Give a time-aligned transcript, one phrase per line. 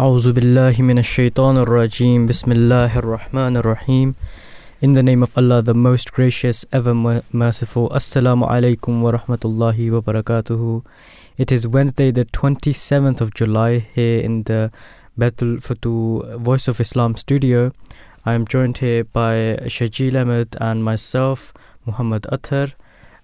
[0.00, 4.14] أعوذ بالله من الشيطان الرجيم بسم الله الرحمن الرحيم
[4.80, 10.00] In the name of Allah the most gracious ever merciful Assalamu alaikum wa rahmatullahi wa
[10.00, 10.82] barakatuhu.
[11.36, 14.72] It is Wednesday the 27th of July here in the
[15.18, 17.70] Baitul Futuh Voice of Islam studio.
[18.24, 21.52] I am joined here by Shajil Ahmed and myself
[21.84, 22.72] Muhammad Atar.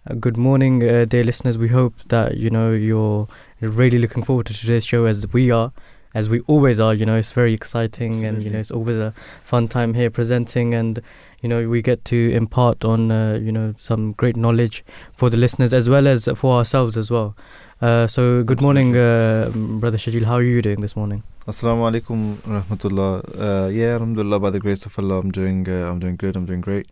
[0.06, 1.56] Uh, good morning uh, dear listeners.
[1.56, 3.28] We hope that you know you're
[3.62, 5.72] really looking forward to today's show as we are
[6.16, 6.94] as we always are.
[6.94, 8.28] You know, it's very exciting, Absolutely.
[8.28, 9.12] and you know, it's always a
[9.44, 11.02] fun time here presenting, and
[11.42, 15.36] you know, we get to impart on uh, you know some great knowledge for the
[15.36, 17.36] listeners as well as for ourselves as well.
[17.82, 20.24] Uh, so, good morning, uh, brother Shajil.
[20.24, 21.22] How are you doing this morning?
[21.46, 23.10] Assalamu alaikum rahmatullah.
[23.38, 26.34] Uh, yeah, alhamdulillah, by the grace of Allah, I'm doing, uh, I'm doing good.
[26.34, 26.88] I'm doing great.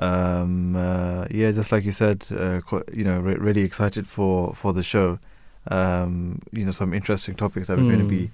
[0.00, 2.26] Um, uh, yeah, just like you said,
[2.66, 5.20] quite, you know, re- really excited for for the show.
[5.68, 7.94] Um, you know, some interesting topics that we're mm.
[7.94, 8.30] going to be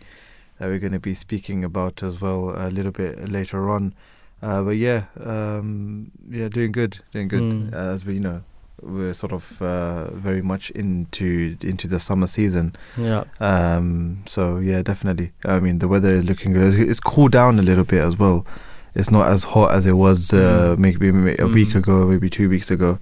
[0.60, 3.94] that we're going to be speaking about as well a little bit later on.
[4.42, 7.40] Uh, but yeah, um, yeah, doing good, doing good.
[7.40, 7.74] Mm.
[7.74, 8.42] As we you know,
[8.82, 12.76] we're sort of uh, very much into into the summer season.
[12.98, 13.24] Yeah.
[13.40, 14.22] Um.
[14.26, 15.32] So yeah, definitely.
[15.46, 16.74] I mean, the weather is looking good.
[16.78, 18.46] It's cooled down a little bit as well.
[18.94, 20.78] It's not as hot as it was uh, mm.
[20.78, 21.54] maybe a mm.
[21.54, 22.98] week ago, maybe two weeks ago,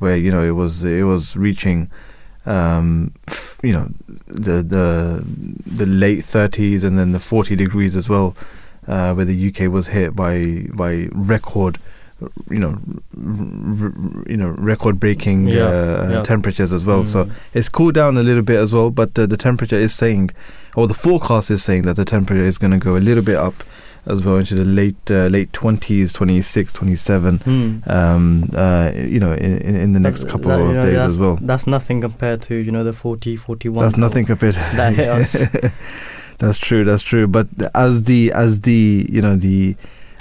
[0.00, 1.88] where you know it was it was reaching
[2.46, 3.12] um,
[3.62, 3.90] you know
[4.26, 5.24] the the
[5.66, 8.36] the late 30s and then the 40 degrees as well,
[8.86, 11.78] uh, where the UK was hit by by record,
[12.50, 12.78] you know,
[13.16, 16.22] r- r- you know, record-breaking yeah, uh, yeah.
[16.22, 17.02] temperatures as well.
[17.02, 17.08] Mm.
[17.08, 20.30] So it's cooled down a little bit as well, but uh, the temperature is saying,
[20.74, 23.36] or the forecast is saying that the temperature is going to go a little bit
[23.36, 23.54] up
[24.06, 27.78] as well into the late uh, late 20s 26 27 hmm.
[27.86, 31.36] um, uh, you know in, in the next couple that, of know, days as well
[31.42, 35.08] that's nothing compared to you know the 40 41 that's nothing compared to that hit
[35.08, 39.76] us that's true that's true but as the as the you know the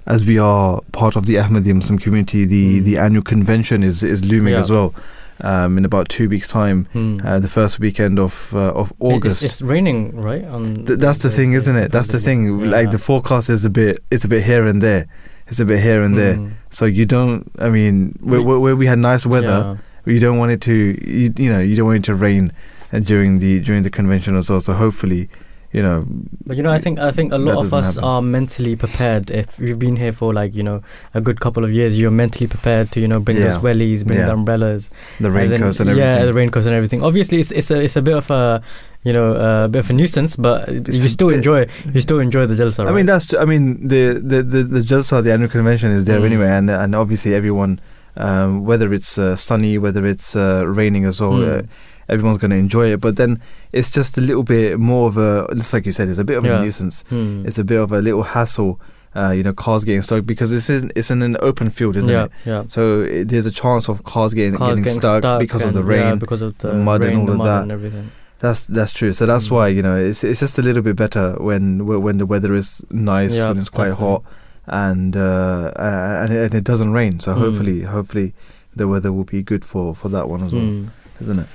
[0.08, 2.84] as we are part of the Ahmadi Muslim community, the, mm.
[2.84, 4.60] the annual convention is is looming yeah.
[4.60, 4.94] as well
[5.42, 7.20] um, in about two weeks' time, hmm.
[7.24, 9.44] uh, the first weekend of uh, of August.
[9.44, 10.44] It's, it's raining, right?
[10.86, 11.92] Th- that's the, the thing, isn't it?
[11.92, 12.60] That's the thing.
[12.60, 12.70] Yeah.
[12.70, 15.08] Like the forecast is a bit, it's a bit here and there.
[15.48, 16.36] It's a bit here and there.
[16.36, 16.50] Hmm.
[16.70, 17.52] So you don't.
[17.60, 20.14] I mean, where, where we had nice weather, yeah.
[20.14, 20.74] you don't want it to.
[20.74, 22.52] You, you know, you don't want it to rain
[22.92, 24.62] uh, during the during the convention as well.
[24.62, 25.30] So hopefully
[25.76, 26.06] you know.
[26.46, 28.04] But you know, I think I think a lot of us happen.
[28.04, 29.30] are mentally prepared.
[29.30, 30.82] If you've been here for like you know
[31.14, 33.50] a good couple of years, you're mentally prepared to you know bring yeah.
[33.50, 34.28] those wellies, bring yeah.
[34.28, 36.20] the umbrellas, the raincoats and everything.
[36.20, 37.04] Yeah, the raincoats and everything.
[37.04, 38.64] Obviously, it's it's a it's a bit of a
[39.04, 42.46] you know a bit of a nuisance, but it's you still enjoy you still enjoy
[42.46, 42.86] the jalsa.
[42.86, 42.94] Right?
[42.94, 46.22] I mean, that's I mean the the the, the jalsa, the annual convention is there
[46.22, 46.26] mm.
[46.26, 47.82] anyway, and and obviously everyone.
[48.18, 51.64] Um, whether it's uh, sunny, whether it's uh, raining as well, mm.
[51.64, 51.68] uh,
[52.08, 53.02] everyone's going to enjoy it.
[53.02, 56.20] But then it's just a little bit more of a, just like you said, it's
[56.20, 56.60] a bit of yeah.
[56.60, 57.04] a nuisance.
[57.10, 57.46] Hmm.
[57.46, 58.80] It's a bit of a little hassle.
[59.16, 62.10] Uh, you know, cars getting stuck because this is it's in an open field, isn't
[62.10, 62.32] yeah, it?
[62.44, 62.64] Yeah.
[62.68, 65.74] So it, there's a chance of cars getting cars getting, getting stuck, stuck, because of
[65.74, 67.62] the rain, yeah, because of the, the mud rain, and all of that.
[67.62, 68.12] And everything.
[68.40, 69.14] That's that's true.
[69.14, 69.52] So that's mm.
[69.52, 72.84] why you know it's it's just a little bit better when when the weather is
[72.92, 74.06] nice, yeah, when it's quite definitely.
[74.06, 74.24] hot,
[74.68, 77.20] and uh, and, it, and, it, doesn't rain.
[77.20, 77.38] So mm.
[77.38, 78.34] hopefully, hopefully,
[78.76, 80.90] the weather will be good for for that one as well, mm.
[81.22, 81.48] isn't it?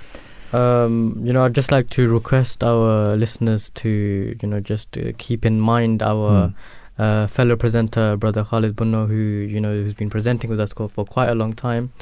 [0.53, 5.12] Um, you know, I'd just like to request our listeners to, you know, just uh,
[5.19, 6.55] keep in mind our mm.
[6.99, 10.88] uh, fellow presenter, brother Khalid Bunno, who, you know, who's been presenting with us for,
[10.88, 11.93] quite a long time,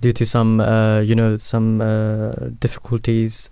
[0.00, 3.50] due to some, uh, you know, some uh, difficulties,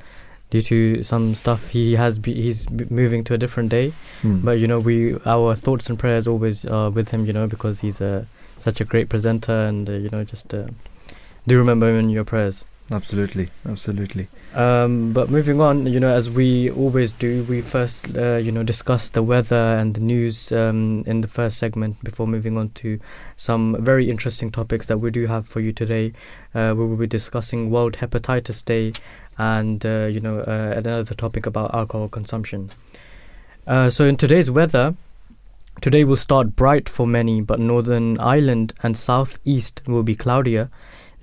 [0.50, 1.70] due to some stuff.
[1.70, 3.92] He has, be, he's moving to a different day,
[4.22, 4.44] mm.
[4.44, 7.80] but you know, we, our thoughts and prayers always are with him, you know, because
[7.80, 8.26] he's a
[8.58, 10.66] such a great presenter, and uh, you know, just uh,
[11.46, 12.64] do remember him in your prayers.
[12.90, 14.28] Absolutely, absolutely.
[14.54, 18.62] Um, but moving on, you know, as we always do, we first, uh, you know,
[18.62, 23.00] discuss the weather and the news um, in the first segment before moving on to
[23.36, 26.12] some very interesting topics that we do have for you today.
[26.54, 28.92] Uh, we will be discussing World Hepatitis Day
[29.36, 32.70] and, uh, you know, uh, another topic about alcohol consumption.
[33.66, 34.94] Uh, so, in today's weather,
[35.80, 40.70] today will start bright for many, but Northern Ireland and Southeast will be cloudier.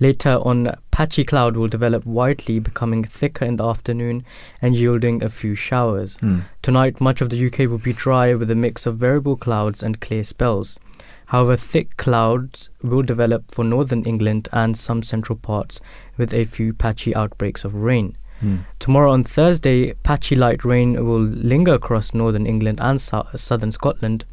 [0.00, 4.24] Later on, patchy cloud will develop widely, becoming thicker in the afternoon
[4.60, 6.16] and yielding a few showers.
[6.18, 6.42] Mm.
[6.62, 10.00] Tonight, much of the UK will be dry with a mix of variable clouds and
[10.00, 10.78] clear spells.
[11.26, 15.80] However, thick clouds will develop for northern England and some central parts,
[16.16, 18.16] with a few patchy outbreaks of rain.
[18.42, 18.64] Mm.
[18.80, 24.24] Tomorrow on Thursday, patchy light rain will linger across northern England and so- southern Scotland.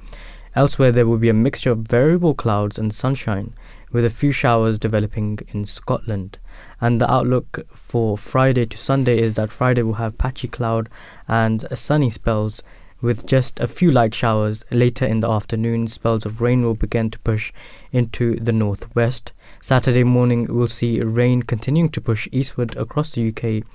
[0.56, 3.54] Elsewhere, there will be a mixture of variable clouds and sunshine
[3.92, 6.38] with a few showers developing in Scotland.
[6.80, 10.90] And the outlook for Friday to Sunday is that Friday will have patchy cloud
[11.28, 12.64] and sunny spells
[13.02, 14.64] with just a few light showers.
[14.72, 17.52] Later in the afternoon, spells of rain will begin to push
[17.92, 19.32] into the northwest.
[19.60, 23.66] Saturday morning, we'll see rain continuing to push eastward across the UK,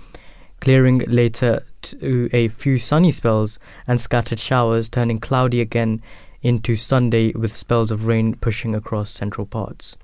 [0.60, 6.00] clearing later to a few sunny spells and scattered showers, turning cloudy again
[6.42, 9.96] into Sunday with spells of rain pushing across central parts.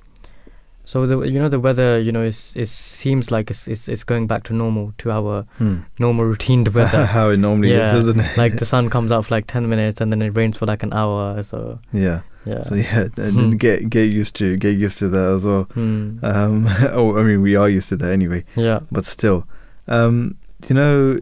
[0.84, 4.04] So the you know the weather you know is is seems like it's it's, it's
[4.04, 5.76] going back to normal to our Hmm.
[5.98, 7.06] normal routine weather.
[7.06, 8.36] How it normally Yeah, is, isn't it?
[8.36, 10.82] like the sun comes out for like ten minutes and then it rains for like
[10.82, 11.42] an hour.
[11.44, 12.20] So yeah.
[12.44, 12.62] yeah.
[12.62, 13.36] So yeah, and Hmm.
[13.36, 15.64] then get get used to get used to that as well.
[15.74, 16.18] Hmm.
[16.22, 18.80] Um, oh, I mean, we are used to that anyway, yeah.
[18.90, 19.46] but still,
[19.86, 20.34] um,
[20.68, 21.18] you know,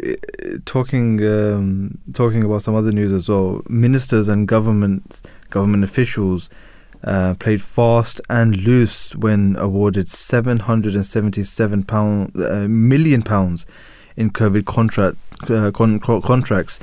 [0.64, 3.62] talking um, talking about some other news as well.
[3.68, 6.48] Ministers and governments, government officials,
[7.04, 13.66] uh, played fast and loose when awarded seven hundred and seventy-seven pound uh, million pounds
[14.16, 15.16] in COVID contract
[15.48, 16.78] uh, con- co- contracts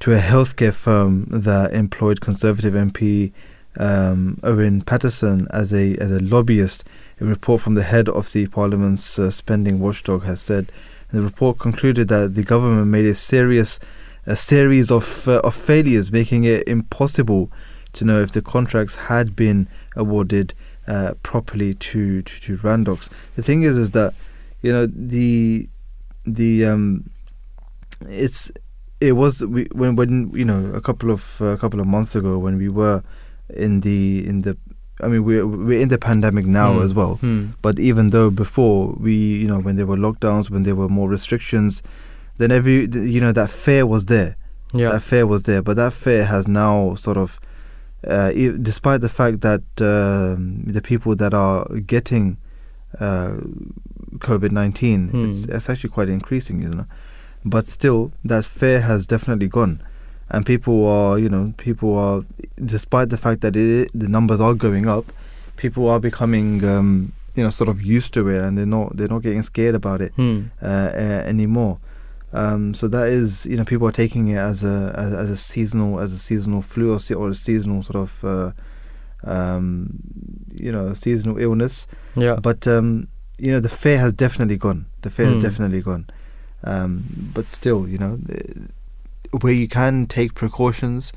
[0.00, 3.32] to a healthcare firm that employed Conservative MP
[3.78, 6.84] um, Owen Paterson as a as a lobbyist.
[7.20, 10.72] A report from the head of the Parliament's uh, spending watchdog has said.
[11.10, 13.78] The report concluded that the government made a serious
[14.26, 17.50] a series of uh, of failures, making it impossible
[17.94, 20.54] to know if the contracts had been awarded
[20.86, 23.08] uh, properly to, to to Randox.
[23.36, 24.14] The thing is, is that
[24.62, 25.68] you know the
[26.26, 27.10] the um
[28.08, 28.50] it's
[29.00, 32.14] it was we, when when you know a couple of uh, a couple of months
[32.14, 33.02] ago when we were
[33.56, 34.56] in the in the
[35.02, 36.82] I mean we're we're in the pandemic now Hmm.
[36.82, 37.46] as well Hmm.
[37.62, 41.08] but even though before we you know when there were lockdowns when there were more
[41.08, 41.82] restrictions
[42.38, 44.36] then every you know that fear was there
[44.74, 44.92] Yeah.
[44.92, 47.40] that fear was there but that fear has now sort of
[48.06, 52.36] uh, e- despite the fact that um, the people that are getting
[53.00, 53.32] uh,
[54.18, 55.30] COVID-19 Hmm.
[55.30, 56.86] it's, it's actually quite increasing you know
[57.44, 59.82] but still that fear has definitely gone
[60.28, 62.22] and people are you know people are
[62.64, 65.06] despite the fact that it, the numbers are going up
[65.56, 69.08] people are becoming um, you know sort of used to it and they're not they're
[69.08, 70.46] not getting scared about it Hmm.
[70.62, 71.78] uh, uh, anymore
[72.32, 75.36] um, so that is you know people are taking it as a as, as a
[75.36, 78.52] seasonal as a seasonal flu or, se- or a seasonal sort of uh,
[79.24, 79.90] um,
[80.52, 81.86] you know seasonal illness
[82.16, 82.36] Yeah.
[82.36, 85.32] but um, you know the fear has definitely gone the fear Hmm.
[85.34, 86.06] has definitely gone
[86.64, 87.04] um,
[87.34, 88.18] but still you know
[89.40, 91.12] where you can take precautions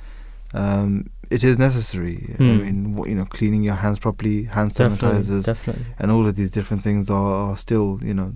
[0.54, 2.62] um, it is necessary I Hmm.
[2.62, 5.10] mean you know cleaning your hands properly hand definitely.
[5.20, 5.86] sanitizers Definitely.
[6.00, 8.34] and all of these different things are, are still you know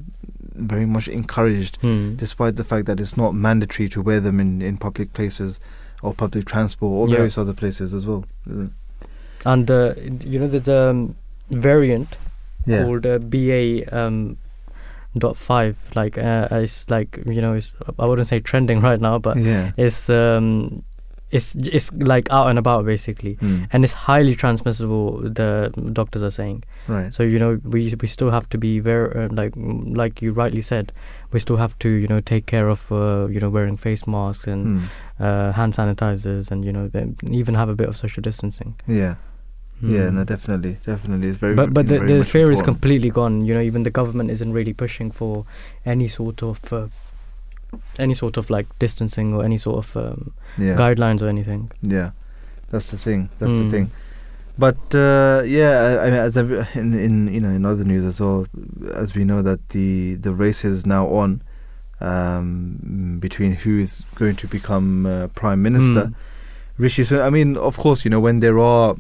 [0.58, 2.16] very much encouraged Hmm.
[2.16, 5.60] despite the fact that it's not mandatory to wear them in, in public places
[6.02, 7.18] or public transport or Yeah.
[7.18, 8.26] various other places as well
[9.46, 9.94] And uh,
[10.26, 11.16] you know there's a um,
[11.52, 12.18] variant
[12.66, 14.38] yeah called uh, BA um,
[15.18, 15.78] dot five.
[15.96, 19.72] Like uh, it's like you know it's I wouldn't say trending right now, but yeah
[19.78, 20.84] it's um
[21.30, 23.64] it's it's like out and about basically, Hmm.
[23.74, 25.20] and it's highly transmissible.
[25.22, 26.64] The doctors are saying.
[26.88, 29.54] right So you know we we still have to be very uh, like
[30.02, 30.92] like you rightly said,
[31.34, 34.48] we still have to you know take care of uh, you know wearing face masks
[34.48, 34.84] and Hmm.
[35.20, 36.90] uh, hand sanitizers and you know
[37.42, 38.76] even have a bit of social distancing.
[38.88, 39.16] yeah
[39.82, 40.16] yeah Hmm.
[40.16, 43.46] no definitely definitely it's very but but the, the fear is completely gone.
[43.46, 45.46] You know, even the government isn't really pushing for
[45.86, 46.88] any sort of uh,
[48.00, 51.72] any sort of like distancing or any sort of um, yeah guidelines or anything.
[51.82, 52.12] yeah
[52.70, 53.64] that's the thing that's Hmm.
[53.66, 53.92] the thing
[54.60, 58.04] but uh, yeah, I, I mean, as every, in, in you know in other news
[58.06, 58.48] as well,
[58.96, 61.44] as we know that the the race is now on
[62.02, 66.06] um, between who is going to become uh, prime minister.
[66.08, 66.14] Mm.
[66.80, 67.24] Rishi Sunak.
[67.26, 68.96] I mean, of course, you know when there are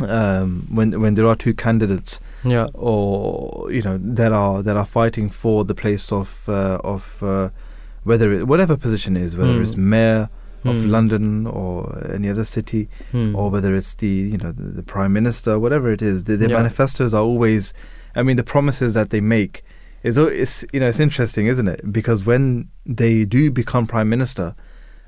[0.00, 2.66] um, when when there are two candidates Yeah.
[2.74, 7.50] or you know that are that are fighting for the place of uh, of uh,
[8.04, 9.62] whether it, whatever position it is, whether Mm.
[9.62, 10.28] it's mayor
[10.64, 10.90] of Mm.
[10.90, 11.74] London or
[12.12, 13.34] any other city, Hmm.
[13.36, 16.48] or whether it's the you know the, the prime minister, whatever it is, the, their
[16.50, 16.56] Yeah.
[16.62, 17.72] manifestos are always.
[18.16, 19.62] I mean, the promises that they make
[20.02, 21.80] is it's you know it's interesting, isn't it?
[21.92, 24.54] Because when they do become prime minister,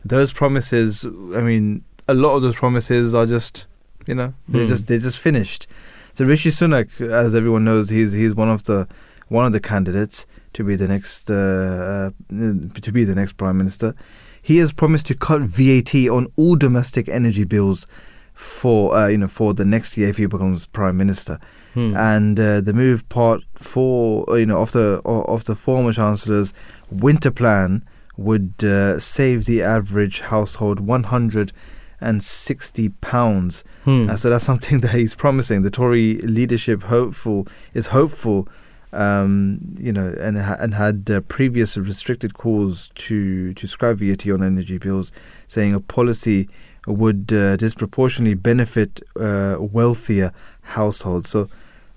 [0.04, 1.06] those promises.
[1.34, 3.66] I mean, a lot of those promises are just
[4.06, 4.68] you know they're Hmm.
[4.68, 5.66] just they're just finished.
[6.14, 8.86] So Rishi Sunak, as everyone knows, he's he's one of the
[9.28, 10.26] one of the candidates
[10.56, 13.94] to be the next uh, uh, to be the next prime minister.
[14.40, 17.86] He has promised to cut VAT on all domestic energy bills
[18.32, 21.38] for uh, you know for the next year if he becomes prime minister.
[21.74, 21.94] Hmm.
[21.94, 26.54] And uh, the move part for uh, you know of the of the former chancellor's
[26.90, 27.86] winter plan
[28.16, 31.52] would uh, save the average household one hundred
[32.00, 33.62] and sixty pounds.
[33.84, 34.08] Hmm.
[34.08, 35.60] Uh, so that's something that he's promising.
[35.60, 38.48] The Tory leadership hopeful is hopeful
[38.92, 44.42] um, you know, and and had uh, previous restricted calls to to scrap VAT on
[44.42, 45.12] energy bills,
[45.46, 46.48] saying a policy
[46.86, 51.28] would uh, disproportionately benefit uh, wealthier households.
[51.30, 51.48] So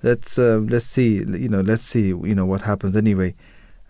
[0.03, 3.35] let's uh, let's see, you know, let's see, you know, what happens anyway.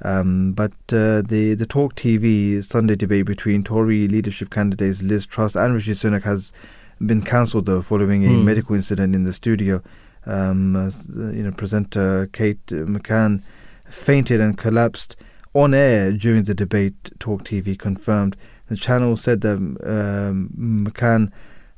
[0.01, 5.55] Um, but uh, the the Talk TV Sunday debate between Tory leadership candidates Liz Truss
[5.55, 6.53] and Rishi Sunak has
[7.05, 8.45] been cancelled though following a Hmm.
[8.45, 9.81] medical incident in the studio.
[10.25, 10.91] Um, uh,
[11.31, 13.41] you know, presenter Kate McCann
[13.89, 15.15] fainted and collapsed
[15.53, 17.11] on air during the debate.
[17.19, 18.35] Talk TV confirmed
[18.67, 20.49] the channel said that um,
[20.85, 21.31] McCann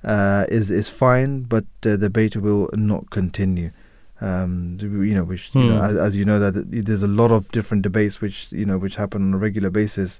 [0.03, 3.71] uh, is is fine, but uh, the debate will not continue.
[4.19, 5.83] Um, you know, which you know, Hmm.
[5.83, 8.95] as, as you know, that there's a lot of different debates which you know which
[8.95, 10.19] happen on a regular basis.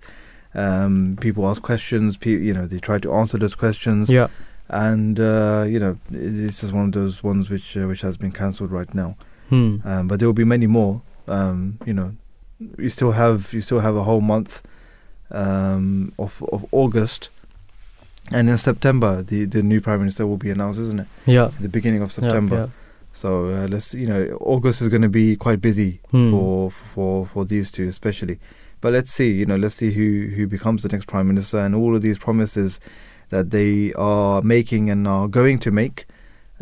[0.54, 2.18] Um, people ask questions.
[2.18, 4.28] Pe- you know, they try to answer those questions Yeah.
[4.72, 8.32] And uh, you know this is one of those ones which uh, which has been
[8.32, 9.16] cancelled right now.
[9.50, 9.78] Hmm.
[9.84, 11.02] Um, but there will be many more.
[11.28, 12.16] Um, you know,
[12.78, 14.64] you still have you still have a whole month
[15.30, 17.30] um, of of August,
[18.32, 21.08] and in September the the new prime minister will be announced, isn't it?
[21.26, 21.46] Yeah.
[21.46, 22.56] At the beginning of Yeah, September.
[22.56, 22.68] yeah.
[23.14, 26.32] So uh, let's you know August is going to be quite busy Hmm.
[26.32, 28.40] for for for these two especially.
[28.80, 31.76] But let's see, you know, let's see who who becomes the next prime minister and
[31.76, 32.80] all of these promises
[33.32, 36.06] that they are making and are going to make.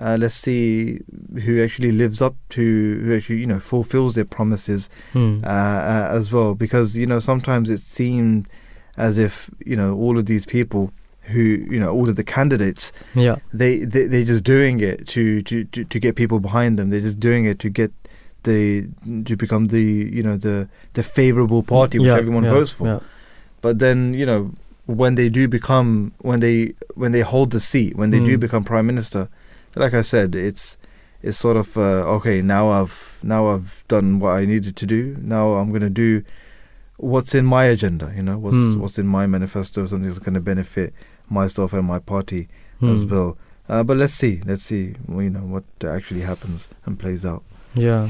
[0.01, 1.01] Uh, let's see
[1.43, 5.41] who actually lives up to who actually you know fulfills their promises Hmm.
[5.43, 6.55] uh, uh, as well.
[6.55, 8.47] Because you know sometimes it seemed
[8.95, 10.91] as if you know all of these people
[11.23, 13.35] who you know all of the candidates yeah.
[13.53, 16.89] they, they they're just doing it to, to, to, to get people behind them.
[16.89, 17.91] They're just doing it to get
[18.43, 18.87] the
[19.25, 22.87] to become the you know the the favorable party which yeah, everyone yeah, votes for.
[22.87, 22.99] Yeah.
[23.61, 24.53] But then you know
[24.97, 25.89] when they do become
[26.29, 28.41] when they when they hold the seat when they do Mm.
[28.45, 29.27] become prime minister,
[29.75, 30.77] like I said, it's
[31.21, 35.01] it's sort of uh, okay now I've now I've done what I needed to do.
[35.21, 36.23] Now I'm going to do
[36.97, 38.11] what's in my agenda.
[38.15, 38.77] You know what's Mm.
[38.81, 39.85] what's in my manifesto.
[39.85, 40.93] Something that's going to benefit
[41.29, 42.47] myself and my party
[42.81, 43.09] as Hmm.
[43.13, 43.37] well.
[43.69, 45.63] Uh, but let's see, let's see, you know, what
[45.97, 47.43] actually happens and plays out.
[47.75, 48.09] Yeah.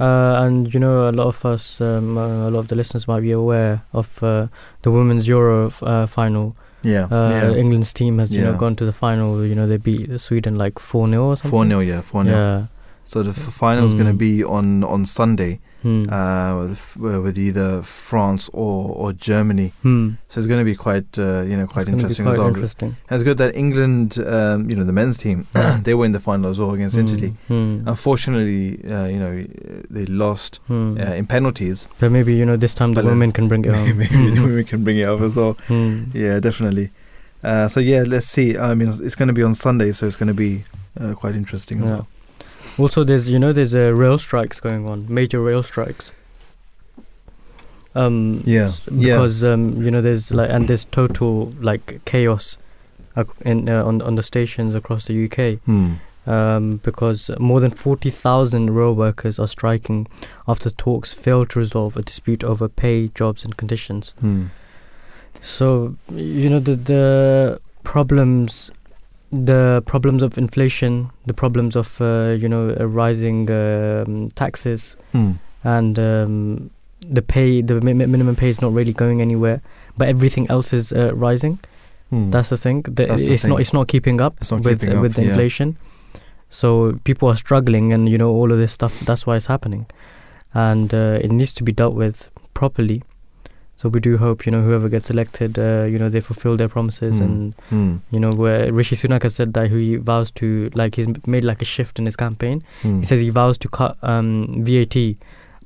[0.00, 3.06] Uh, and you know, a lot of us, um, uh, a lot of the listeners
[3.06, 4.46] might be aware of uh,
[4.82, 6.56] the women's Euro f- uh, final.
[6.82, 9.44] Yeah, Uh, England's team has, you know, gone to the final.
[9.46, 11.50] You know, they beat Sweden like four 0 or something.
[11.50, 12.66] four 0 yeah, four 0 Yeah.
[13.06, 14.18] So the f- final is going to Mm.
[14.18, 16.08] be on on Sunday, Hmm.
[16.08, 19.68] uh, with, uh, with either France or or Germany.
[19.82, 20.04] Hmm.
[20.30, 22.48] So it's going to be quite, uh, you know, quite It's interesting quite as well.
[22.54, 22.90] interesting.
[23.08, 25.46] And It's good that England, um, you know, the men's team,
[25.86, 27.30] they were in the final as well against Italy.
[27.48, 27.76] Hmm.
[27.82, 27.88] Hmm.
[27.88, 29.44] Unfortunately, uh, you know,
[29.90, 30.96] they lost Hmm.
[30.98, 31.86] uh, in penalties.
[32.00, 33.98] But maybe you know this time the But, uh, women can bring it home.
[33.98, 35.54] Maybe we can bring it up as well.
[35.68, 36.04] Hmm.
[36.14, 36.88] Yeah, definitely.
[37.42, 38.56] Uh, so yeah, let's see.
[38.56, 40.64] I mean, it's, it's going to be on Sunday, so it's going to be
[40.98, 41.90] uh, quite interesting as Yeah.
[41.96, 42.06] well.
[42.78, 46.12] Also, there's you know there's uh, rail strikes going on, major rail strikes.
[47.94, 49.14] Um, Yeah, s- yeah.
[49.16, 52.58] because um, you know there's like and there's total like chaos
[53.44, 55.60] in uh, on on the stations across the UK.
[55.64, 55.94] Hmm.
[56.26, 60.08] Um, because more than forty thousand rail workers are striking
[60.48, 64.14] after talks failed to resolve a dispute over pay, jobs, and conditions.
[64.20, 64.46] Hmm.
[65.42, 68.70] So you know the the problems,
[69.34, 75.32] the problems of inflation, the problems of uh, you know uh, rising um, taxes, Hmm.
[75.64, 76.70] and um,
[77.06, 79.60] the pay, the mi- mi- minimum pay is not really going anywhere,
[79.98, 81.58] but everything else is uh, rising.
[82.10, 82.30] Hmm.
[82.30, 82.82] That's the thing.
[82.82, 83.50] The, That's the it's thing.
[83.50, 83.60] not.
[83.60, 85.28] It's not keeping up not with keeping uh, up, with the yeah.
[85.30, 85.76] inflation.
[86.48, 89.00] So people are struggling, and you know all of this stuff.
[89.00, 89.86] That's why it's happening,
[90.52, 93.02] and uh, it needs to be dealt with properly.
[93.76, 96.68] So we do hope you know whoever gets elected, uh, you know they fulfill their
[96.68, 97.24] promises, Hmm.
[97.24, 97.96] and Hmm.
[98.10, 101.60] you know where Rishi Sunak has said that he vows to like he's made like
[101.60, 102.62] a shift in his campaign.
[102.82, 102.98] Hmm.
[103.00, 105.16] He says he vows to cut um, VAT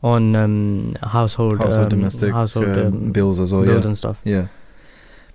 [0.03, 3.65] on um, household household um, domestic household uh, um, bills as well.
[3.65, 3.89] bills yeah.
[3.89, 4.21] and stuff.
[4.25, 4.47] Yeah.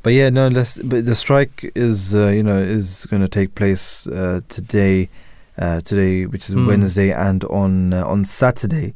[0.01, 0.47] But yeah, no.
[0.49, 0.77] Let's.
[0.79, 5.07] But the strike is, uh, you know, is going to take place uh, today,
[5.57, 6.67] uh, today, which is Mm.
[6.67, 8.95] Wednesday, and on uh, on Saturday.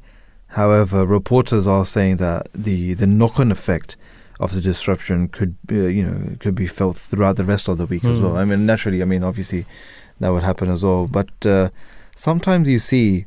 [0.58, 3.96] However, reporters are saying that the the knock-on effect
[4.40, 7.78] of the disruption could, be, uh, you know, could be felt throughout the rest of
[7.80, 8.22] the week as Mm.
[8.24, 8.36] well.
[8.38, 9.66] I mean, naturally, I mean, obviously,
[10.20, 11.08] that would happen as well.
[11.20, 11.70] But uh,
[12.16, 13.26] sometimes you see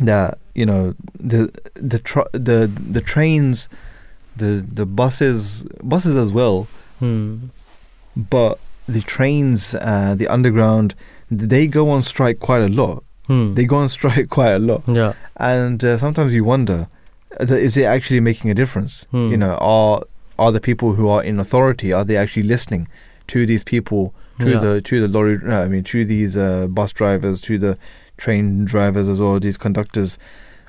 [0.00, 0.94] that you know
[1.32, 3.68] the the tr- the the trains,
[4.36, 6.66] the the buses buses as well,
[6.98, 7.36] Hmm.
[8.16, 10.94] but the trains, uh, the underground,
[11.30, 13.04] they go on strike quite a lot.
[13.32, 13.54] Hmm.
[13.54, 15.12] They go on strike quite a lot, yeah.
[15.36, 16.88] and uh, sometimes you wonder,
[17.40, 19.06] uh, is it actually making a difference?
[19.10, 19.30] Hmm.
[19.30, 20.02] You know, are
[20.38, 22.88] are the people who are in authority are they actually listening
[23.28, 24.58] to these people, to Yeah.
[24.64, 25.38] the to the lorry?
[25.46, 27.76] uh, I mean, to these uh, bus drivers, to the
[28.16, 30.18] train drivers as well, these conductors.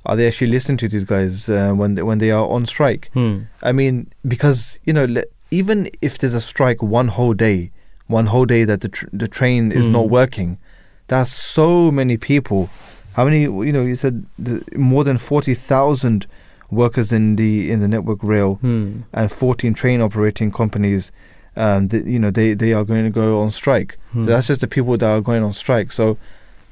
[0.05, 3.09] are they actually listening to these guys uh, when they, when they are on strike?
[3.13, 3.35] Hmm.
[3.61, 7.71] I mean, because you know, le- even if there's a strike one whole day,
[8.07, 10.09] one whole day that the tr- the train is not Mm.
[10.19, 10.57] working,
[11.07, 12.69] that's so many people.
[13.13, 13.41] How many?
[13.41, 16.27] You know, you said the, more than forty thousand
[16.71, 19.01] workers in the in the network rail Hmm.
[19.13, 21.11] and fourteen train operating companies.
[21.55, 23.97] Um, you know, they they are going to go on strike.
[24.11, 24.25] Hmm.
[24.25, 25.91] So that's just the people that are going on strike.
[25.91, 26.17] So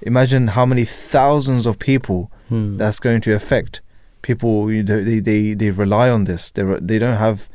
[0.02, 2.78] imagine how many thousands of people Hmm.
[2.78, 3.82] that's going to affect
[4.24, 4.66] people.
[4.68, 6.50] They, they they rely on this.
[6.52, 7.48] They they don't have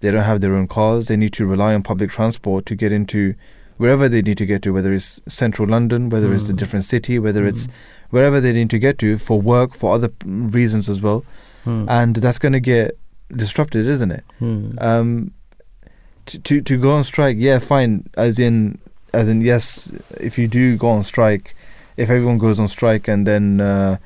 [0.00, 1.06] they don't have their own cars.
[1.08, 3.34] They need to rely on public transport to get into
[3.76, 6.56] wherever they need to get to, whether it's central London, whether it's a Mm.
[6.56, 7.72] different city, whether it's Hmm.
[8.10, 11.24] wherever they need to get to for work, for other mm, reasons as well.
[11.64, 11.84] Hmm.
[11.88, 12.96] And that's going to get
[13.34, 14.24] disrupted, isn't it?
[14.38, 14.70] Hmm.
[14.78, 15.30] Um,
[16.26, 18.08] to, to to go on strike, yeah, fine.
[18.16, 18.78] As in,
[19.12, 19.90] as in, yes,
[20.20, 21.54] if you do go on strike,
[21.96, 23.96] if everyone goes on strike and then uh,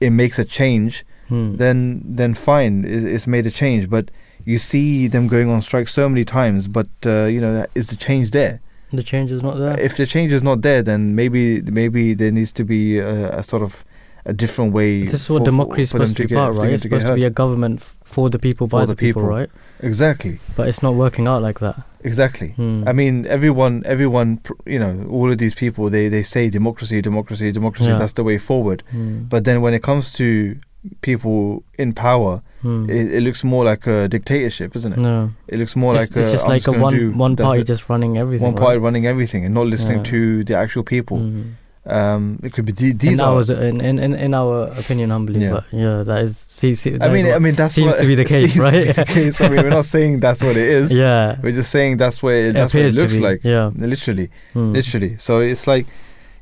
[0.00, 1.56] it makes a change, Hmm.
[1.56, 3.88] then then fine, it, it's made a change.
[3.88, 4.10] But
[4.44, 7.96] you see them going on strike so many times, but uh, you know, is the
[7.96, 8.60] change there?
[8.92, 9.78] The change is not there.
[9.80, 13.42] If the change is not there, then maybe maybe there needs to be a, a
[13.42, 13.84] sort of
[14.26, 15.04] a different way.
[15.06, 16.70] this is what for- democracy is supposed to be about, right?
[16.72, 19.22] It's supposed to be a government f- for the people, by For the, the people,
[19.22, 19.34] people.
[19.36, 19.50] right?
[19.82, 21.76] exactly, But it's not working out like that.
[22.04, 22.48] exactly.
[22.50, 22.84] Hmm.
[22.86, 27.50] I mean, everyone, everyone, you know, all of these people, they, they say democracy, democracy,
[27.50, 27.88] democracy.
[27.88, 27.96] Yeah.
[27.98, 28.82] That's the way forward.
[28.90, 29.22] Hmm.
[29.32, 30.56] But then when it comes to
[31.00, 32.90] people in power, Hmm.
[32.90, 34.98] it, it looks more like a dictatorship, isn't it?
[34.98, 37.18] no, It looks more it's, like it's a, just I'm like a gonna do- one
[37.18, 38.44] one party just running everything.
[38.44, 38.82] one party right?
[38.84, 40.02] running everything and not listening Yeah.
[40.12, 41.18] to the actual people.
[41.18, 41.42] Hmm.
[41.86, 43.36] Um, it could be the- these in, are.
[43.36, 45.50] ours, in, in, in, our opinion, humbly, Yeah.
[45.52, 46.36] but yeah, that is.
[46.36, 48.52] See, see, I that is mean, I mean that's seems what to be the case,
[48.52, 48.94] seems to be right?
[48.94, 49.40] the case.
[49.40, 50.94] I mean, we're not saying that's what it is.
[50.94, 53.40] yeah, We're just saying that's where it that's what it looks like.
[53.42, 54.28] Yeah, Literally.
[54.52, 54.72] Hmm.
[54.74, 55.16] literally.
[55.18, 55.86] So it's like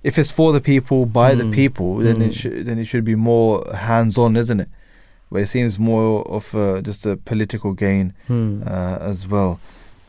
[0.02, 1.52] if it's for the people by the Mm.
[1.52, 2.34] people, then it Mm.
[2.34, 4.68] should then it should be more hands-on, isn't it?
[5.30, 8.62] Where it seems more of uh, just a political gain Hmm.
[8.66, 9.58] uh, as well.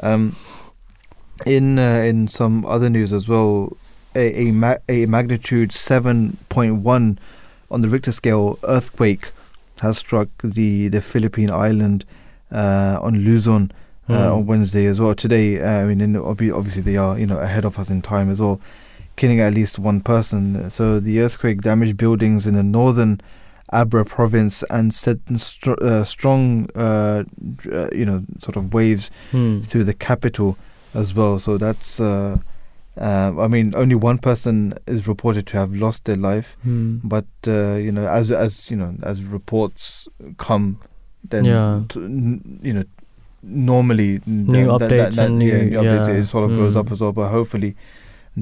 [0.01, 0.36] Um,
[1.46, 3.75] in uh, in some other news as well,
[4.15, 7.17] a a, ma- a magnitude seven point one
[7.71, 9.32] on the Richter scale earthquake
[9.82, 12.06] has struck the the Philippine island
[12.52, 13.71] uh, on Luzon
[14.10, 14.34] uh, Hmm.
[14.36, 15.13] on Wednesday as well.
[15.15, 18.30] Today, uh, I mean, in, obviously they are you know ahead of us in time
[18.30, 18.60] as well,
[19.19, 20.69] killing at least one person.
[20.69, 23.19] So the earthquake damaged buildings in the northern
[23.71, 27.23] Abra province and sent str- uh, strong, uh,
[27.71, 29.60] uh, you know, sort of waves Hmm.
[29.62, 30.58] through the capital
[30.95, 31.38] as well.
[31.39, 31.99] So that's.
[31.99, 32.38] Uh,
[32.99, 36.97] uh, I mean, only one person is reported to have lost their life, Hmm.
[37.03, 40.77] but uh, you know, as as you know, as reports come,
[41.29, 41.84] then Yeah.
[41.89, 42.84] t- n- you know,
[43.43, 46.79] normally New updates and yeah, new- updates it sort of goes Mm.
[46.79, 47.13] up as well.
[47.13, 47.75] But hopefully,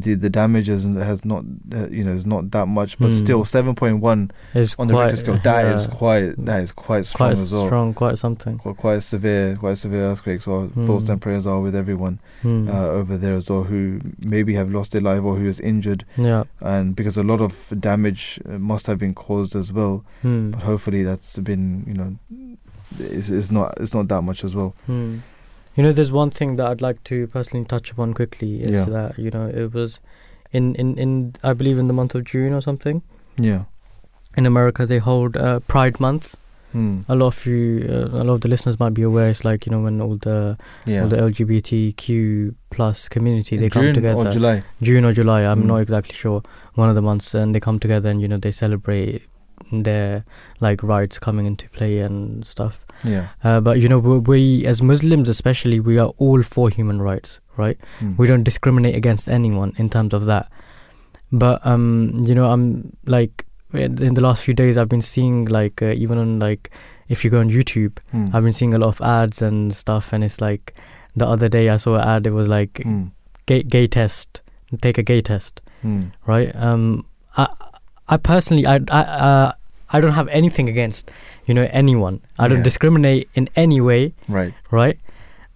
[0.01, 2.97] the the damage is, has not uh, you know is not that much.
[2.99, 3.17] But Mm.
[3.19, 4.31] still, seven point one
[4.79, 5.39] on the quite, Richter scale.
[5.43, 7.65] That is yeah, quite that is quite strong quite as well.
[7.65, 8.57] strong, quite something.
[8.59, 10.45] Quite, quite severe, quite severe earthquakes.
[10.45, 11.09] So thoughts Mm.
[11.09, 12.67] and prayers are with everyone Hmm.
[12.69, 16.05] uh, over there as well who maybe have lost their life or who is injured,
[16.17, 16.43] yeah.
[16.61, 20.03] and because a lot of damage uh, must have been caused as well.
[20.21, 20.51] Hmm.
[20.51, 22.15] But hopefully, that's been you know,
[22.99, 24.73] it's, it's not it's not that much as well.
[25.77, 28.63] You know, there's one thing that I'd like to personally touch upon quickly.
[28.63, 28.85] Is Yeah.
[28.85, 29.99] that you know it was
[30.51, 33.01] in, in in I believe in the month of June or something
[33.37, 33.63] Yeah.
[34.35, 36.35] in America they hold uh, Pride Month.
[36.71, 37.01] Hmm.
[37.07, 39.29] A lot of you, uh, a lot of the listeners might be aware.
[39.29, 41.03] It's like you know when all the Yeah.
[41.03, 44.27] all the LGBTQ plus community they In come June together.
[44.27, 44.63] or July.
[44.81, 45.41] June or July.
[45.43, 45.65] I'm Mm.
[45.67, 46.41] not exactly sure.
[46.75, 49.21] One of the months, and they come together and you know they celebrate
[49.71, 50.23] their
[50.59, 52.85] like rights coming into play and stuff.
[53.03, 53.27] Yeah.
[53.43, 57.39] Uh, but you know, we, we as Muslims, especially, we are all for human rights,
[57.57, 57.77] right?
[57.99, 58.15] Hmm.
[58.17, 60.49] We don't discriminate against anyone in terms of that.
[61.31, 65.81] But um, you know, I'm like in the last few days, I've been seeing like
[65.81, 66.71] uh, even on like
[67.09, 68.29] if you go on YouTube, Hmm.
[68.33, 70.73] I've been seeing a lot of ads and stuff, and it's like
[71.15, 72.27] the other day I saw an ad.
[72.27, 73.07] It was like Hmm.
[73.45, 74.41] gay, gay test,
[74.81, 76.05] take a gay test, Hmm.
[76.25, 76.55] right?
[76.55, 77.05] Um,
[77.37, 77.47] I
[78.09, 79.51] I personally I I uh,
[79.91, 81.11] I don't have anything against
[81.45, 82.19] you know anyone.
[82.39, 82.63] I don't Yeah.
[82.63, 84.53] discriminate in any way, Right.
[84.71, 84.97] right?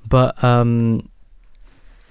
[0.08, 1.10] But um,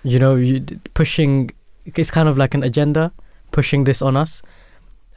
[0.03, 1.50] you know, you d- pushing
[1.85, 3.12] it's kind of like an agenda
[3.53, 4.42] pushing this on us.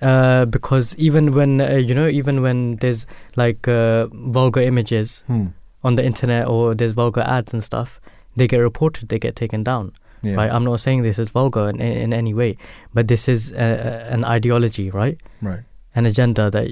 [0.02, 3.06] Uh, because even when uh, you know, even when there's
[3.36, 5.48] like uh, vulgar images Hmm.
[5.84, 8.02] on the internet or there's vulgar ads and stuff,
[8.36, 9.92] they get reported, they get taken down.
[10.24, 10.36] Yeah.
[10.36, 10.50] Right?
[10.52, 12.58] I'm not saying this is vulgar in, in, any way,
[12.94, 15.20] but this is uh, an ideology, right?
[15.42, 15.60] Right.
[15.96, 16.68] An agenda that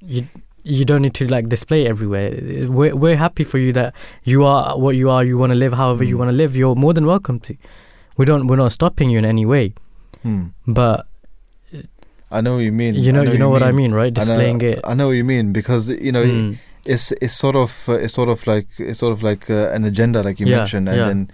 [0.00, 0.26] you
[0.62, 2.30] you don't need to like display everywhere.
[2.68, 3.92] We're we're happy for you that
[4.24, 5.24] you are what you are.
[5.24, 6.18] You want to live however you Mm.
[6.20, 6.56] want to live.
[6.56, 7.56] You're more than welcome to.
[8.16, 8.46] We don't.
[8.46, 9.74] We're not stopping you in any way.
[10.22, 10.46] Hmm.
[10.66, 11.06] But
[12.30, 12.94] I know what you mean.
[12.94, 14.16] You know, I you know what I mean, right?
[14.18, 14.80] I know- Displaying it.
[14.84, 16.58] I know what you mean because you know Mm.
[16.84, 19.84] it's it's sort of uh, it's sort of like it's sort of like uh, an
[19.84, 21.06] agenda, like you Yeah, mentioned, and yeah.
[21.08, 21.30] then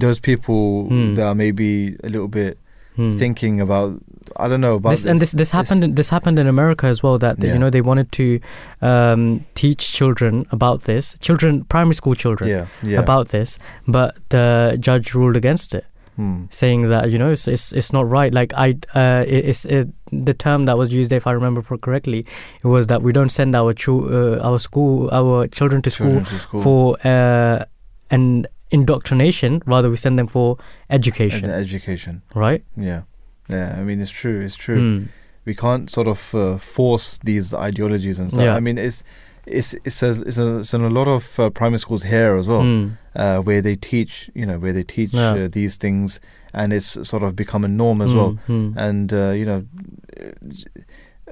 [0.00, 1.14] those people Hmm.
[1.14, 2.58] that are maybe a little bit
[2.96, 3.16] Hmm.
[3.18, 3.94] thinking about
[4.36, 7.02] I don't know about this, and this this happened in, this happened in America as
[7.02, 7.52] well that Yeah.
[7.54, 8.38] you know they wanted to
[8.80, 13.58] um, teach children about this children primary school children yeah yeah about this
[13.88, 15.84] but the judge ruled against it
[16.16, 16.44] Hmm.
[16.50, 19.88] saying that you know it's it's, it's not right like I uh, it, it's it,
[20.12, 22.26] the term that was used if I remember correctly
[22.62, 26.20] it was that we don't send our chil- uh, our school our children to school
[26.20, 26.60] to school.
[26.60, 27.64] for uh,
[28.10, 30.56] an indoctrination rather we send them for
[30.90, 32.22] education and education.
[32.34, 33.02] right Yeah,
[33.48, 33.76] yeah.
[33.78, 34.40] I mean, it's true.
[34.40, 34.80] It's true.
[34.80, 35.08] Mm.
[35.44, 38.44] We can't sort of uh, force these ideologies and stuff.
[38.44, 38.56] Yeah.
[38.56, 39.02] I mean, it's
[39.46, 42.46] it's it's a, it's, a, it's in a lot of uh, primary schools here as
[42.46, 42.90] well, Mm.
[43.16, 45.34] uh, where they teach you know where they teach Yeah.
[45.44, 46.20] uh, these things,
[46.54, 48.32] and it's sort of become a norm as well.
[48.48, 48.72] Mm.
[48.74, 48.76] Mm.
[48.76, 49.62] And uh, you know.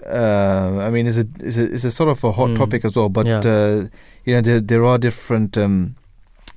[0.07, 2.57] Uh, I mean, it's a, it's a it's a sort of a hot Mm.
[2.57, 3.09] topic as well.
[3.09, 3.41] But Yeah.
[3.45, 3.89] uh,
[4.25, 5.95] you know, there there are different um,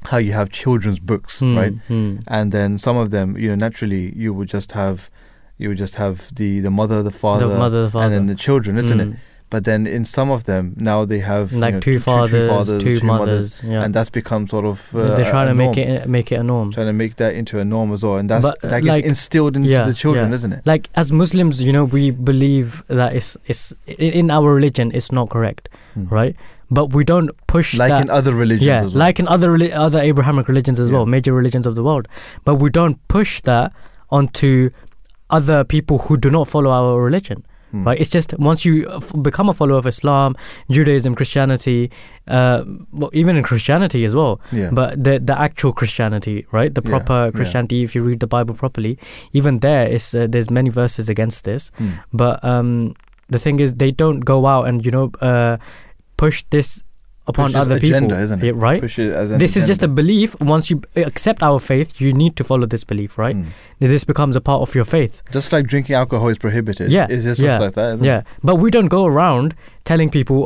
[0.07, 1.57] how you have children's books, Mm.
[1.57, 1.73] right?
[1.89, 2.23] Mm.
[2.27, 5.09] and then some of them you know naturally you would just have
[5.57, 8.05] you would just have the the mother the father, the mother, the father.
[8.05, 9.17] and then the children isn't it Mm.
[9.49, 12.47] but then in some of them now they have you like know, two, two, fathers,
[12.47, 13.83] fathers two, two mothers, yeah.
[13.83, 15.89] and that's become sort of uh, They're trying to make norm.
[15.89, 16.71] it make it a norm.
[16.71, 18.95] trying to make that into a norm as well and that's But, uh, that gets
[18.97, 20.35] like- instilled into yeah, the children yeah.
[20.39, 24.49] isn't it Like as Muslims, you know, we believe that it's it's in in our
[24.59, 26.07] religion it's not correct, Hmm.
[26.19, 26.35] right?
[26.77, 28.01] But we don't push like that.
[28.03, 29.49] in other religions yeah, as well like in other
[29.85, 30.95] other Abrahamic religions as Yeah.
[30.95, 32.05] well, major religions of the world.
[32.45, 33.71] But we don't push that
[34.09, 34.69] onto
[35.29, 37.43] other people who do not follow our religion.
[37.71, 37.83] Hmm.
[37.87, 37.99] Right?
[38.01, 40.35] It's just once you f- become a follower of Islam,
[40.69, 41.89] Judaism, Christianity,
[42.27, 42.59] uh,
[42.91, 44.33] well, even in Christianity as well.
[44.51, 46.71] yeah But the the actual Christianity, right?
[46.79, 47.31] The proper yeah.
[47.37, 48.93] Christianity, if you read the Bible properly,
[49.39, 51.71] even there is uh, there's many verses against this.
[51.79, 51.89] Hmm.
[52.23, 52.93] But um,
[53.35, 55.57] the thing is, they don't go out and you know uh,
[56.23, 56.83] push this
[57.31, 58.45] upon Push this other agenda, people, isn't it?
[58.47, 58.81] Yeah, right?
[58.85, 60.35] Push it as an This is just a belief.
[60.53, 63.35] Once you accept our faith, you need to follow this belief, right?
[63.35, 63.87] Hmm.
[63.93, 65.21] This becomes a part of your faith.
[65.37, 68.25] just like drinking alcohol is prohibited Yeah, it's just yeah, like that Yeah, it?
[68.51, 69.55] but we don't go around
[69.91, 70.39] telling people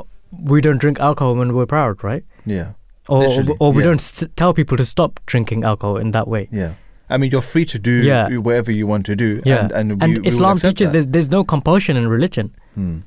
[0.53, 2.23] we don't drink alcohol when we're proud, right?
[2.57, 2.67] yeah
[3.09, 3.89] Or Literally, or we yeah.
[3.89, 6.43] don't s- tell people to stop drinking alcohol in that way.
[6.61, 6.73] yeah
[7.09, 8.37] I mean, you're free to do Yeah.
[8.47, 9.59] whatever you want to do, Yeah.
[9.63, 10.93] and and, we, And Islam teaches that.
[10.93, 12.47] there's, there's no compulsion in religion.
[12.79, 12.97] Hmm.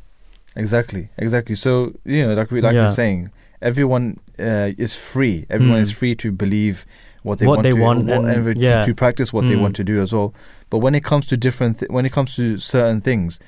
[0.56, 1.54] Exactly, exactly.
[1.54, 2.84] So you know, like we like Yeah.
[2.88, 3.30] we're saying,
[3.62, 5.46] everyone uh, is free.
[5.50, 5.82] Everyone Hmm.
[5.82, 6.86] is free to believe
[7.22, 8.80] what they What want they to, want what- and- to, yeah.
[8.82, 9.60] to practice what they Hmm.
[9.62, 10.32] want to do as well.
[10.70, 13.38] But when it comes to different, th- when it comes to certain things,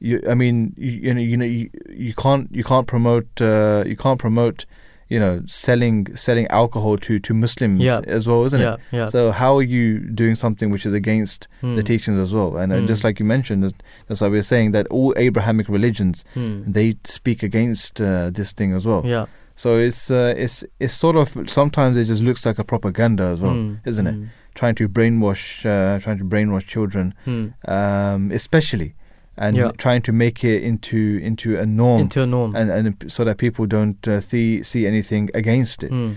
[0.00, 3.84] you, I mean, you, you know, you know, you, you can't, you can't promote, uh,
[3.86, 4.64] you can't promote,
[5.08, 8.00] you know, selling selling alcohol to to Muslims Yeah.
[8.06, 8.80] as well, isn't yeah, it?
[8.92, 9.04] yeah.
[9.06, 11.74] So how are you doing something which is against Hmm.
[11.76, 12.56] the teachings as well?
[12.56, 12.86] And Hmm.
[12.86, 13.74] just like you mentioned, that's,
[14.06, 16.62] that's why we're saying that all Abrahamic religions Hmm.
[16.72, 19.02] they speak against uh, this thing as well.
[19.04, 19.26] yeah.
[19.56, 23.40] So it's uh, it's it's sort of sometimes it just looks like a propaganda as
[23.40, 23.74] well, Hmm.
[23.84, 24.14] isn't it?
[24.14, 24.24] Hmm.
[24.54, 27.46] Trying to brainwash, uh, trying to brainwash children, Hmm.
[27.68, 28.94] um, especially,
[29.38, 29.70] and Yeah.
[29.78, 32.54] trying to make it into into a norm, Into a norm.
[32.56, 35.90] and and so that people don't uh, see see anything against it.
[35.90, 36.12] Hmm.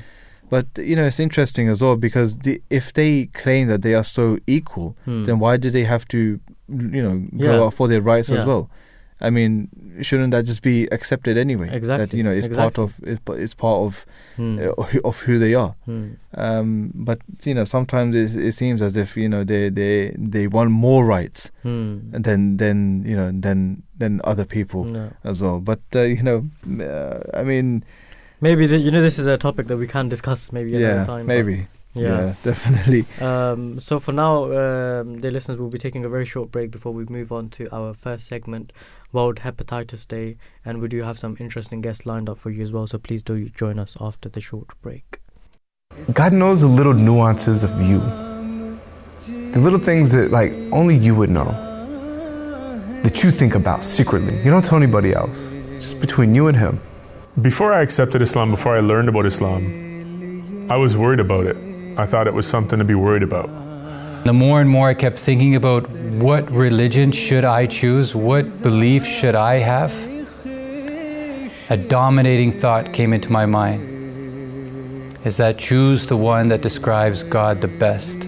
[0.50, 4.04] But you know, it's interesting as well because the, if they claim that they are
[4.04, 5.24] so equal, Hmm.
[5.24, 6.18] then why do they have to,
[6.68, 7.64] you know, go Yeah.
[7.64, 8.40] out for their rights Yeah.
[8.40, 8.70] as well?
[9.22, 9.70] I mean,
[10.02, 11.68] shouldn't that just be accepted anyway?
[11.68, 14.06] That Exactly, you know, it's part of it's, it's part of
[14.38, 14.58] Hmm.
[14.60, 15.76] uh, who- of who they are.
[15.86, 16.08] Hmm.
[16.36, 20.48] Um, but you know, sometimes it, it seems as if you know they they they
[20.48, 22.12] want more rights Hmm.
[22.12, 25.12] than than you know than than other people No.
[25.24, 25.60] as well.
[25.60, 26.50] But uh, you know,
[26.84, 27.84] uh, I mean,
[28.44, 31.06] Maybe the, you know this is a topic that we can discuss maybe another yeah,
[31.06, 31.26] time.
[31.28, 32.02] maybe, Yeah.
[32.04, 33.06] yeah, definitely.
[33.22, 36.92] Um, so for now, um, dear listeners, we'll be taking a very short break before
[36.92, 38.74] we move on to our first segment,
[39.12, 42.72] World Hepatitis Day, and we do have some interesting guests lined up for you as
[42.72, 42.88] well.
[42.88, 45.20] So please do join us after the short break.
[46.14, 48.00] God knows the little nuances of you.
[49.52, 51.46] The little things that like only you would know.
[53.04, 54.38] That you think about secretly.
[54.44, 55.56] You don't tell anybody else.
[55.74, 56.80] Just between you and him.
[57.42, 61.58] Before I accepted Islam, before I learned about Islam, I was worried about it.
[61.98, 63.50] I thought it was something to be worried about.
[64.24, 69.04] The more and more I kept thinking about what religion should I choose, what belief
[69.04, 69.92] should I have,
[71.72, 77.62] a dominating thought came into my mind is that choose the one that describes God
[77.62, 78.28] the best.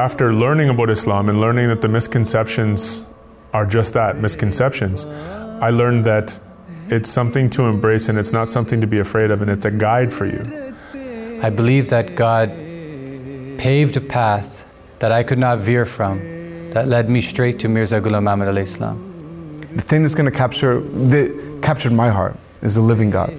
[0.00, 3.04] After learning about Islam and learning that the misconceptions
[3.52, 6.40] are just that misconceptions, I learned that
[6.88, 9.70] it's something to embrace and it's not something to be afraid of, and it's a
[9.70, 10.74] guide for you.
[11.42, 12.50] I believe that God
[13.62, 14.66] paved a path
[14.98, 16.18] that I could not veer from
[16.70, 18.96] that led me straight to Mirza Ghulam Ahmad alayhi salam.
[19.76, 23.32] The thing that's going to capture, that captured my heart is the living God.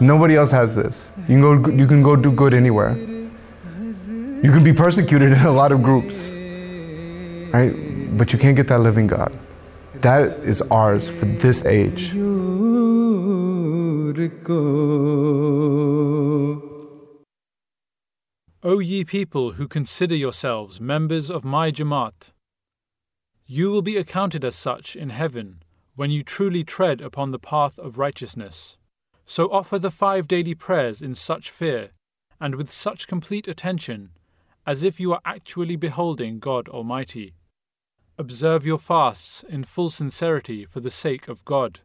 [0.00, 1.12] Nobody else has this.
[1.28, 2.96] You can go, you can go do good anywhere.
[2.96, 6.32] You can be persecuted in a lot of groups,
[7.52, 7.72] right?
[8.18, 9.32] But you can't get that living God.
[10.00, 12.12] That is ours for this age.
[18.64, 22.32] O ye people who consider yourselves members of my Jamaat,
[23.46, 25.62] you will be accounted as such in heaven
[25.94, 28.76] when you truly tread upon the path of righteousness.
[29.24, 31.90] So offer the five daily prayers in such fear
[32.40, 34.10] and with such complete attention
[34.66, 37.34] as if you are actually beholding God Almighty.
[38.18, 41.80] Observe your fasts in full sincerity for the sake of God.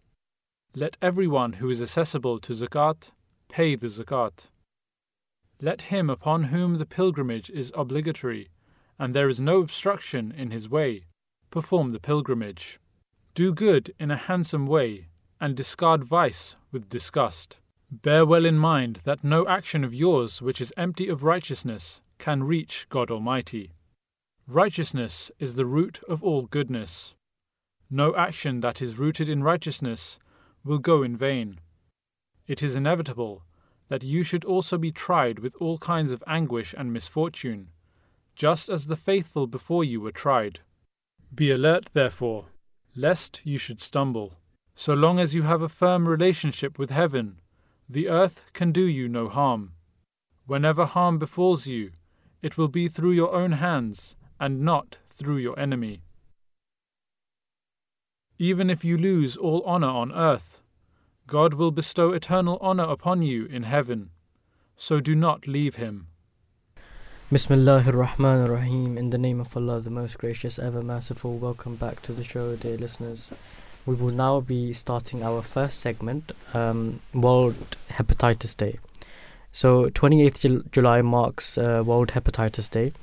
[0.76, 3.12] Let everyone who is accessible to zakat
[3.48, 4.48] pay the zakat.
[5.64, 8.50] Let him upon whom the pilgrimage is obligatory,
[9.00, 11.06] and there is no obstruction in his way,
[11.52, 12.82] perform the pilgrimage.
[13.34, 15.08] Do good in a handsome way,
[15.40, 17.60] and discard vice with disgust.
[17.90, 22.44] Bear well in mind that no action of yours which is empty of righteousness can
[22.44, 23.72] reach God Almighty.
[24.46, 27.16] Righteousness is the root of all goodness.
[27.90, 30.20] No action that is rooted in righteousness
[30.66, 31.62] will go in vain.
[32.48, 33.44] It is inevitable
[33.94, 37.68] that you should also be tried with all kinds of anguish and misfortune,
[38.36, 40.62] just as the faithful before you were tried.
[41.32, 42.46] Be alert, therefore,
[42.96, 44.34] lest you should stumble.
[44.74, 47.40] So long as you have a firm relationship with heaven,
[47.88, 49.74] the earth can do you no harm.
[50.48, 51.92] Whenever harm befalls you,
[52.42, 56.02] it will be through your own hands and not through your enemy.
[58.40, 60.63] Even if you lose all honor on earth,
[61.34, 64.12] God will bestow eternal honor upon you in heaven.
[64.76, 66.06] So do not leave him.
[67.32, 69.00] Bismillahir Rahmanir Rahim.
[69.00, 71.38] In the name of Allah, the most gracious, ever merciful.
[71.38, 73.34] Welcome back to the show, dear listeners.
[73.88, 78.78] We will now be starting our first segment, um, World Hepatitis Day.
[79.52, 82.94] So, 28th Jul- July marks uh, World Hepatitis Day.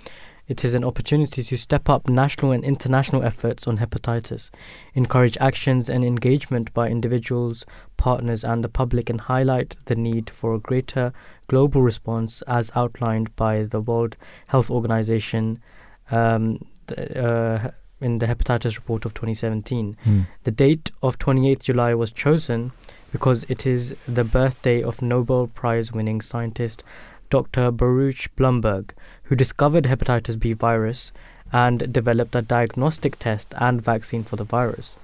[0.50, 4.50] It is an opportunity to step up national and international efforts on hepatitis,
[4.94, 7.64] encourage actions and engagement by individuals,
[7.96, 11.12] partners, and the public, and highlight the need for a greater
[11.46, 14.16] global response as outlined by the World
[14.48, 15.62] Health Organization
[16.10, 16.58] um,
[16.88, 19.96] th- uh, in the Hepatitis Report of 2017.
[20.02, 20.22] Hmm.
[20.42, 22.72] The date of 28th July was chosen
[23.12, 26.82] because it is the birthday of Nobel Prize winning scientist
[27.30, 27.70] Dr.
[27.70, 28.92] Baruch Blumberg,
[29.24, 31.12] who discovered hepatitis B virus
[31.52, 34.94] and developed a diagnostic test and vaccine for the virus.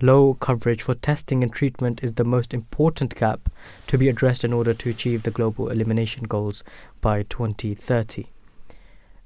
[0.00, 3.50] Low coverage for testing and treatment is the most important gap
[3.86, 6.62] to be addressed in order to achieve the global elimination goals
[7.00, 8.26] by 2030.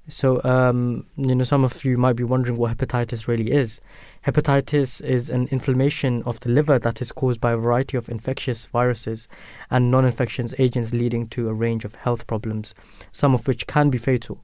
[0.08, 3.80] So, um, you know, some of you might be wondering what hepatitis really is.
[4.26, 8.66] Hepatitis is an inflammation of the liver that is caused by a variety of infectious
[8.66, 9.28] viruses
[9.70, 12.74] and non infectious agents, leading to a range of health problems,
[13.12, 14.38] some of which can be fatal.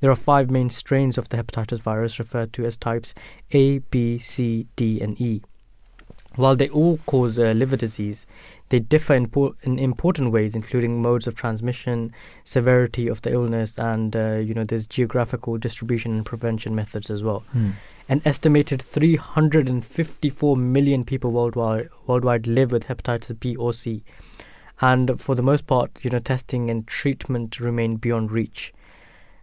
[0.00, 3.12] There are five main strains of the hepatitis virus referred to as types
[3.50, 5.42] A, B, C, D, and E.
[6.36, 8.24] While they all cause uh, liver disease,
[8.70, 12.12] they differ in, po- in important ways, including modes of transmission,
[12.44, 17.22] severity of the illness, and uh, you know there's geographical distribution and prevention methods as
[17.22, 17.40] well.
[17.52, 17.70] Hmm.
[18.10, 24.02] An estimated 354 million people worldwide worldwide live with hepatitis B or C,
[24.80, 28.72] and for the most part, you know, testing and treatment remain beyond reach.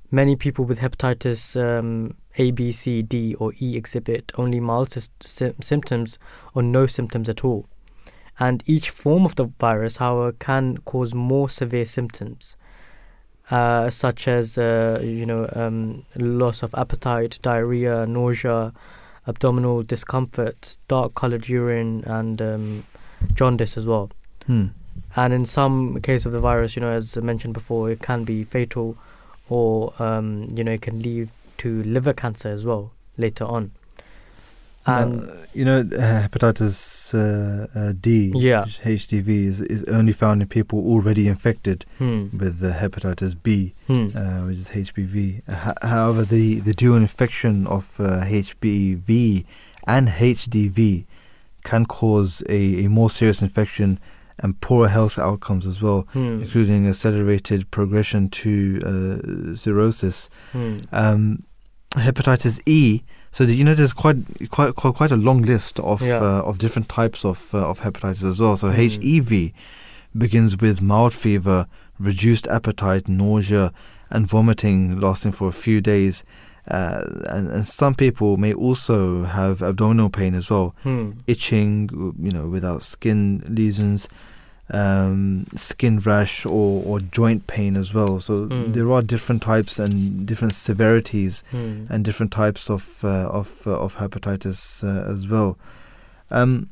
[0.10, 5.54] Many people with hepatitis um, A, B, C, D, or E exhibit only mild sy-
[5.62, 6.18] symptoms
[6.56, 7.68] or no symptoms at all.
[8.40, 12.58] And each form of the virus, however, can cause more severe symptoms,
[13.52, 18.74] uh, such as uh, you know um, loss of appetite, diarrhea, nausea,
[19.28, 22.86] abdominal discomfort, dark-colored urine, and um,
[23.34, 24.10] jaundice as well.
[24.48, 24.68] Hmm.
[25.16, 28.24] And in some case of the virus, you know, as I mentioned before, it can
[28.24, 28.98] be fatal,
[29.50, 33.72] or um, you know, it can lead to liver cancer as well later on.
[34.88, 38.66] And Uh, you know, uh, hepatitis uh, uh, D, Yeah.
[38.84, 44.10] HDV, is, is only found in people already infected hmm, with uh, hepatitis B, hmm,
[44.16, 45.42] uh, which is HBV.
[45.50, 49.46] Ho- however, the, the dual infection of uh, HBV
[49.88, 51.06] and HDV
[51.64, 53.98] can cause a, a more serious infection
[54.40, 60.30] and poorer health outcomes as well, hmm, including accelerated progression to uh, cirrhosis.
[60.52, 61.44] hmm, Um,
[61.94, 63.02] hepatitis E.
[63.36, 64.16] So the, you know, there's quite
[64.50, 66.22] quite quite, quite a long list of Yeah.
[66.22, 68.56] uh, of different types of uh, of hepatitis as well.
[68.56, 68.76] So Mm.
[68.82, 69.52] HEV
[70.18, 71.68] begins with mild fever,
[72.00, 73.74] reduced appetite, nausea,
[74.10, 76.24] and vomiting lasting for a few days,
[76.68, 77.02] Uh,
[77.36, 81.12] and, and some people may also have abdominal pain as well, Hmm.
[81.28, 81.74] itching,
[82.28, 84.08] you know, without skin lesions,
[84.72, 88.20] um, skin rash, or, or joint pain as well.
[88.20, 88.74] So Mm.
[88.74, 91.86] there are different types and different severities Hmm.
[91.90, 95.58] and different types of uh, of uh, of hepatitis uh, as well.
[96.32, 96.70] Um,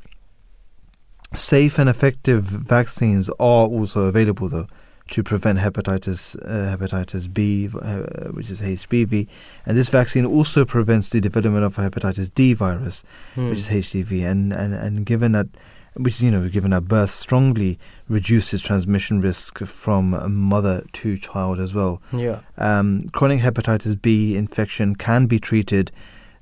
[1.33, 4.67] safe and effective vaccines are also available though
[5.09, 9.27] to prevent hepatitis uh, hepatitis B, uh, which is HBV,
[9.65, 13.03] and this vaccine also prevents the development of hepatitis D virus,
[13.35, 13.49] Hmm.
[13.49, 15.47] which is HDV, and, and, and given that
[15.95, 17.77] which you know given at birth strongly
[18.09, 22.01] reduces transmission risk from mother to child as well.
[22.11, 22.39] Yeah.
[22.57, 25.91] Um, chronic hepatitis B infection can be treated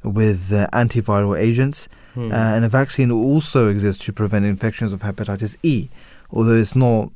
[0.03, 2.31] with uh, antiviral agents, Hmm.
[2.31, 5.87] uh, and a vaccine also exists to prevent infections of hepatitis E,
[6.31, 7.09] although it's not,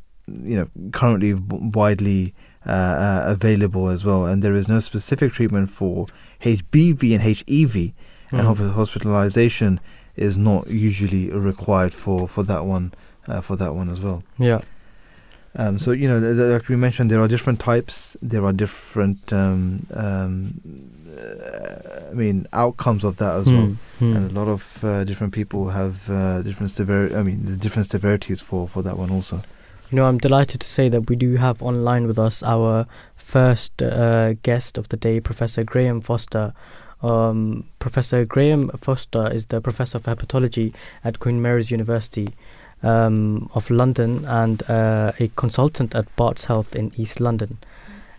[0.43, 2.33] you know, currently widely
[2.65, 4.25] uh, uh, available as well.
[4.25, 6.07] And there is no specific treatment for
[6.41, 7.91] HBV and HEV,
[8.31, 8.69] and Hmm.
[8.69, 9.79] hospitalization
[10.15, 12.93] is not usually required for for that one.
[13.27, 14.21] Uh, for that one as well.
[14.37, 14.61] Yeah.
[15.55, 18.15] Um, so you know, like we mentioned, there are different types.
[18.21, 20.61] There are different, um, um,
[21.17, 23.65] uh, I mean, outcomes of that as well.
[23.65, 23.73] Hmm.
[23.97, 24.15] Hmm.
[24.15, 27.15] And a lot of uh, different people have uh, different severity.
[27.15, 29.37] I mean, there's different severities for for that one also.
[29.89, 33.81] You know, I'm delighted to say that we do have online with us our first
[33.81, 36.53] uh, guest of the day, Professor Graham Foster.
[37.05, 42.29] Um, professor Graham Foster is the Professor of Hepatology at Queen Mary's University
[42.81, 47.59] um, of London and uh, a consultant at Barts Health in East London.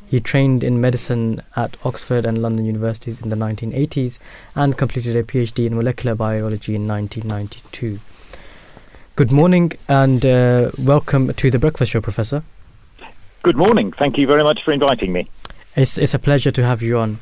[0.06, 4.20] He trained in medicine at Oxford and London universities in the 1980s
[4.54, 7.98] and completed a PhD in molecular biology in 1992.
[9.16, 12.44] Good morning and uh, welcome to the Breakfast Show, Professor.
[13.42, 13.90] Good morning.
[13.90, 15.28] Thank you very much for inviting me.
[15.74, 17.18] It's it's a pleasure to have you on.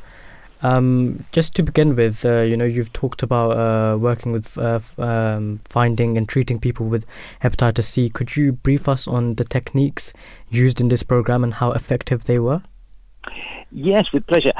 [0.65, 4.75] Um, just to begin with, uh, you know, you've talked about uh, working with uh,
[4.75, 7.05] f- um, finding and treating people with
[7.43, 8.09] hepatitis C.
[8.09, 10.11] Could you brief us on the techniques
[10.49, 12.63] used in this program and how effective they were?
[13.71, 14.53] Yes, with pleasure.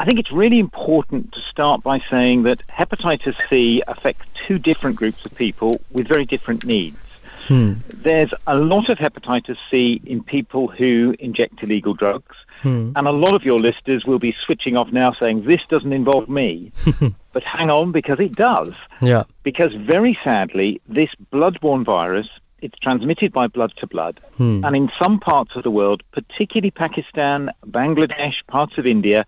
[0.00, 4.96] I think it's really important to start by saying that hepatitis C affects two different
[4.96, 6.98] groups of people with very different needs.
[7.46, 7.74] Hmm.
[7.88, 12.34] There's a lot of hepatitis C in people who inject illegal drugs,
[12.66, 12.90] Hmm.
[12.96, 16.28] and a lot of your listeners will be switching off now saying, This doesn't involve
[16.28, 16.72] me.
[17.32, 18.74] but hang on, because it does.
[19.00, 19.22] Yeah.
[19.44, 22.28] Because very sadly, this bloodborne virus,
[22.60, 24.18] it's transmitted by blood to blood.
[24.36, 24.64] Hmm.
[24.64, 29.24] And in some parts of the world, particularly Pakistan, Bangladesh, parts of India,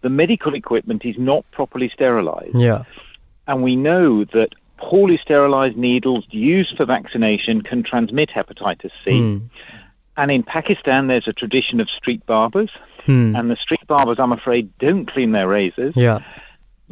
[0.00, 2.56] the medical equipment is not properly sterilized.
[2.56, 2.82] Yeah.
[3.46, 9.20] And we know that poorly sterilized needles used for vaccination can transmit hepatitis C.
[9.20, 9.38] Hmm.
[10.16, 12.70] And in Pakistan, there's a tradition of street barbers.
[13.06, 13.34] Hmm.
[13.34, 15.96] And the street barbers, I'm afraid, don't clean their razors.
[15.96, 16.20] Yeah.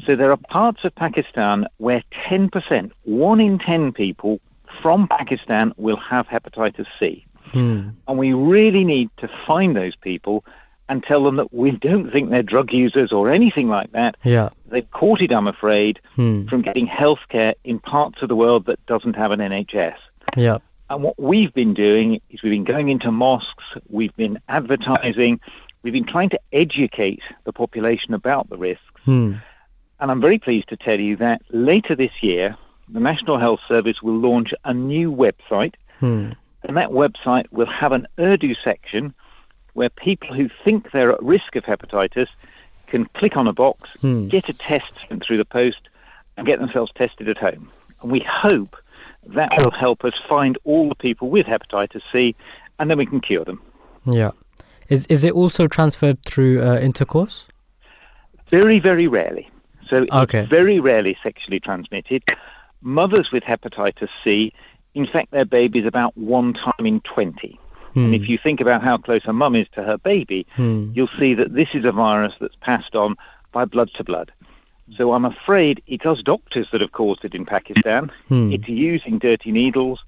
[0.06, 4.40] So there are parts of Pakistan where 10%, one in 10 people
[4.80, 7.24] from Pakistan will have hepatitis C.
[7.52, 7.90] Hmm.
[8.09, 10.44] And we really need to find those people
[10.88, 14.16] and tell them that we don't think they're drug users or anything like that.
[14.24, 14.48] Yeah.
[14.66, 16.46] They've caught it, I'm afraid, Hmm.
[16.46, 19.96] from getting health care in parts of the world that doesn't have an NHS.
[20.37, 20.59] Yeah.
[20.90, 25.40] And what we've been doing is we've been going into mosques, we've been advertising,
[25.83, 28.85] we've been trying to educate the population about the risks.
[29.05, 29.35] Hmm.
[30.00, 32.57] And I'm very pleased to tell you that later this year,
[32.88, 36.33] the National Health Service will launch a new website, Hmm.
[36.64, 39.14] and that website will have an Urdu section
[39.74, 42.26] where people who think they're at risk of hepatitis
[42.88, 44.26] can click on a box, Hmm.
[44.26, 45.88] get a test sent through the post,
[46.37, 47.70] and get themselves tested at home.
[48.03, 48.76] And we hope
[49.26, 52.35] that will help us find all the people with hepatitis C,
[52.78, 53.61] and then we can cure them.
[54.06, 54.30] Yeah.
[54.88, 57.46] Is is it also transferred through uh, intercourse?
[58.48, 59.48] Very, very rarely.
[59.88, 60.40] So Okay.
[60.40, 62.22] it's very rarely sexually transmitted.
[62.83, 64.52] Mothers with hepatitis C
[64.94, 67.59] infect their babies about one time in 20.
[67.94, 68.04] Hmm.
[68.06, 70.90] And if you think about how close a mum is to her baby, Hmm.
[70.94, 73.16] you'll see that this is a virus that's passed on
[73.52, 74.33] by blood to blood.
[74.96, 78.11] So I'm afraid it's us doctors that have caused it in Pakistan.
[78.29, 78.53] Hmm.
[78.53, 80.00] It's using dirty needles.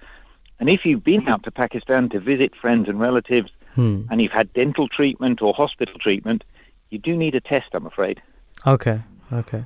[0.60, 4.02] And if you've been out to Pakistan to visit friends and relatives Hmm.
[4.10, 6.44] and you've had dental treatment or hospital treatment,
[6.90, 8.20] you do need a test, I'm afraid.
[8.66, 9.00] Okay,
[9.32, 9.64] okay.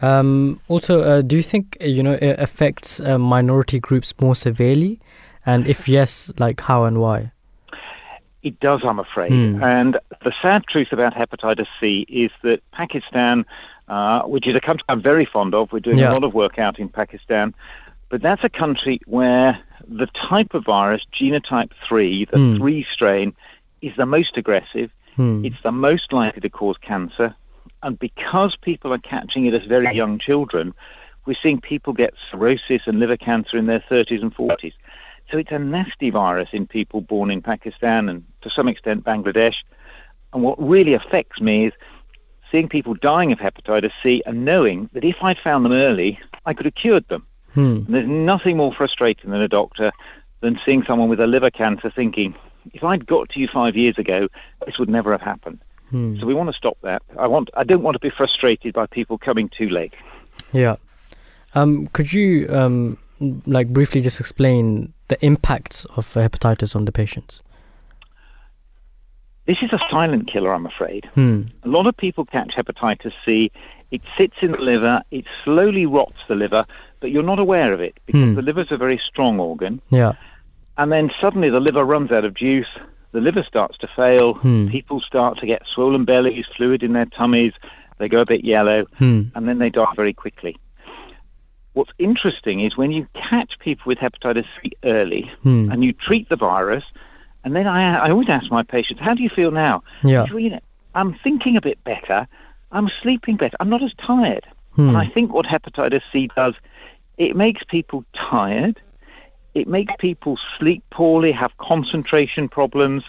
[0.00, 4.34] Um, also, uh, do you think uh, you know it affects uh, minority groups more
[4.34, 5.00] severely,
[5.44, 7.32] and if yes, like how and why?
[8.42, 9.30] It does, I'm afraid.
[9.32, 9.62] Hmm.
[9.62, 13.44] And the sad truth about hepatitis C is that Pakistan,
[13.92, 16.12] uh, which is a country I'm very fond of, we're doing Yeah.
[16.12, 17.52] a lot of work out in Pakistan,
[18.08, 22.56] but that's a country where the type of virus, genotype 3, the Hmm.
[22.56, 23.34] 3 strain,
[23.82, 24.90] is the most aggressive.
[25.16, 25.44] Hmm.
[25.44, 27.34] It's the most likely to cause cancer.
[27.82, 30.72] And because people are catching it as very young children,
[31.26, 34.72] we're seeing people get cirrhosis and liver cancer in their 30s and 40s.
[35.30, 39.58] So it's a nasty virus in people born in Pakistan and to some extent Bangladesh.
[40.32, 41.72] And what really affects me is
[42.52, 46.54] seeing people dying of hepatitis C and knowing that if I'd found them early, I
[46.54, 47.26] could have cured them.
[47.54, 47.82] Hmm.
[47.88, 49.90] There's nothing more frustrating than a doctor
[50.40, 52.34] than seeing someone with a liver cancer thinking,
[52.72, 54.28] if I'd got to you five years ago,
[54.66, 55.58] this would never have happened.
[55.90, 56.18] Hmm.
[56.20, 57.02] So we want to stop that.
[57.18, 57.50] I want.
[57.54, 59.94] I don't want to be frustrated by people coming too late.
[60.52, 60.76] Yeah.
[61.54, 62.98] Um, could you um,
[63.46, 67.42] like briefly just explain the impacts of hepatitis on the patients?
[69.46, 71.06] This is a silent killer, I'm afraid.
[71.14, 71.42] Hmm.
[71.64, 73.50] A lot of people catch hepatitis C.
[73.90, 75.02] It sits in the liver.
[75.10, 76.64] It slowly rots the liver,
[77.00, 78.34] but you're not aware of it because Hmm.
[78.34, 79.80] the liver's a very strong organ.
[79.90, 80.12] Yeah.
[80.78, 82.68] And then suddenly the liver runs out of juice.
[83.10, 84.34] The liver starts to fail.
[84.34, 84.68] Hmm.
[84.68, 87.52] People start to get swollen bellies, fluid in their tummies.
[87.98, 89.22] They go a bit yellow, Hmm.
[89.34, 90.56] and then they die very quickly.
[91.74, 95.70] What's interesting is when you catch people with hepatitis C early Hmm.
[95.72, 96.84] and you treat the virus,
[97.44, 100.26] and then I, I always ask my patients, "How do you feel now?" Yeah.
[100.26, 100.60] "You know,
[100.94, 102.26] I'm thinking a bit better.
[102.72, 103.56] I'm sleeping better.
[103.60, 104.46] I'm not as tired.
[104.74, 104.88] Hmm.
[104.88, 106.54] And I think what hepatitis C does,
[107.18, 108.80] it makes people tired.
[109.54, 113.04] It makes people sleep poorly, have concentration problems.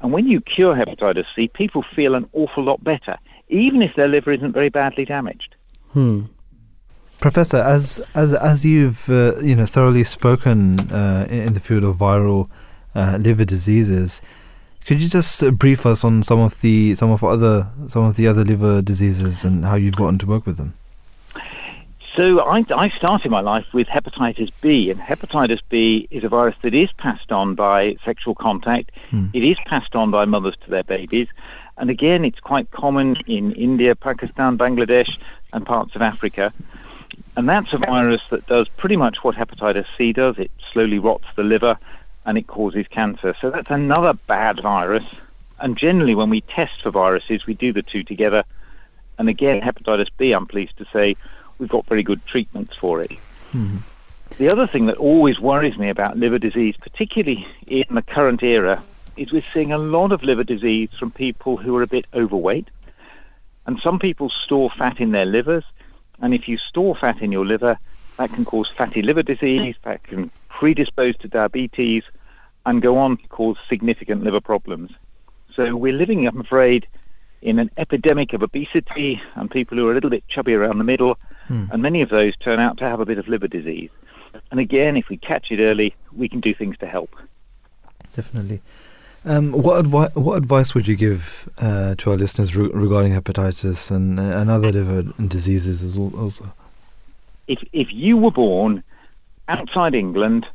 [0.00, 3.18] And when you cure hepatitis C, people feel an awful lot better,
[3.48, 5.56] even if their liver isn't very badly damaged.
[5.92, 6.22] Hmm.
[7.18, 11.84] Professor, as as as you've uh, you know thoroughly spoken uh, in in the field
[11.84, 12.48] of viral
[12.94, 14.22] uh, liver diseases,
[14.84, 18.16] could you just uh, brief us on some of the some of other some of
[18.16, 20.74] the other liver diseases and how you've gotten to work with them?
[22.14, 26.54] So I, I started my life with hepatitis B, and hepatitis B is a virus
[26.60, 28.90] that is passed on by sexual contact.
[29.08, 29.28] Hmm.
[29.32, 31.28] It is passed on by mothers to their babies,
[31.78, 35.18] and again, it's quite common in India, Pakistan, Bangladesh,
[35.52, 36.52] and parts of Africa.
[37.36, 40.38] And that's a virus that does pretty much what hepatitis C does.
[40.38, 41.78] It slowly rots the liver,
[42.24, 43.34] and it causes cancer.
[43.40, 45.04] So that's another bad virus.
[45.60, 48.44] And generally, when we test for viruses, we do the two together.
[49.18, 51.16] And again, hepatitis B, I'm pleased to say,
[51.58, 53.12] we've got very good treatments for it.
[53.50, 53.78] Hmm.
[54.38, 58.82] The other thing that always worries me about liver disease, particularly in the current era,
[59.16, 62.68] is we're seeing a lot of liver disease from people who are a bit overweight.
[63.66, 65.64] And some people store fat in their livers.
[66.20, 67.78] And if you store fat in your liver,
[68.16, 70.30] that can cause fatty liver disease, that can
[70.62, 72.04] predispose to diabetes,
[72.64, 74.92] and go on to cause significant liver problems.
[75.56, 76.86] So we're living, I'm afraid,
[77.40, 80.84] in an epidemic of obesity and people who are a little bit chubby around the
[80.84, 83.90] middle, and many of those turn out to have a bit of liver disease.
[84.52, 87.10] And again, if we catch it early, we can do things to help.
[88.14, 88.60] Definitely.
[89.24, 93.90] Um, what advi- what advice would you give uh, to our listeners re- regarding hepatitis
[93.90, 96.12] and and other liver diseases as well?
[96.16, 96.44] Also,
[97.48, 98.84] If, if you were born
[99.48, 100.46] outside England,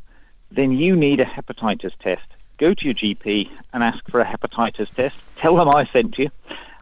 [0.52, 2.26] then you need a hepatitis test.
[2.58, 5.16] Go to your GP and ask for a hepatitis test.
[5.36, 6.32] Tell them I sent you,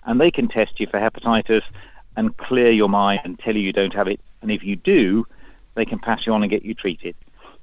[0.05, 1.63] and they can test you for hepatitis
[2.15, 4.19] and clear your mind and tell you you don't have it.
[4.41, 5.25] And if you do,
[5.73, 7.15] they can pass you on and get you treated.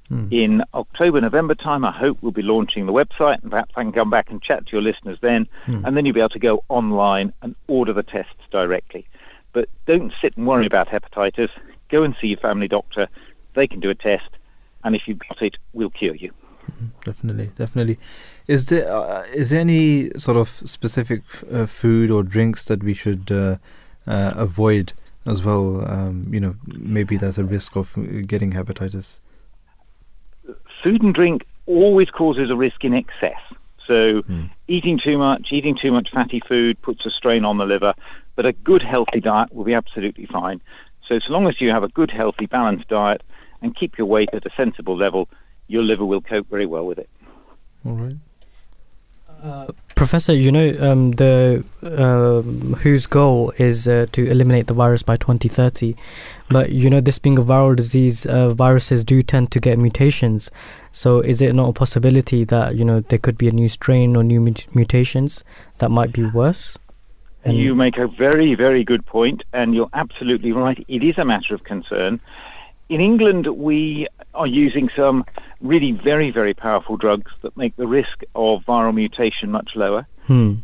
[0.09, 0.27] Hmm.
[0.29, 3.91] In October, November time, I hope we'll be launching the website, and perhaps I can
[3.91, 5.85] come back and chat to your listeners then, hmm.
[5.85, 9.07] and then you'll be able to go online and order the tests directly.
[9.53, 11.49] But don't sit and worry about hepatitis.
[11.89, 13.07] Go and see your family doctor.
[13.53, 14.29] They can do a test,
[14.83, 16.31] and if you've got it, we'll cure you.
[17.05, 17.99] definitely, definitely.
[18.47, 22.93] Is there uh, is there any sort of specific uh, food or drinks that we
[22.93, 23.57] should uh,
[24.07, 24.93] uh, avoid
[25.25, 25.85] as well?
[25.89, 27.95] Um, you know, maybe there's a risk of
[28.27, 29.19] getting hepatitis.
[30.81, 33.39] Food and drink always causes a risk in excess.
[33.87, 34.23] So
[34.67, 37.93] eating too much, eating too much fatty food puts a strain on the liver,
[38.35, 40.61] but a good healthy diet will be absolutely fine.
[41.05, 43.23] So as long as you have a good healthy balanced diet
[43.63, 45.27] and keep your weight at a sensible level,
[45.67, 47.09] your liver will cope very well with it.
[47.85, 48.15] All right.
[49.95, 55.17] Professor, you know um, the um WHO's goal is uh, to eliminate the virus by
[55.17, 55.95] 2030,
[56.49, 60.49] but you know this being a viral disease, uh, viruses do tend to get mutations.
[60.93, 64.15] So is it not a possibility that you know there could be a new strain
[64.15, 65.43] or new mut- mutations
[65.79, 66.77] that might be worse?
[67.43, 70.83] And- You make a very, very good point, and you're absolutely right.
[70.87, 72.21] It is a matter of concern.
[72.89, 75.25] In England, we are using some
[75.61, 80.05] really very, very powerful drugs that make the risk of viral mutation much lower.
[80.27, 80.55] Hmm.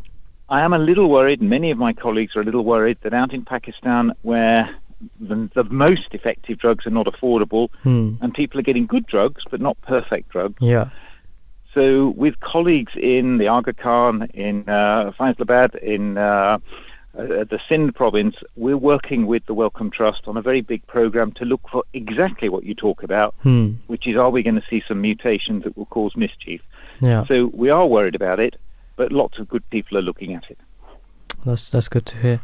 [0.48, 3.14] I am a little worried, and many of my colleagues are a little worried, that
[3.14, 4.68] out in Pakistan, where
[5.20, 8.14] the, the most effective drugs are not affordable, Hmm.
[8.20, 10.60] and people are getting good drugs, but not perfect drugs.
[10.60, 10.90] Yeah.
[11.72, 16.58] So, with colleagues in the Aga Khan, in uh, Faisalabad, in uh,
[17.20, 21.32] uh, the Sindh province, we're working with the Wellcome Trust on a very big program
[21.32, 23.72] to look for exactly what you talk about, Hmm.
[23.86, 26.60] which is are we going to see some mutations that will cause mischief?
[27.00, 27.24] Yeah.
[27.26, 28.56] So we are worried about it,
[28.96, 30.58] but lots of good people are looking at it.
[31.44, 32.40] That's that's good to hear.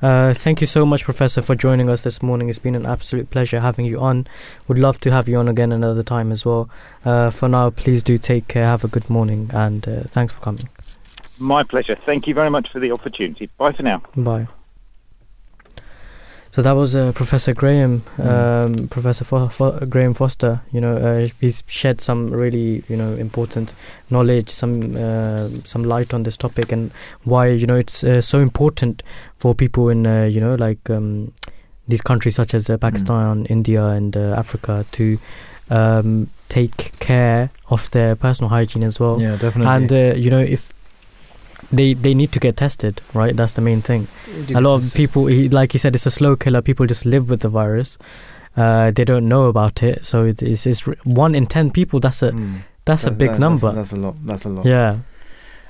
[0.00, 2.48] Uh, thank you so much, Professor, for joining us this morning.
[2.48, 4.26] It's been an absolute pleasure having you on.
[4.66, 6.68] Would love to have you on again another time as well.
[7.04, 8.66] Uh, for now, please do take care.
[8.66, 10.68] Have a good morning, and uh, thanks for coming.
[11.42, 11.96] My pleasure.
[11.96, 13.50] Thank you very much for the opportunity.
[13.58, 14.02] Bye for now.
[14.16, 14.46] Bye.
[16.52, 20.60] So that was uh, Professor Graham, um, Professor Fo- Fo- Graham Foster.
[20.70, 23.72] You know, uh, he's shed some really, you know, important
[24.10, 26.92] knowledge, some uh, some light on this topic and
[27.24, 29.02] why you know it's uh, so important
[29.38, 31.32] for people in uh, you know like um,
[31.88, 35.18] these countries such as uh, Pakistan, India, and uh, Africa to
[35.70, 39.20] um, take care of their personal hygiene as well.
[39.22, 39.74] Yeah, definitely.
[39.74, 40.70] And uh, you know if
[41.72, 43.34] they they need to get tested, right?
[43.36, 44.06] That's the main thing
[44.54, 47.28] a lot of people he, like he said it's a slow killer people just live
[47.30, 47.98] with the virus
[48.56, 52.22] uh, they don't know about it so it's, it's r- one in ten people that's
[52.22, 52.60] a Mm.
[52.84, 54.14] that's a big that- number That's, that's a lot.
[54.26, 54.64] That's a lot.
[54.66, 54.98] yeah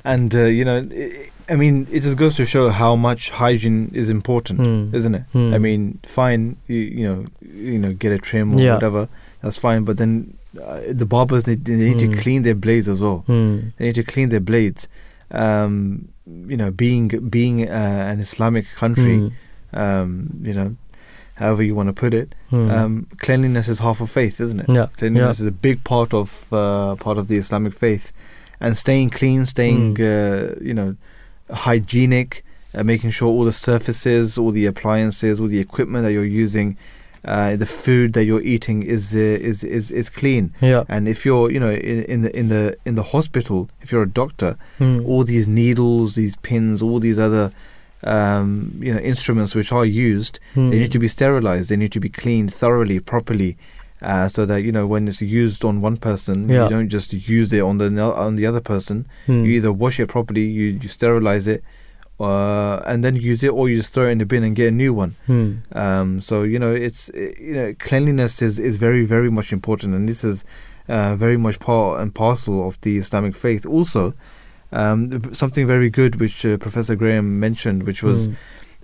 [0.05, 3.91] And uh, you know, i I mean, it just goes to show how much hygiene
[3.93, 4.95] is important, Hmm.
[4.95, 5.25] isn't it?
[5.33, 5.53] Hmm.
[5.55, 7.27] I mean, fine, you, you know,
[7.73, 8.75] you know, get a trim or Yeah.
[8.75, 9.09] whatever.
[9.43, 12.13] That's fine, but then uh, the barbers they, they need Hmm.
[12.13, 13.19] to clean their blades as well.
[13.27, 13.59] Hmm.
[13.77, 14.89] They need to clean their blades.
[15.33, 16.09] Um,
[16.53, 19.79] you know, being being uh, an Islamic country, Hmm.
[19.85, 20.11] um,
[20.43, 20.77] you know,
[21.35, 22.71] however you want to put it, Hmm.
[22.71, 24.69] um, cleanliness is half of faith, isn't it?
[24.79, 28.13] yeah Cleanliness is a big part of uh, part of the Islamic faith,
[28.61, 30.01] and staying clean, staying Mm.
[30.01, 30.91] uh, you know
[31.51, 36.25] hygienic, uh, making sure all the surfaces, all the appliances, all the equipment that you're
[36.45, 36.77] using,
[37.25, 39.19] uh, the food that you're eating is uh,
[39.51, 40.53] is is is clean.
[40.61, 43.93] yeah And if you're you know in, in the in the in the hospital, if
[43.93, 45.01] you're a doctor, Hmm.
[45.07, 47.51] all these needles, these pins, all these other
[48.05, 50.69] um, you know instruments which are used Hmm.
[50.71, 51.69] they need to be sterilized.
[51.71, 53.57] They need to be cleaned thoroughly, properly,
[54.03, 56.65] uh, so that you know when it's used on one person, Yeah.
[56.65, 57.87] you don't just use it on the
[58.27, 59.07] on the other person.
[59.27, 59.45] Hmm.
[59.45, 61.63] You either wash it properly, you, you sterilize it,
[62.23, 64.69] uh, and then use it, or you just throw it in the bin and get
[64.69, 65.15] a new one.
[65.27, 65.53] Hmm.
[65.73, 70.09] Um, so you know it's you know cleanliness is is very very much important, and
[70.09, 70.45] this is
[70.89, 73.65] uh, very much part and parcel of the Islamic faith.
[73.67, 74.15] Also,
[74.73, 78.35] um, something very good which uh, Professor Graham mentioned, which was Hmm.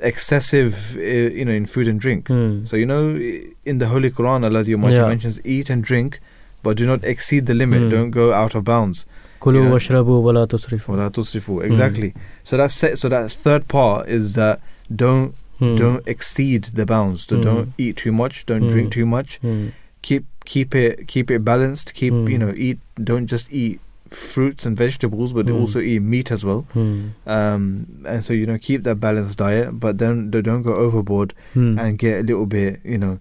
[0.00, 1.00] excessive, uh,
[1.38, 2.28] you know, in food and drink.
[2.28, 2.64] Hmm.
[2.64, 3.16] So you know,
[3.64, 5.08] in the Holy Quran, Allah the Almighty Yeah.
[5.08, 6.20] mentions eat and drink,
[6.62, 7.82] but do not exceed the limit.
[7.82, 7.90] Mm.
[7.90, 9.06] Don't go out of bounds.
[9.40, 10.88] Kulu washrabu wala tusrifu.
[10.88, 11.64] Wala tusrifu.
[11.64, 12.10] Exactly.
[12.10, 12.20] Mm.
[12.44, 12.98] So that's it.
[12.98, 14.60] So that third part is that
[14.94, 15.76] don't mm.
[15.76, 17.26] don't exceed the bounds.
[17.26, 17.42] So mm.
[17.42, 18.46] Don't eat too much.
[18.46, 19.00] Don't drink hmm.
[19.00, 19.36] too much.
[19.38, 19.68] Hmm.
[20.02, 21.94] Keep keep it keep it balanced.
[21.94, 22.28] Keep hmm.
[22.28, 22.78] you know eat.
[23.02, 23.80] Don't just eat
[24.10, 26.66] fruits and vegetables, but also eat meat as well.
[26.74, 31.34] Um, and so you know keep that balanced diet, but then don't, don't go overboard
[31.54, 33.20] and get a little bit you know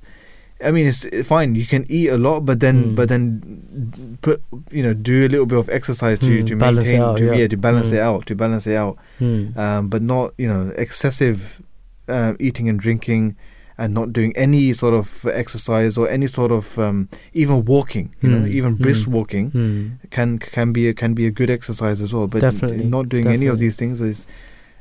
[0.63, 1.53] I mean, it's fine.
[1.55, 2.95] You can eat a lot, but then Mm.
[2.95, 4.41] but then put
[4.71, 7.47] you know do a little bit of exercise to Mm, to maintain out, to yeah.
[7.47, 7.93] to balance Mm.
[7.93, 8.97] it out to balance it out.
[9.19, 9.57] Hmm.
[9.57, 11.61] Um, but not you know excessive
[12.09, 13.35] uh, eating and drinking.
[13.79, 18.29] And not doing any sort of exercise or any sort of um, even walking, you
[18.31, 19.11] know, Mm, even brisk mm.
[19.11, 19.87] walking Hmm.
[20.09, 22.27] can can be a, can be a good exercise as well.
[22.27, 24.25] But Definitely, not doing any of these things is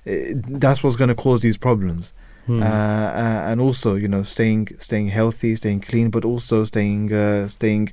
[0.07, 0.13] uh,
[0.49, 2.15] that's what's going to cause these problems
[2.47, 2.63] Hmm.
[2.63, 7.49] uh, uh, and also you know staying staying healthy, staying clean, but also staying uh,
[7.49, 7.93] staying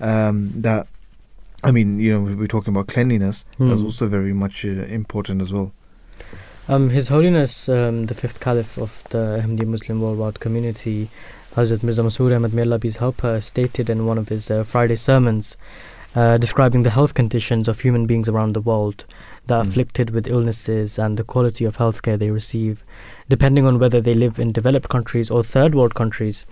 [0.00, 0.86] um, that.
[1.64, 3.44] I mean, you know, we're talking about cleanliness.
[3.58, 3.86] That's Hmm.
[3.86, 4.68] also very much uh,
[5.00, 5.72] important as well.
[6.68, 11.08] Um, His Holiness, um, the fifth Caliph of the Ahmadi Muslim worldwide community,
[11.54, 14.64] Hazrat Mirza Masroor Ahmad May Allah be his helper, stated in one of his uh,
[14.64, 15.56] Friday sermons,
[16.14, 19.04] uh, describing the health conditions of human beings around the world
[19.46, 19.68] that are Mm.
[19.68, 22.82] afflicted with illnesses and the quality of healthcare they receive,
[23.28, 26.46] depending on whether they live in developed countries or third world countries.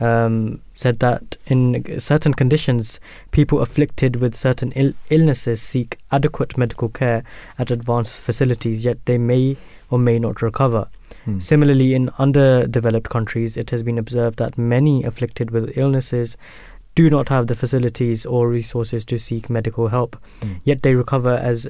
[0.00, 3.00] Um, said that in certain conditions,
[3.32, 7.24] people afflicted with certain Ill- illnesses seek adequate medical care
[7.58, 9.56] at advanced facilities, yet they may
[9.90, 10.86] or may not recover.
[11.24, 11.40] Hmm.
[11.40, 16.36] Similarly, in underdeveloped countries, it has been observed that many afflicted with illnesses
[16.94, 20.60] do not have the facilities or resources to seek medical help, Mm.
[20.64, 21.66] yet they recover as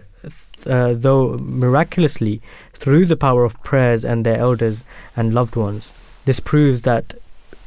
[0.66, 2.40] uh, though miraculously
[2.80, 4.82] through the power of prayers and their elders
[5.16, 5.92] and loved ones.
[6.24, 7.14] This proves that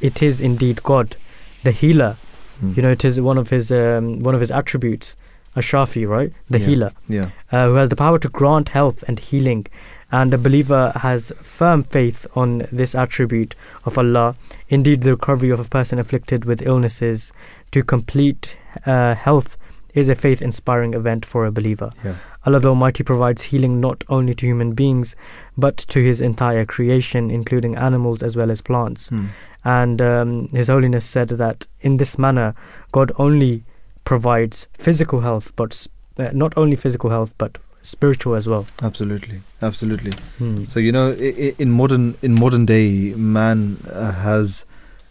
[0.00, 1.16] it is indeed God,
[1.62, 2.16] the healer.
[2.62, 2.76] Mm.
[2.76, 5.16] You know, it is one of his um, one of his attributes,
[5.56, 6.32] Ashafi, right?
[6.50, 6.66] The Yeah.
[6.66, 7.26] healer Yeah.
[7.50, 9.66] uh, who has the power to grant health and healing.
[10.10, 13.54] And the believer has firm faith on this attribute
[13.86, 14.34] of Allah.
[14.68, 17.32] Indeed, the recovery of a person afflicted with illnesses
[17.70, 18.56] to complete
[18.86, 19.56] uh, health
[19.94, 21.88] is a faith inspiring event for a believer.
[22.04, 22.16] Yeah.
[22.44, 25.14] Allah the Almighty provides healing not only to human beings
[25.56, 29.08] but to His entire creation, including animals as well as plants.
[29.10, 29.26] Hmm.
[29.64, 32.54] And um, His Holiness said that in this manner,
[32.90, 33.62] God only
[34.04, 35.86] provides physical health, but
[36.18, 38.66] uh, not only physical health but spiritual as well.
[38.82, 40.12] Absolutely, absolutely.
[40.38, 40.64] Hmm.
[40.66, 44.66] So you know, i- i- in modern in modern day, man uh, has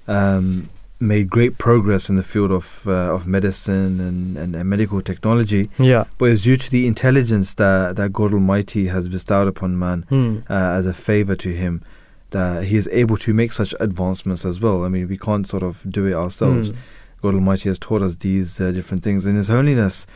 [0.07, 0.69] um,
[1.01, 5.69] made great progress in the field of uh, of medicine and, and, and medical technology,
[5.79, 6.03] Yeah.
[6.17, 10.37] but it's due to the intelligence that that God Almighty has bestowed upon man Hmm.
[10.49, 11.81] uh, as a favor to him.
[12.31, 14.85] That he is able to make such advancements as well.
[14.85, 16.69] I mean, we can't sort of do it ourselves.
[16.69, 16.77] Hmm.
[17.21, 20.07] God Almighty has taught us these uh, different things, and His Holiness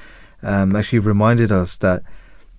[0.41, 2.03] um, actually reminded us that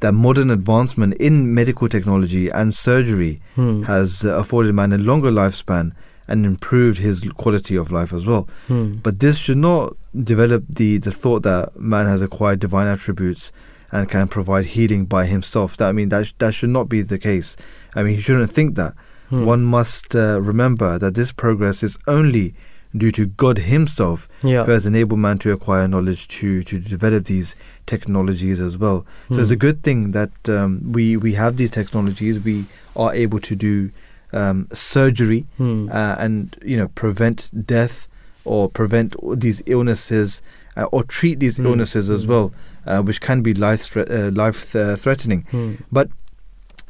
[0.00, 3.82] that modern advancement in medical technology and surgery Hmm.
[3.84, 5.92] has uh, afforded man a longer lifespan
[6.28, 8.48] and improved his quality of life as well.
[8.68, 8.96] Hmm.
[8.96, 13.52] But this should not develop the, the thought that man has acquired divine attributes
[13.92, 15.76] and can provide healing by himself.
[15.76, 17.56] That I mean, that sh- that should not be the case.
[17.94, 18.94] I mean, he shouldn't think that.
[19.30, 19.44] Hmm.
[19.44, 22.54] One must uh, remember that this progress is only
[22.96, 24.64] due to God Himself, Yeah.
[24.64, 27.54] who has enabled man to acquire knowledge to to develop these
[27.86, 29.04] technologies as well.
[29.30, 29.58] So it's a Hmm.
[29.66, 32.38] good thing that um, we we have these technologies.
[32.44, 32.64] We
[32.94, 33.90] are able to do
[34.32, 35.88] um, surgery Hmm.
[35.90, 38.08] uh, and you know prevent death
[38.44, 40.42] or prevent these illnesses
[40.76, 41.66] uh, or treat these Hmm.
[41.66, 42.30] illnesses as Hmm.
[42.30, 42.52] well,
[42.86, 45.44] uh, which can be life thre- uh, life th- threatening.
[45.50, 45.72] Hmm.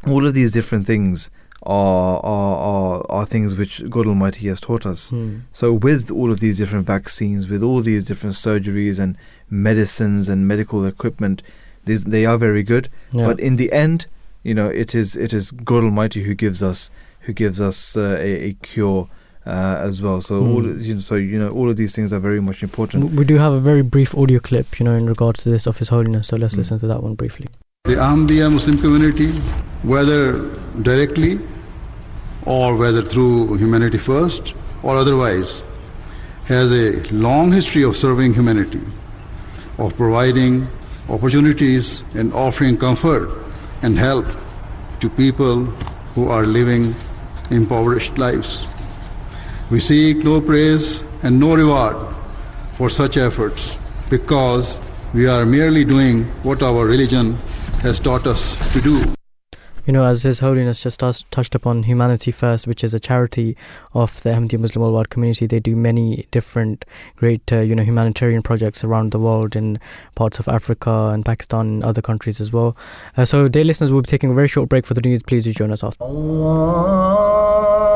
[0.07, 1.31] All of these different things
[1.65, 5.11] are, are are are things which God Almighty has taught us.
[5.11, 5.39] Hmm.
[5.53, 9.17] So with all of these different vaccines, with all these different surgeries and
[9.51, 11.43] medicines and medical equipment,
[11.85, 12.89] these, they are very good.
[13.11, 13.25] Yeah.
[13.27, 14.07] But in the end,
[14.45, 16.91] you know, it is it is God Almighty who gives us
[17.27, 19.09] who gives us uh, a, a cure
[19.45, 20.21] uh, as well.
[20.21, 20.81] So all Hmm.
[20.81, 23.13] you know, so you know all of these things are very much important.
[23.21, 25.79] We do have a very brief audio clip, you know, in regards to this of
[25.79, 26.29] His Holiness.
[26.29, 26.59] So let's Mm.
[26.59, 27.47] listen to that one briefly.
[27.85, 29.29] The Ahmadiyya Muslim community,
[29.83, 30.21] whether
[30.83, 31.39] directly
[32.45, 35.63] or whether through Humanity First or otherwise,
[36.47, 38.81] has a long history of serving humanity,
[39.79, 40.67] of providing
[41.09, 43.29] opportunities and offering comfort
[43.83, 44.27] and help
[45.01, 45.57] to people
[46.15, 46.95] who are living
[47.51, 48.67] impoverished lives.
[49.71, 51.97] We seek no praise and no reward
[52.75, 53.79] for such efforts
[54.11, 54.79] because
[55.13, 57.35] we are merely doing what our religion
[57.83, 59.17] has taught us to do
[59.87, 63.57] you know, as His Holiness just touched upon Humanity First, which is a charity
[63.95, 66.85] of the Ahmadiyya Muslim Worldwide Community, they do many different
[67.17, 69.79] great, uh, you know, humanitarian projects around the world in
[70.17, 72.77] parts of Africa and Pakistan and other countries as well.
[73.17, 75.23] Uh, so, dear listeners, we'll be taking a very short break for the news.
[75.23, 75.97] Please do join us off.
[76.01, 77.96] Allah.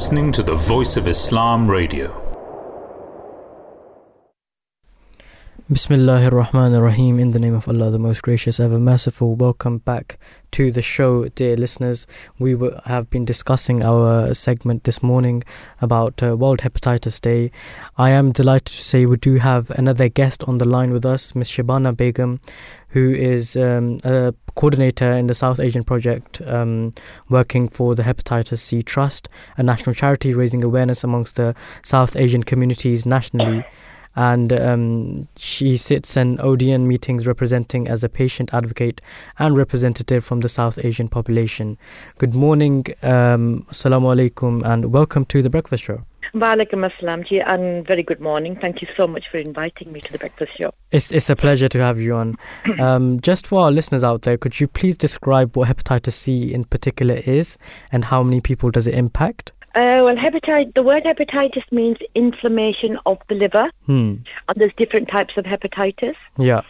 [0.00, 2.19] listening to the Voice of Islam Radio.
[5.70, 7.20] Bismillahir Rahmanir Rahim.
[7.20, 9.36] In the name of Allah, the most gracious, ever merciful.
[9.36, 10.18] Welcome back
[10.50, 12.08] to the show, dear listeners.
[12.40, 12.56] We
[12.86, 15.44] have been discussing our segment this morning
[15.80, 17.52] about uh, World Hepatitis Day.
[17.96, 21.36] I am delighted to say we do have another guest on the line with us,
[21.36, 22.40] Miss Shabana Begum,
[22.88, 26.92] who is um, a coordinator in the South Asian project um,
[27.28, 31.54] working for the Hepatitis C Trust, a national charity raising awareness amongst the
[31.84, 33.64] South Asian communities nationally
[34.16, 39.00] and um, she sits in ODN meetings representing as a patient advocate
[39.38, 41.78] and representative from the South Asian population.
[42.18, 46.04] Good morning, um, Assalamu alaikum, and welcome to the Breakfast Show.
[46.34, 48.54] Walaikum assalam ji, and very good morning.
[48.54, 50.72] Thank you so much for inviting me to the breakfast show.
[50.92, 52.36] It's, it's a pleasure to have you on.
[52.80, 56.64] Um, just for our listeners out there, could you please describe what hepatitis C in
[56.64, 57.58] particular is
[57.92, 59.52] and how many people does it impact?
[59.74, 60.74] Uh, well, hepatitis.
[60.74, 64.14] The word hepatitis means inflammation of the liver, Hmm.
[64.48, 66.16] and there's different types of hepatitis.
[66.36, 66.62] Yeah.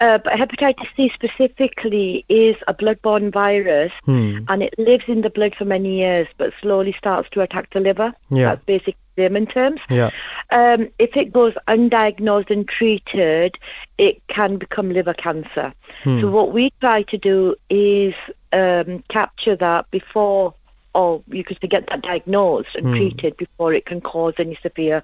[0.00, 4.40] Uh, but hepatitis C specifically is a blood-borne virus, Hmm.
[4.48, 7.80] and it lives in the blood for many years, but slowly starts to attack the
[7.80, 8.12] liver.
[8.28, 8.48] Yeah.
[8.48, 9.80] That's basic layman terms.
[9.90, 10.10] Yeah.
[10.50, 13.58] Um, if it goes undiagnosed and treated,
[13.96, 15.72] it can become liver cancer.
[16.02, 16.20] Hmm.
[16.20, 18.14] So what we try to do is
[18.52, 20.52] um, capture that before,
[20.94, 22.94] or you could get that diagnosed and Hmm.
[22.94, 25.02] treated before it can cause any severe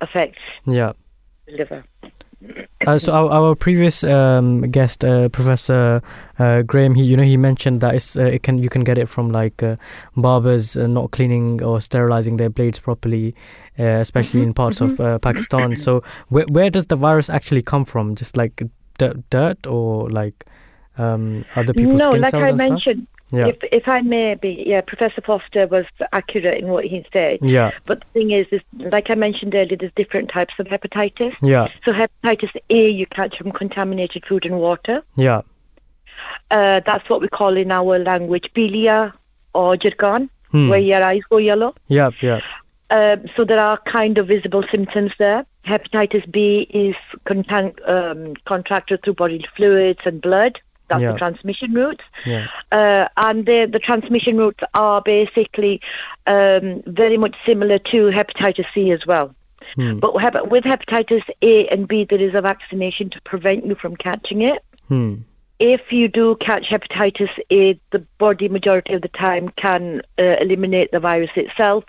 [0.00, 0.92] effects Yeah.
[1.46, 1.84] the liver.
[2.86, 6.00] Uh, so our, our previous um, guest, uh, Professor
[6.38, 8.96] uh, Graham, he you know he mentioned that it's, uh, it can you can get
[8.96, 9.76] it from like uh,
[10.16, 13.34] barbers uh, not cleaning or sterilizing their blades properly,
[13.78, 15.76] uh, especially in parts of uh, Pakistan.
[15.76, 18.14] So where where does the virus actually come from?
[18.14, 18.62] Just like
[18.96, 20.46] dirt, dirt or like
[20.96, 22.96] um, other people's no, skin like cells I and stuff?
[23.32, 23.46] Yeah.
[23.46, 27.38] if if I may be, yeah, Professor Foster was accurate in what he said.
[27.42, 27.70] Yeah.
[27.86, 31.34] But the thing is, is like I mentioned earlier, there's different types of hepatitis.
[31.42, 31.68] Yeah.
[31.84, 35.02] So hepatitis A you catch from contaminated food and water.
[35.16, 35.42] Yeah.
[36.50, 39.12] Uh, that's what we call in our language bilia
[39.54, 40.68] or jargon, Hmm.
[40.68, 41.74] where your eyes go yellow.
[41.88, 42.10] Yeah.
[42.20, 42.40] Yeah.
[42.90, 45.46] Um, so there are kind of visible symptoms there.
[45.64, 50.60] Hepatitis B is contan- um, contracted through bodily fluids and blood.
[50.90, 51.12] That's Yeah.
[51.12, 52.04] the transmission routes.
[52.26, 52.48] Yeah.
[52.70, 55.80] Uh, and the, the transmission routes are basically
[56.26, 59.34] um, very much similar to hepatitis C as well.
[59.76, 59.98] Hmm.
[60.00, 60.12] But
[60.50, 64.62] with hepatitis A and B, there is a vaccination to prevent you from catching it.
[64.88, 65.14] Hmm.
[65.60, 70.90] If you do catch hepatitis A, the body majority of the time can uh, eliminate
[70.90, 71.84] the virus itself.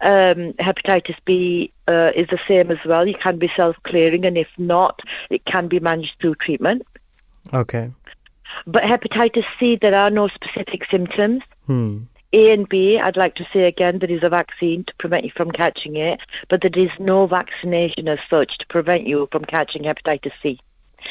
[0.00, 3.06] Um, hepatitis B uh, is the same as well.
[3.08, 6.86] You can be self-clearing, and if not, it can be managed through treatment.
[7.52, 7.90] Okay.
[8.66, 11.42] But hepatitis C, there are no specific symptoms.
[11.66, 12.00] Hmm.
[12.34, 15.30] A and B, I'd like to say again, there is a vaccine to prevent you
[15.34, 19.84] from catching it, but there is no vaccination as such to prevent you from catching
[19.84, 20.60] hepatitis C.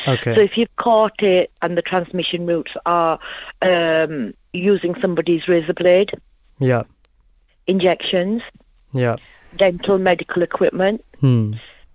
[0.08, 0.36] Okay.
[0.36, 3.20] So if you've caught it and the transmission routes are
[3.64, 6.12] um, using somebody's razor blade,
[6.60, 6.84] Yeah.
[7.66, 8.44] injections,
[8.94, 9.16] Yeah.
[9.56, 11.54] dental medical equipment, Hmm.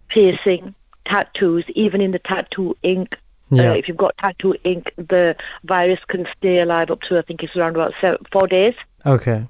[0.08, 0.74] piercing,
[1.04, 3.18] tattoos, even in the tattoo ink.
[3.52, 3.70] Yeah.
[3.70, 7.42] Uh, if you've got tattoo ink, the virus can stay alive up to I think
[7.42, 8.74] it's around about seven, four days.
[9.06, 9.46] Okay.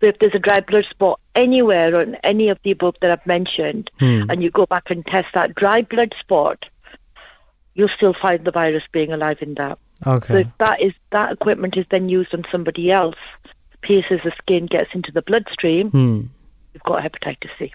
[0.00, 3.26] So if there's a dry blood spot anywhere on any of the above that I've
[3.26, 4.22] mentioned, Hmm.
[4.30, 6.68] and you go back and test that dry blood spot,
[7.74, 9.78] you'll still find the virus being alive in that.
[10.04, 10.40] So Okay.
[10.40, 13.14] if that is that equipment is then used on somebody else,
[13.82, 16.20] pierces the skin, gets into the bloodstream, Hmm.
[16.74, 17.72] you've got hepatitis C.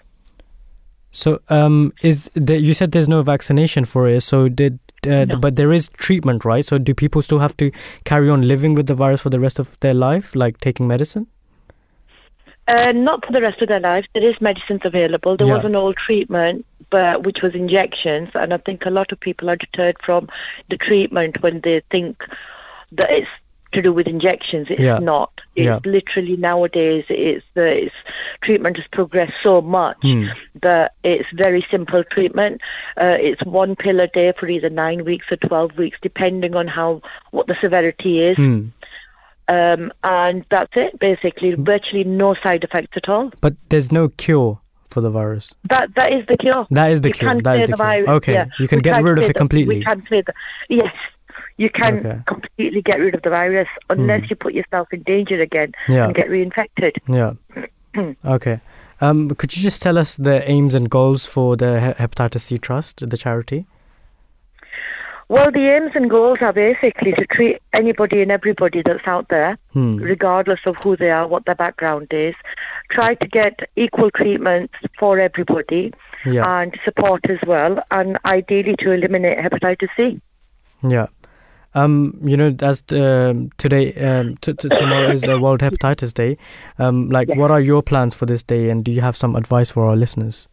[1.10, 4.20] So, um, is the, you said there's no vaccination for it?
[4.22, 5.36] So did, uh, No.
[5.38, 6.64] but there is treatment, right?
[6.64, 7.70] So do people still have to
[8.04, 11.26] carry on living with the virus for the rest of their life, like taking medicine?
[12.66, 14.06] Uh, not for the rest of their lives.
[14.12, 15.36] There is medicines available.
[15.36, 15.56] There Yeah.
[15.56, 19.48] was an old treatment, but which was injections, and I think a lot of people
[19.48, 20.28] are deterred from
[20.68, 22.22] the treatment when they think
[22.92, 23.28] that it's
[23.72, 24.66] to do with injections.
[24.70, 24.98] It's Yeah.
[24.98, 25.40] not.
[25.54, 25.80] It's Yeah.
[25.84, 27.04] literally nowadays.
[27.08, 27.94] It's the it's,
[28.40, 30.26] treatment has progressed so much Hmm.
[30.62, 32.60] that it's very simple treatment.
[32.96, 36.66] Uh, it's one pill a day for either nine weeks or twelve weeks, depending on
[36.66, 38.36] how what the severity is.
[38.36, 38.66] Hmm.
[39.48, 40.98] Um, and that's it.
[40.98, 43.32] Basically, virtually no side effects at all.
[43.40, 44.60] But there's no cure
[44.90, 45.52] for the virus.
[45.68, 46.66] That that is the cure.
[46.70, 47.40] That is the you cure.
[47.42, 47.86] That is the the cure.
[47.86, 48.08] virus.
[48.08, 48.46] Okay, yeah.
[48.58, 49.78] you can We get rid of it the- completely.
[49.78, 50.34] We can clear the
[50.68, 50.94] yes.
[51.58, 52.18] You can Okay.
[52.26, 54.26] completely get rid of the virus unless Hmm.
[54.30, 56.04] you put yourself in danger again Yeah.
[56.06, 56.92] and get reinfected.
[57.06, 57.32] Yeah.
[58.24, 58.60] okay.
[59.00, 63.08] Um, could you just tell us the aims and goals for the Hepatitis C Trust,
[63.10, 63.66] the charity?
[65.28, 69.58] Well, the aims and goals are basically to treat anybody and everybody that's out there,
[69.74, 69.96] Hmm.
[69.96, 72.34] regardless of who they are, what their background is.
[72.90, 75.92] Try to get equal treatment for everybody
[76.24, 76.60] Yeah.
[76.60, 80.18] and support as well, and ideally to eliminate hepatitis C.
[80.82, 81.08] Yeah.
[81.78, 86.36] Um, you know, as um, today, um, t- t- tomorrow is uh, World Hepatitis Day.
[86.78, 89.70] Um, like, what are your plans for this day, and do you have some advice
[89.70, 90.48] for our listeners?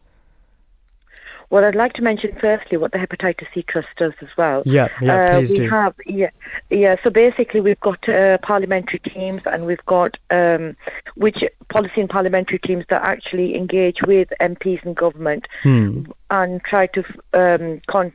[1.48, 4.62] Well, I'd like to mention firstly what the Hepatitis C Trust does as well.
[4.66, 5.68] Yeah, yeah, Uh, please we do.
[5.70, 6.30] have, yeah,
[6.70, 6.96] yeah.
[7.04, 10.76] So basically, we've got uh, parliamentary teams, and we've got um,
[11.14, 16.04] which policy and parliamentary teams that actually engage with MPs and government Hmm.
[16.30, 18.12] and try to um, con-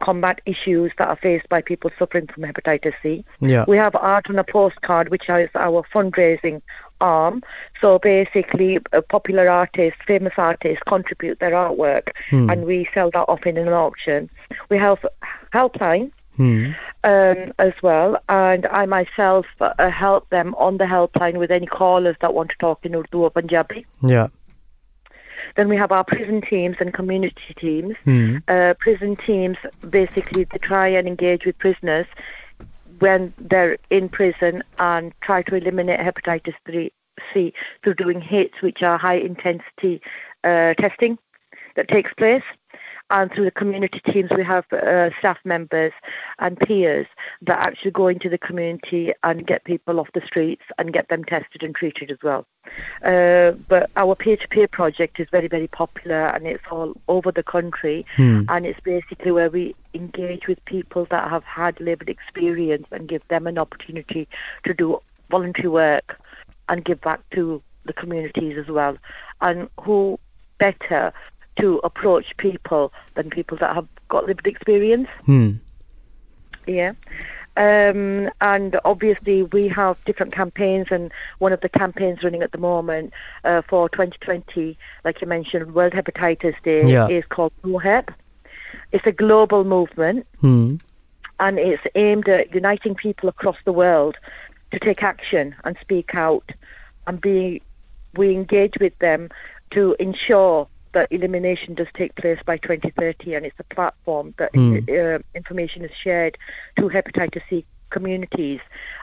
[0.00, 3.24] combat issues that are faced by people suffering from hepatitis C.
[3.40, 3.64] Yeah.
[3.68, 6.62] We have art on a postcard, which is our fundraising
[7.00, 7.42] arm.
[7.80, 12.48] So basically, uh, popular artists, famous artists contribute their artwork, Hmm.
[12.50, 14.30] and we sell that off in an auction.
[14.70, 15.04] We have
[15.52, 16.72] helpline, Hmm.
[17.04, 22.16] um, as well, and I myself uh, help them on the helpline with any callers
[22.20, 23.86] that want to talk in Urdu or Punjabi.
[24.02, 24.28] Yeah.
[25.56, 27.96] Then we have our prison teams and community teams.
[28.04, 28.38] Hmm.
[28.48, 29.56] Uh, prison teams
[29.88, 32.06] basically they try and engage with prisoners
[33.00, 36.92] when they're in prison and try to eliminate hepatitis 3
[37.32, 40.00] C through doing hits, which are high intensity
[40.44, 41.18] uh, testing
[41.76, 42.42] that takes place.
[43.10, 45.92] And through the community teams, we have uh, staff members
[46.38, 47.06] and peers
[47.42, 51.22] that actually go into the community and get people off the streets and get them
[51.22, 52.46] tested and treated as well.
[53.04, 58.06] Uh, but our peer-to-peer project is very, very popular and it's all over the country.
[58.16, 58.42] Hmm.
[58.48, 63.26] And it's basically where we engage with people that have had lived experience and give
[63.28, 64.26] them an opportunity
[64.64, 64.98] to do
[65.30, 66.18] voluntary work
[66.70, 68.96] and give back to the communities as well.
[69.42, 70.18] And who
[70.58, 71.12] better
[71.56, 75.08] to approach people than people that have got lived experience?
[75.24, 75.52] Hmm.
[76.66, 76.92] Yeah.
[77.56, 82.58] Um, and obviously, we have different campaigns, and one of the campaigns running at the
[82.58, 83.12] moment
[83.44, 87.06] uh, for 2020, like you mentioned, World Hepatitis Day, Yeah.
[87.08, 88.10] is called No Hep.
[88.90, 90.76] It's a global movement, Hmm.
[91.38, 94.16] and it's aimed at uniting people across the world
[94.72, 96.50] to take action and speak out,
[97.06, 97.62] and be
[98.16, 99.28] we engage with them
[99.70, 104.78] to ensure that elimination does take place by 2030, and it's a platform that Hmm.
[104.88, 106.38] uh, information is shared
[106.76, 108.60] to hepatitis C communities,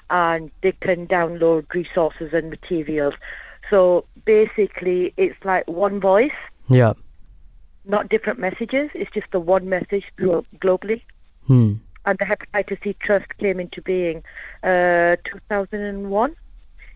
[0.10, 3.14] and they can download resources and materials.
[3.70, 6.94] So basically, it's like one voice, Yeah.
[7.86, 8.90] not different messages.
[8.94, 11.02] It's just the one message glo- globally
[11.48, 11.74] Hmm.
[12.06, 14.24] and the Hepatitis C Trust came into being
[14.64, 16.36] uh, 2001.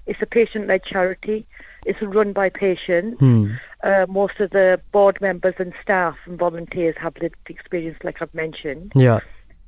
[0.05, 1.47] It's a patient-led charity.
[1.85, 3.19] It's run by patients.
[3.19, 3.53] Hmm.
[3.83, 8.33] Uh, most of the board members and staff and volunteers have lived experience, like I've
[8.33, 9.19] mentioned, Yeah.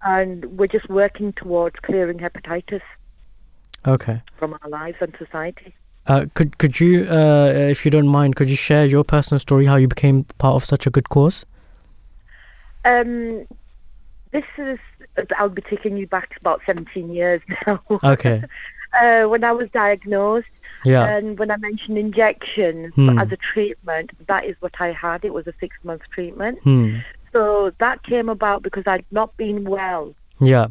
[0.03, 2.82] and we're just working towards clearing hepatitis
[3.86, 4.22] Okay.
[4.38, 5.76] from our lives and society.
[6.07, 9.65] Uh, could could you, uh, if you don't mind, could you share your personal story
[9.65, 11.45] how you became part of such a good cause?
[12.86, 13.45] Um,
[14.32, 14.80] this is
[15.38, 17.82] I'll be taking you back about 17 years now.
[18.03, 18.43] Okay.
[18.99, 20.47] uh, when I was diagnosed,
[20.88, 21.05] Yeah.
[21.17, 23.17] and when I mentioned injections Hmm.
[23.19, 25.25] as a treatment, that is what I had.
[25.25, 26.59] It was a six-month treatment.
[26.63, 26.97] Hmm.
[27.33, 30.67] So that came about because I'd not been well Yeah.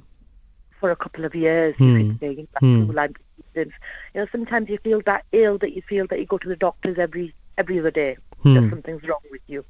[0.81, 1.75] for a couple of years.
[1.77, 1.97] Hmm.
[1.97, 2.91] You could say, Hmm.
[3.55, 3.71] You
[4.15, 6.99] know, sometimes you feel that ill that you feel that you go to the doctors
[6.99, 8.17] every every other day.
[8.43, 8.55] Hmm.
[8.55, 9.65] That something's wrong with you.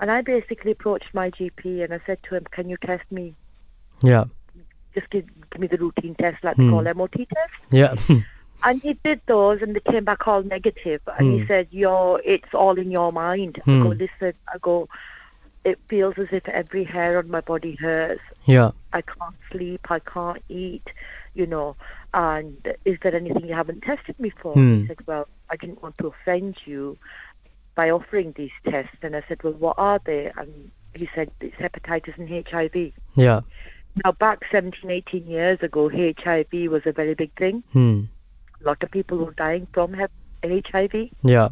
[0.00, 3.34] And I basically approached my GP and I said to him, "Can you test me?
[4.02, 4.24] Yeah.
[4.94, 6.66] Just give, give me the routine test, like Hmm.
[6.66, 7.94] they call MOT test." Yeah.
[8.64, 11.00] And he did those, and they came back all negative.
[11.18, 11.46] And he Hmm.
[11.46, 13.98] said, "You're, it's all in your mind." I go, Hmm.
[14.04, 14.88] "Listen," I go,
[15.64, 18.22] "It feels as if every hair on my body hurts.
[18.46, 18.72] Yeah.
[18.92, 19.90] I can't sleep.
[19.90, 20.86] I can't eat.
[21.34, 21.76] You know.
[22.14, 24.80] And is there anything you haven't tested me for?" Hmm.
[24.80, 26.96] He said, "Well, I didn't want to offend you
[27.76, 31.54] by offering these tests." And I said, "Well, what are they?" And he said, "It's
[31.56, 33.42] hepatitis and HIV." Yeah.
[34.04, 37.62] Now, back 17, 18 years ago, HIV was a very big thing.
[37.72, 38.04] Hmm.
[38.62, 39.94] A lot of people were dying from
[40.42, 41.10] HIV.
[41.22, 41.48] Yeah.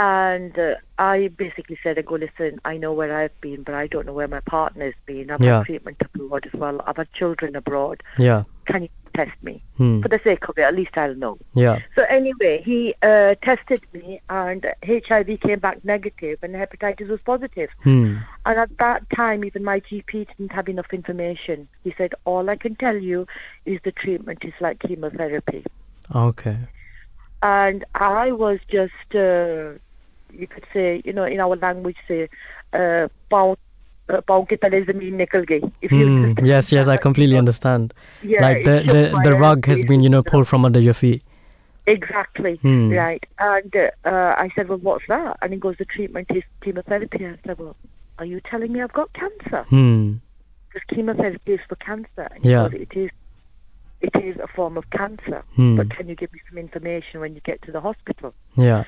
[0.00, 3.88] And uh, I basically said, I go, listen, I know where I've been, but I
[3.88, 5.30] don't know where my partner's been.
[5.30, 5.58] I've Yeah.
[5.58, 6.80] had treatment abroad as well.
[6.86, 8.02] I've had children abroad.
[8.16, 8.44] Yeah.
[8.66, 9.60] Can you test me?
[9.76, 10.00] Hmm.
[10.00, 11.38] For the sake of it, at least I'll know.
[11.54, 11.80] Yeah.
[11.96, 17.70] So anyway, he uh, tested me, and HIV came back negative, and hepatitis was positive.
[17.82, 18.18] Hmm.
[18.46, 21.66] And at that time, even my GP didn't have enough information.
[21.82, 23.26] He said, all I can tell you
[23.64, 25.64] is the treatment is like chemotherapy.
[26.15, 26.57] Okay.
[27.41, 29.73] and I was just, uh,
[30.31, 32.29] you could say, you know, in our language, say,
[32.73, 33.55] uh, पाँव
[34.09, 35.71] uh, पाँव के तले जमीन निकल गई.
[35.81, 36.45] If you Hmm.
[36.45, 36.71] Yes.
[36.71, 36.87] Yes.
[36.87, 37.93] I completely understand.
[38.21, 40.65] Yeah, like the it's just the, the my rug has been you know pulled from
[40.65, 41.23] under your feet.
[41.91, 42.91] exactly Hmm.
[42.97, 45.37] right, and uh, uh, I said, well, what's that?
[45.41, 47.25] And he goes, the treatment is chemotherapy.
[47.25, 47.75] I said, well,
[48.19, 49.63] are you telling me I've got cancer?
[49.71, 50.13] Hmm.
[50.69, 52.27] Because chemotherapy is for cancer.
[52.31, 52.69] And he Yeah.
[52.69, 53.11] goes, it is.
[54.00, 55.76] it is a form of cancer, Hmm.
[55.76, 58.32] but can you give me some information when you get to the hospital?
[58.54, 58.84] Yeah.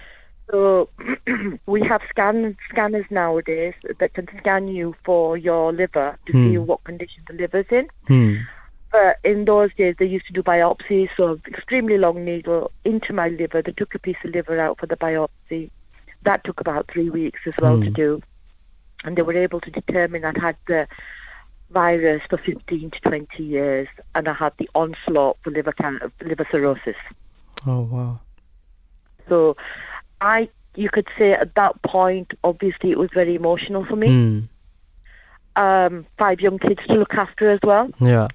[0.50, 0.88] So
[1.66, 6.66] we have scan scanners nowadays that can scan you for your liver to see Hmm.
[6.66, 7.88] what condition the liver's in.
[8.06, 8.36] Hmm.
[8.92, 13.28] But in those days, they used to do biopsies, so extremely long needle into my
[13.28, 13.62] liver.
[13.62, 15.70] They took a piece of liver out for the biopsy.
[16.22, 17.92] That took about three weeks as well to Hmm.
[17.92, 18.22] do,
[19.04, 20.86] and they were able to determine I'd had the
[21.70, 26.46] virus for 15 to 20 years, and I had the onslaught for liver can- liver
[26.50, 26.96] cirrhosis.
[27.66, 28.20] Oh wow.
[29.28, 29.56] So
[30.20, 34.08] I, you could say at that point, obviously it was very emotional for me.
[34.08, 34.40] Hmm.
[35.56, 37.90] um, five young kids to look after as well.
[38.00, 38.28] Yeah.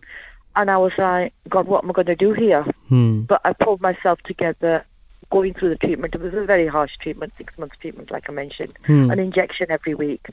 [0.56, 2.64] And I was like, God, what am I going to do here?
[2.88, 3.22] Hmm.
[3.22, 4.86] But I pulled myself together,
[5.30, 6.16] going through the treatment.
[6.16, 8.74] It was a very harsh treatment, six months treatment, like I mentioned.
[8.86, 9.12] Hmm.
[9.12, 10.28] An injection every week,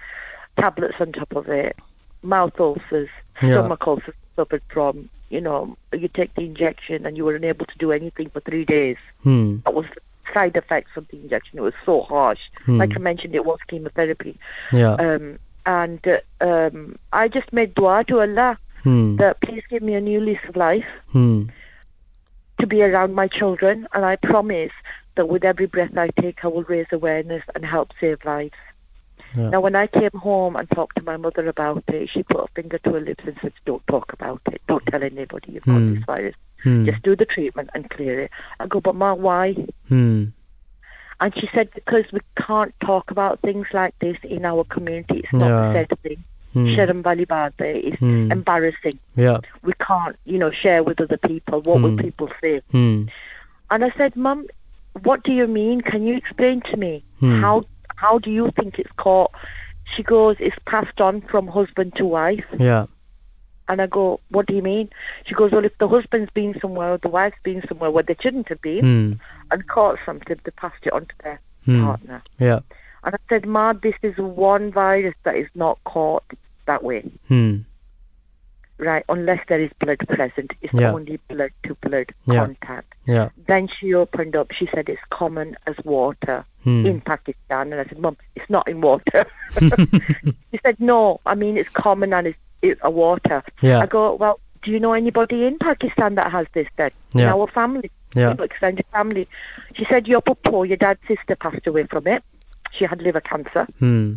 [0.57, 1.77] tablets on top of it,
[2.23, 3.09] mouth ulcers,
[3.43, 3.59] Yeah.
[3.59, 5.09] stomach ulcers suffered from.
[5.31, 8.65] You know, you take the injection and you were unable to do anything for three
[8.65, 8.99] days.
[9.23, 9.59] Hmm.
[9.65, 9.87] That was
[10.35, 11.59] side effects of the injection.
[11.59, 12.41] It was so harsh.
[12.67, 12.79] Hmm.
[12.79, 14.39] Like I mentioned, it was chemotherapy.
[14.73, 14.95] Yeah.
[14.95, 19.17] Um, and uh, um, I just made dua to Allah Hmm.
[19.17, 21.45] that please give me a new lease of life Hmm.
[22.59, 24.73] to be around my children, and I promise
[25.15, 28.55] that with every breath I take, I will raise awareness and help save lives.
[29.37, 29.51] Yeah.
[29.51, 32.49] Now, when I came home and talked to my mother about it, she put a
[32.55, 34.61] finger to her lips and said, "Don't talk about it.
[34.69, 35.95] Don't tell anybody you've got Hmm.
[35.95, 36.35] this virus.
[36.63, 36.85] Hmm.
[36.87, 38.31] Just do the treatment and clear it."
[38.61, 39.55] I go, "But ma, why?"
[39.89, 40.25] Hmm.
[41.21, 45.21] And she said, "Because we can't talk about things like this in our community.
[45.25, 45.67] It's not Yeah.
[45.69, 46.25] the said thing.
[46.53, 46.67] Hmm.
[46.67, 48.31] Sharam Bali Baat is Hmm.
[48.31, 48.99] embarrassing.
[49.17, 49.39] Yeah.
[49.63, 51.61] We can't, you know, share with other people.
[51.63, 51.97] What will Hmm.
[52.07, 54.47] people say?" And I said, Mum,
[55.05, 55.81] what do you mean?
[55.81, 57.03] Can you explain to me?
[57.23, 57.65] How
[58.03, 59.31] how do you think it's caught?
[59.85, 62.45] She goes, it's passed on from husband to wife.
[62.59, 62.87] Yeah.
[63.69, 64.91] And I go, what do you mean?
[65.25, 68.17] She goes, well, if the husband's been somewhere or the wife's been somewhere where they
[68.21, 69.13] shouldn't have been Hmm.
[69.53, 71.85] and caught something, they passed it on to their Hmm.
[71.85, 72.23] partner.
[72.41, 72.61] Yeah.
[73.05, 76.25] And I said, Ma, this is one virus that is not caught
[76.67, 77.59] that way, Hmm.
[78.79, 79.05] right?
[79.09, 80.53] Unless there is blood present.
[80.61, 80.93] It's Yeah.
[80.93, 82.41] only blood to blood Yeah.
[82.47, 82.95] contact.
[83.07, 83.29] Yeah.
[83.47, 84.53] Then she opened up.
[84.53, 86.87] She said it's common as water Hmm.
[86.87, 87.73] in Pakistan.
[87.73, 89.27] And I said, Mum, it's not in water.
[89.59, 93.43] she said, No, I mean, it's common and it's, it's a water.
[93.63, 93.81] Yeah.
[93.81, 96.93] I go, Well, do you know anybody in Pakistan that has this then?
[97.15, 98.35] In our family, Yeah.
[98.41, 99.27] extended family.
[99.75, 102.23] She said, Your papa, your dad's sister passed away from it.
[102.71, 103.67] She had liver cancer.
[103.81, 104.15] Hmm.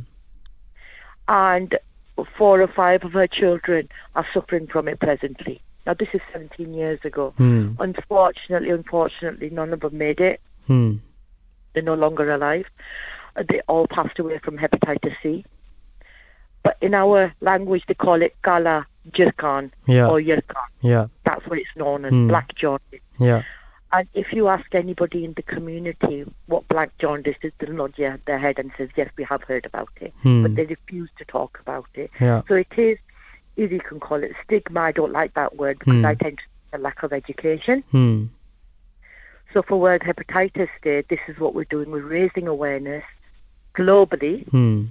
[1.28, 1.78] And
[2.38, 5.62] four or five of her children are suffering from it presently.
[5.86, 7.34] Now, this is 17 years ago.
[7.38, 7.74] Hmm.
[7.80, 10.42] Unfortunately, unfortunately, none of them made it.
[10.68, 10.96] Hmm.
[11.76, 12.66] They're no longer alive.
[13.36, 15.46] Uh, They all passed away from hepatitis C.
[16.64, 20.08] But in our language, they call it Kala Jirkan Yeah.
[20.08, 20.66] or Yirkan.
[20.82, 21.08] Yeah.
[21.26, 22.28] That's what it's known as, Hmm.
[22.30, 23.02] black jaundice.
[23.20, 23.44] Yeah.
[23.92, 28.18] And if you ask anybody in the community what black jaundice is, they'll nod yeah,
[28.26, 30.12] their head and says, yes, we have heard about it.
[30.24, 30.42] Hmm.
[30.44, 32.10] But they refuse to talk about it.
[32.20, 32.42] Yeah.
[32.48, 32.98] So it is,
[33.58, 36.06] if you can call it stigma, I don't like that word because Hmm.
[36.06, 37.84] I tend to think a lack of education.
[39.56, 41.90] So for World Hepatitis Day, this is what we're doing.
[41.90, 43.06] We're raising awareness
[43.74, 44.88] globally Hmm.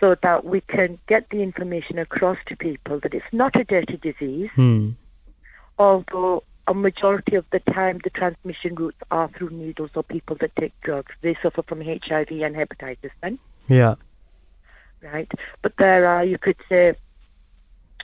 [0.00, 3.98] so that we can get the information across to people that it's not a dirty
[3.98, 4.92] disease, Hmm.
[5.78, 10.56] although a majority of the time the transmission routes are through needles or people that
[10.56, 11.12] take drugs.
[11.20, 13.38] They suffer from HIV and hepatitis then,
[13.68, 13.96] Yeah.
[15.02, 15.30] right?
[15.60, 16.94] But there are, you could say,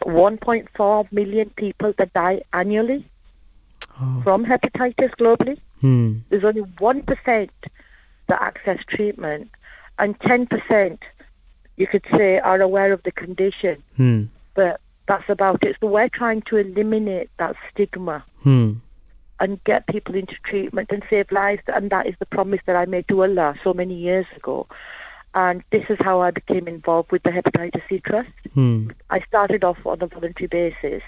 [0.03, 3.09] 1.4 million people that die annually
[4.01, 4.23] Oh.
[4.25, 5.59] from hepatitis globally.
[5.81, 6.19] Hmm.
[6.31, 7.51] there's only 1%
[8.29, 9.51] that access treatment,
[9.99, 10.99] and 10%
[11.77, 14.25] you could say are aware of the condition, Hmm.
[14.55, 15.77] but that's about it.
[15.81, 18.73] So we're trying to eliminate that stigma Hmm.
[19.41, 22.87] and get people into treatment and save lives, and that is the promise that I
[22.87, 24.67] made to Allah so many years ago.
[25.35, 28.31] And this is how I became involved with the Hepatitis C Trust.
[28.55, 28.91] Hmm.
[29.11, 31.03] I started off on a voluntary basis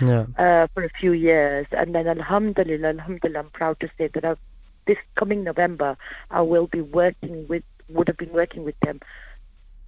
[0.00, 0.26] Yeah.
[0.38, 4.38] uh, for a few years, and then Alhamdulillah, Alhamdulillah, I'm proud to say that I've,
[4.86, 5.96] this coming November
[6.30, 9.00] I will be working with, would have been working with them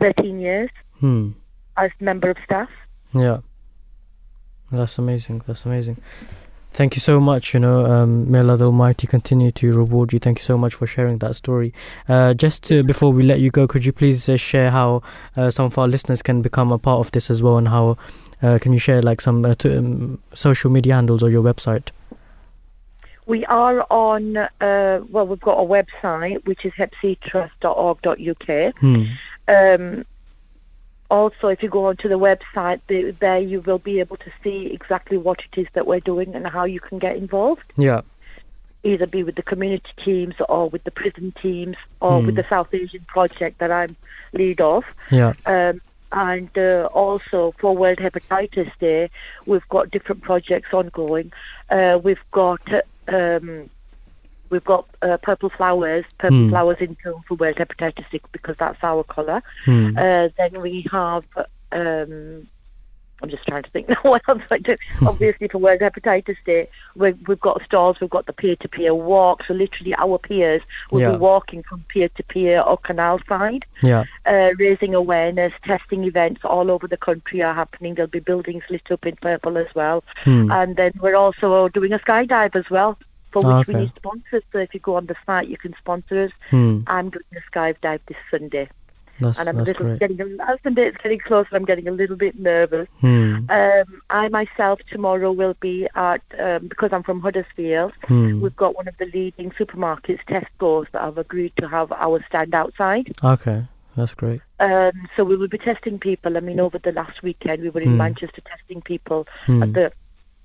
[0.01, 0.71] 13 years
[1.01, 1.31] Hmm.
[1.77, 2.69] as member of staff.
[3.15, 3.39] Yeah.
[4.73, 5.43] That's amazing.
[5.47, 5.97] That's amazing.
[6.73, 7.53] Thank you so much.
[7.55, 10.21] You know, um, may Allah the Almighty continue to reward you.
[10.21, 11.75] Thank you so much for sharing that story.
[12.09, 15.03] Uh, just to, before we let you go, could you please uh, share how
[15.37, 17.97] uh, some of our listeners can become a part of this as well, and how
[18.43, 21.91] uh, can you share like some uh, to, um, social media handles or your website?
[23.27, 28.75] We are on, uh, well, we've got a website which is hepctrust.org.uk.
[28.77, 29.05] Hmm.
[29.49, 30.05] Um,
[31.11, 34.67] also, if you go onto the website, the, there you will be able to see
[34.73, 37.63] exactly what it is that we're doing and how you can get involved.
[37.77, 38.03] Yeah.
[38.83, 42.27] either be with the community teams or with the prison teams or Hmm.
[42.27, 43.95] with the South Asian project that I'm
[44.33, 44.85] lead of.
[45.11, 45.35] Yeah.
[45.45, 45.83] Um,
[46.13, 49.11] and uh, also for World Hepatitis Day,
[49.47, 51.33] we've got different projects ongoing.
[51.71, 52.61] Uh, we've got
[53.09, 53.71] um,
[54.51, 56.49] we've got uh, purple flowers, purple Hmm.
[56.51, 59.43] flowers in film for World Hepatitis Day because that's our colour.
[59.97, 61.25] Uh, then we have
[61.73, 62.47] um,
[63.23, 64.77] I'm just trying to think now what else I do.
[65.07, 69.45] Obviously, for World Hepatitis Day, we we've got stalls, we've got the peer-to-peer walk.
[69.47, 71.11] So literally, our peers will Yeah.
[71.13, 74.05] be walking from peer-to-peer or canal side, Yeah.
[74.27, 75.53] uh, raising awareness.
[75.65, 77.95] Testing events all over the country are happening.
[77.95, 80.03] There'll be buildings lit up in purple as well.
[80.25, 80.51] Hmm.
[80.51, 82.99] And then we're also doing a skydive as well,
[83.33, 84.43] for which we need sponsors.
[84.53, 86.33] So if you go on the site, you can sponsor us.
[86.51, 86.81] Hmm.
[86.87, 88.69] I'm doing a skydive this Sunday.
[89.21, 90.01] That's and I'm a little great.
[90.01, 92.89] getting as the date's getting closer, I'm getting a little bit nervous.
[93.01, 93.49] Hmm.
[93.51, 97.93] Um, I myself tomorrow will be at um, because I'm from Huddersfield.
[98.05, 98.41] Hmm.
[98.41, 102.55] We've got one of the leading supermarkets, Tesco's, that have agreed to have our stand
[102.55, 103.11] outside.
[103.23, 103.65] Okay,
[103.97, 104.41] that's great.
[104.59, 106.37] Um, so we will be testing people.
[106.37, 107.99] I mean, over the last weekend, we were in Hmm.
[107.99, 109.63] Manchester testing people Hmm.
[109.63, 109.93] at the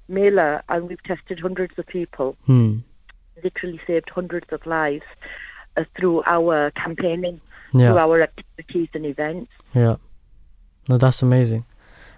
[0.08, 2.36] Mela, and we've tested hundreds of people.
[2.46, 2.78] Hmm.
[3.44, 5.04] Literally saved hundreds of lives
[5.78, 7.42] uh, through our campaigning,
[7.76, 7.90] Yeah.
[7.90, 9.52] through our activities and events.
[9.74, 9.96] Yeah.
[10.90, 11.66] No, that's amazing.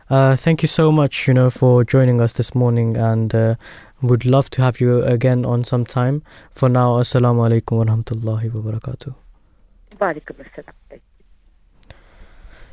[0.10, 3.56] Uh, thank you so much, you know, for joining us this morning, and uh,
[4.02, 6.22] would love to have you again on some time.
[6.52, 9.14] For now, assalamu alaikum wa rahmatullahi wa barakatuh.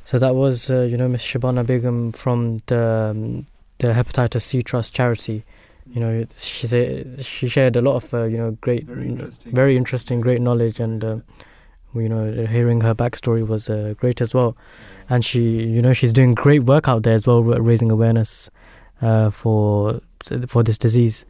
[0.05, 3.47] So that was, uh, you know, Miss Shabana Begum from the um,
[3.79, 5.45] the Hepatitis C Trust charity.
[5.87, 9.53] You know, she said she shared a lot of, uh, you know, great, Very interesting.
[9.53, 11.17] very interesting, great knowledge, and uh,
[11.95, 14.57] you know, hearing her backstory was uh, great as well.
[15.09, 18.51] And she, you know, she's doing great work out there as well, raising awareness
[19.03, 20.01] uh, for
[20.49, 21.25] for this disease.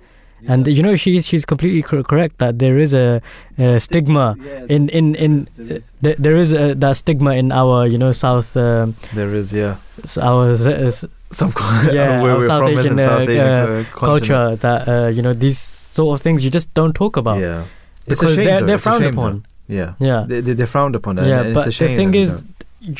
[0.47, 3.23] And you know, she's she's completely cor- correct that there is a,
[3.57, 4.37] a stigma
[4.69, 8.55] in in in uh, th- there is a, that stigma in our you know South
[8.57, 9.77] um, There is, yeah.
[10.05, 11.53] s- our s- s- Some
[11.93, 15.23] yeah where our South from Asian, uh, South Asian uh, uh, culture that uh, you
[15.23, 17.65] know these sort of things you just don't talk about Yeah.
[18.07, 19.33] It's a because shame, they're they're It's a frowned shame, upon.
[19.33, 19.43] though.
[19.69, 19.95] Yeah.
[19.99, 20.25] Yeah.
[20.29, 21.19] They, they, they're frowned upon.
[21.19, 22.43] and- yeah, but it's a shame the thing that, you is,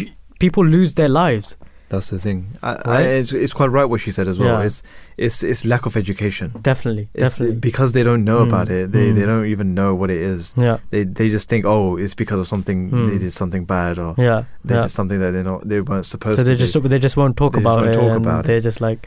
[0.01, 1.57] y- people lose their lives.
[1.91, 2.39] that's the thing.
[2.63, 3.07] I, I, Right?
[3.07, 4.59] it's, it's quite right what she said as well.
[4.61, 4.67] Yeah.
[4.67, 4.83] It's
[5.17, 6.51] it's it's lack of education.
[6.61, 7.57] Definitely, It's definitely.
[7.61, 8.91] because they don't know Mm, about it.
[8.91, 9.27] They they mm.
[9.27, 10.55] don't even know what it is.
[10.57, 10.79] Yeah.
[10.91, 13.07] They they just think oh it's because of something Mm.
[13.11, 14.81] they did something bad or Yeah, they yeah.
[14.81, 16.49] did something that they not they weren't supposed so to.
[16.49, 16.65] they do.
[16.67, 18.01] just they just won't talk They just about won't it.
[18.01, 18.47] talk and about it.
[18.49, 19.07] they're just like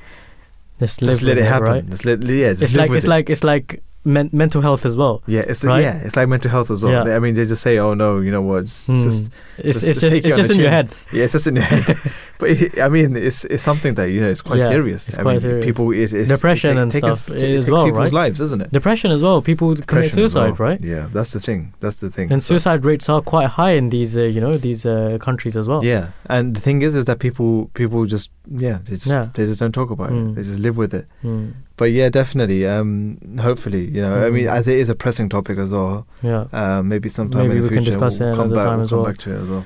[0.79, 1.67] just Just let it happen.
[1.67, 1.89] right?
[1.89, 2.51] Just let yeah.
[2.51, 3.09] Just it's like it's it.
[3.09, 5.21] like it's like men- mental health as well.
[5.27, 5.81] Yeah, it's right?
[5.83, 6.93] yeah, it's like mental health as well.
[6.93, 7.03] Yeah.
[7.03, 8.63] They- I mean, they just say, "Oh no, you know what?
[8.63, 9.03] It's Hmm.
[9.03, 9.25] just
[9.57, 10.89] It's- it's just- it's just in your head.
[11.11, 11.97] Yeah, it's just in your head.
[12.39, 15.09] but it, I mean, it's it's something that you know it's quite Yeah, serious.
[15.09, 15.65] it's I quite mean, serious.
[15.65, 18.13] People, it's, it's depression take- and take stuff it, as it well, people's right?
[18.13, 18.71] lives, isn't it?
[18.71, 19.41] Depression as well.
[19.41, 20.69] People commit Depression as suicide, well.
[20.69, 20.83] right?
[20.83, 21.73] Yeah, that's the thing.
[21.79, 22.31] That's the thing.
[22.31, 25.57] And So- suicide rates are quite high in these, uh, you know, these uh, countries
[25.57, 25.83] as well.
[25.83, 29.29] Yeah, and the thing is, is that people people just yeah they just Yeah.
[29.33, 30.31] they just don't talk about Mm.
[30.31, 30.35] it.
[30.35, 31.05] They just live with it.
[31.23, 31.53] Mm.
[31.75, 32.65] But yeah, definitely.
[32.67, 34.51] Um, hopefully, you know, I mean, Mm.
[34.53, 36.07] as it is a pressing topic as well.
[36.23, 36.45] Yeah.
[36.51, 38.65] Uh, maybe sometime Maybe in the we can future discuss we'll it come another back,
[38.65, 39.05] time we'll as come well.
[39.07, 39.65] back to it as well.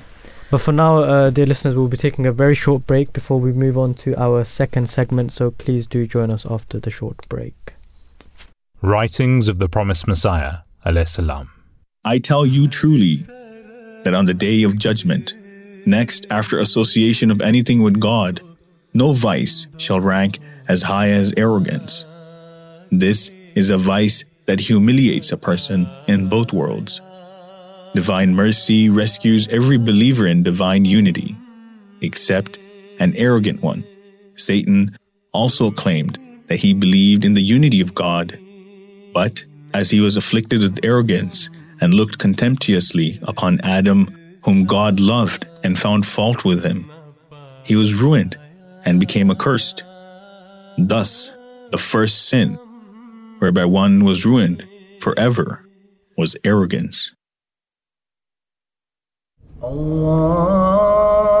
[0.52, 3.54] But for now, uh, dear listeners, we'll be taking a very short break before we
[3.54, 5.32] move on to our second segment.
[5.32, 7.72] So please do join us after the short break.
[8.82, 11.48] Writings of the Promised Messiah, alayhi salam.
[12.04, 13.24] I tell you truly
[14.04, 15.34] that on the day of judgment,
[15.86, 18.42] next after association of anything with God,
[18.92, 20.38] no vice shall rank
[20.68, 22.04] as high as arrogance.
[22.90, 27.00] This is a vice that humiliates a person in both worlds.
[27.94, 31.36] Divine mercy rescues every believer in divine unity,
[32.00, 32.58] except
[32.98, 33.84] an arrogant one.
[34.34, 34.96] Satan
[35.32, 38.38] also claimed that he believed in the unity of God,
[39.12, 44.08] but as he was afflicted with arrogance and looked contemptuously upon Adam,
[44.44, 46.90] whom God loved and found fault with him,
[47.64, 48.38] he was ruined
[48.84, 49.84] and became accursed.
[50.78, 51.32] Thus,
[51.70, 52.54] the first sin,
[53.38, 54.66] whereby one was ruined
[55.00, 55.64] forever,
[56.16, 57.14] was arrogance.
[59.64, 61.31] Allah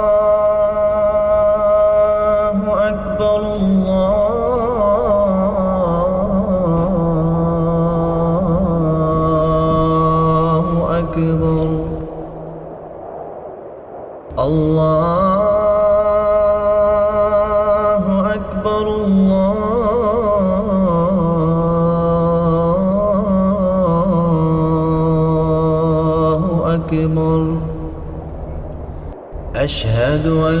[30.11, 30.60] أشهد أن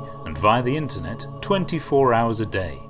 [0.41, 2.81] via the internet 24 hours a day.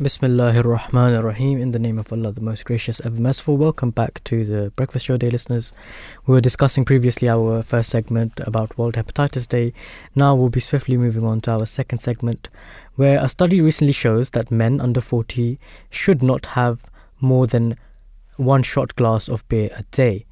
[0.00, 1.58] Bismillahir Rahmanir Rahim.
[1.58, 3.56] In the name of Allah, the most gracious, ever merciful.
[3.56, 5.72] Welcome back to the Breakfast Show, dear listeners.
[6.24, 9.72] We were discussing previously our first segment about World Hepatitis Day.
[10.14, 12.48] Now we'll be swiftly moving on to our second segment,
[12.94, 15.58] where a study recently shows that men under 40
[15.90, 16.84] should not have
[17.18, 17.76] more than
[18.36, 20.26] one shot glass of beer a day.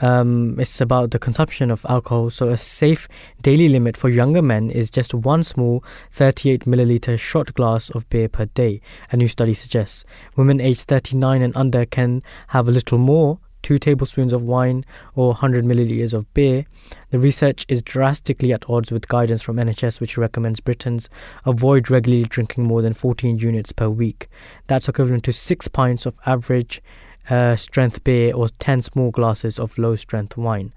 [0.00, 2.30] Um, it's about the consumption of alcohol.
[2.30, 3.08] So, a safe
[3.42, 8.28] daily limit for younger men is just one small 38 milliliter shot glass of beer
[8.28, 10.04] per day, a new study suggests.
[10.36, 13.38] Women aged 39 and under can have a little more.
[13.62, 16.64] Two tablespoons of wine or 100 milliliters of beer.
[17.10, 21.10] The research is drastically at odds with guidance from NHS, which recommends Britons
[21.44, 24.28] avoid regularly drinking more than 14 units per week.
[24.66, 26.82] That's equivalent to six pints of average
[27.30, 30.72] uh, strength beer or 10 small glasses of low strength wine.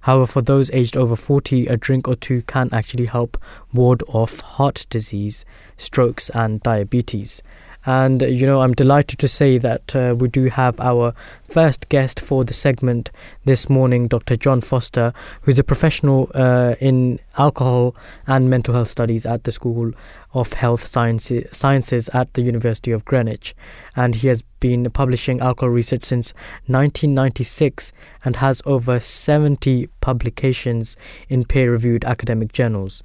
[0.00, 3.38] However, for those aged over 40, a drink or two can actually help
[3.72, 5.46] ward off heart disease,
[5.78, 7.42] strokes, and diabetes.
[7.86, 11.14] And you know, I'm delighted to say that uh, we do have our
[11.48, 13.10] first guest for the segment
[13.44, 14.36] this morning, Dr.
[14.36, 15.12] John Foster,
[15.42, 17.94] who's a professional uh, in alcohol
[18.26, 19.92] and mental health studies at the School
[20.32, 23.54] of Health Sciences, Sciences at the University of Greenwich.
[23.94, 26.32] And he has been publishing alcohol research since
[26.66, 27.92] 1996
[28.24, 30.96] and has over 70 publications
[31.28, 33.02] in peer reviewed academic journals.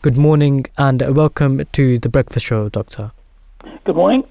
[0.00, 3.12] Good morning and welcome to the Breakfast Show, Doctor.
[3.84, 4.24] Good morning.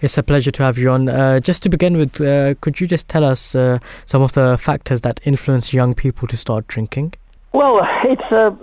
[0.00, 1.08] It's a pleasure to have you on.
[1.08, 4.56] Uh, just to begin with, uh, could you just tell us uh, some of the
[4.58, 7.14] factors that influence young people to start drinking?
[7.52, 8.56] Well, it's a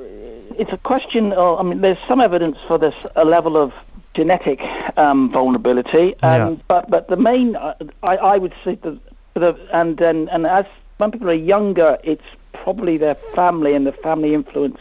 [0.58, 1.32] it's a question.
[1.34, 3.74] Of, I mean, there's some evidence for this a level of
[4.14, 4.62] genetic
[4.98, 6.64] um, vulnerability, and, Yeah.
[6.68, 7.74] but but the main uh,
[8.04, 8.98] I, I would say the,
[9.36, 10.66] the and then and as
[10.98, 14.80] when people are younger, it's probably their family and the family influence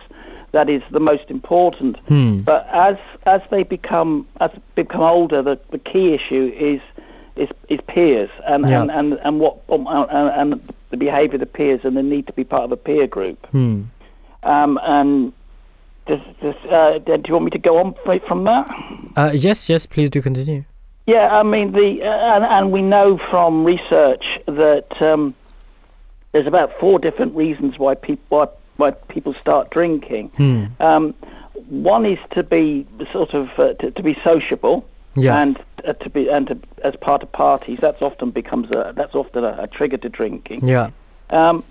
[0.52, 1.98] that is the most important.
[2.08, 2.38] Hmm.
[2.40, 2.96] But as
[3.26, 6.80] as they become as they become older, the, the key issue is
[7.36, 8.80] is, is peers and, Yeah.
[8.82, 12.26] and, and, and what um, and, and the behaviour of the peers and the need
[12.26, 13.46] to be part of a peer group.
[13.48, 13.82] Hmm.
[14.42, 15.32] Um, and
[16.06, 17.94] does, does, uh, do you want me to go on
[18.26, 18.68] from that?
[19.16, 20.64] Uh, yes, yes, please do continue.
[21.06, 25.34] Yeah, I mean the uh, and, and we know from research that um,
[26.32, 30.28] there's about four different reasons why people why, why people start drinking.
[30.30, 30.64] Hmm.
[30.80, 31.14] Um,
[31.68, 34.88] one is to be sort of uh, to, to be sociable.
[35.16, 35.36] Yeah.
[35.36, 39.16] And uh, to be and to, as part of parties, that's often becomes a that's
[39.16, 40.66] often a, a trigger to drinking.
[40.66, 40.90] Yeah.
[41.30, 41.64] Um,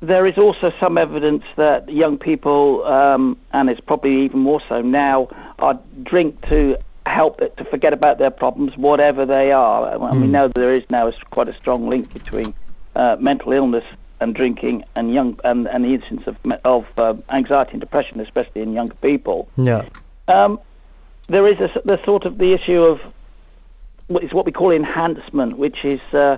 [0.00, 4.82] there is also some evidence that young people, um, and it's probably even more so
[4.82, 5.28] now,
[5.60, 6.76] are drink to
[7.06, 9.88] help it, to forget about their problems, whatever they are.
[9.90, 10.30] And we Mm.
[10.30, 12.52] know there is now quite a strong link between
[12.96, 13.84] uh, mental illness
[14.22, 18.62] and drinking, and young and, and the incidence of of uh, anxiety and depression, especially
[18.62, 19.48] in younger people.
[19.56, 19.84] Yeah.
[20.28, 20.60] Um,
[21.28, 23.00] there is a, the sort of the issue of
[24.06, 26.36] what is what we call enhancement, which is uh,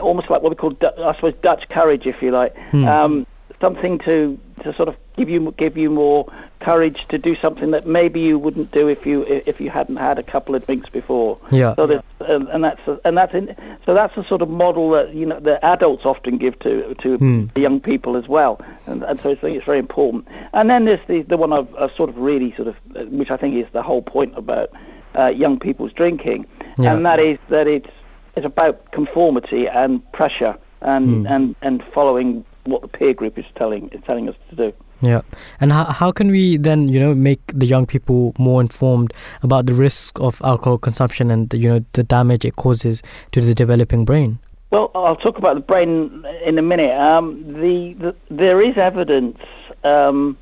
[0.00, 2.56] almost like what we call, I suppose, Dutch courage, if you like.
[2.70, 2.86] Hmm.
[2.86, 3.26] Um,
[3.60, 6.30] something to to sort of give you give you more
[6.60, 10.18] courage to do something that maybe you wouldn't do if you if you hadn't had
[10.18, 11.38] a couple of drinks before.
[11.50, 11.74] Yeah.
[11.76, 13.54] So that and, and that's and that's in,
[13.86, 17.16] so that's a sort of model that you know the adults often give to to
[17.18, 17.44] Hmm.
[17.54, 20.26] the young people as well, and, and so I think it's very important.
[20.52, 22.76] And then there's the the one I've, I've sort of really sort of
[23.10, 24.70] which I think is the whole point about
[25.18, 26.46] uh, young people's drinking,
[26.78, 26.92] Yeah.
[26.94, 27.90] and that is that it's
[28.36, 31.32] it's about conformity and pressure and Hmm.
[31.32, 34.72] and and following what the peer group is telling is telling us to do.
[35.02, 35.22] Yeah.
[35.60, 39.66] And how, how can we then, you know, make the young people more informed about
[39.66, 43.02] the risk of alcohol consumption and, you know, the damage it causes
[43.32, 44.38] to the developing brain?
[44.70, 46.96] Well, I'll talk about the brain in a minute.
[46.96, 49.38] Um, the, the there is evidence
[49.84, 50.36] um,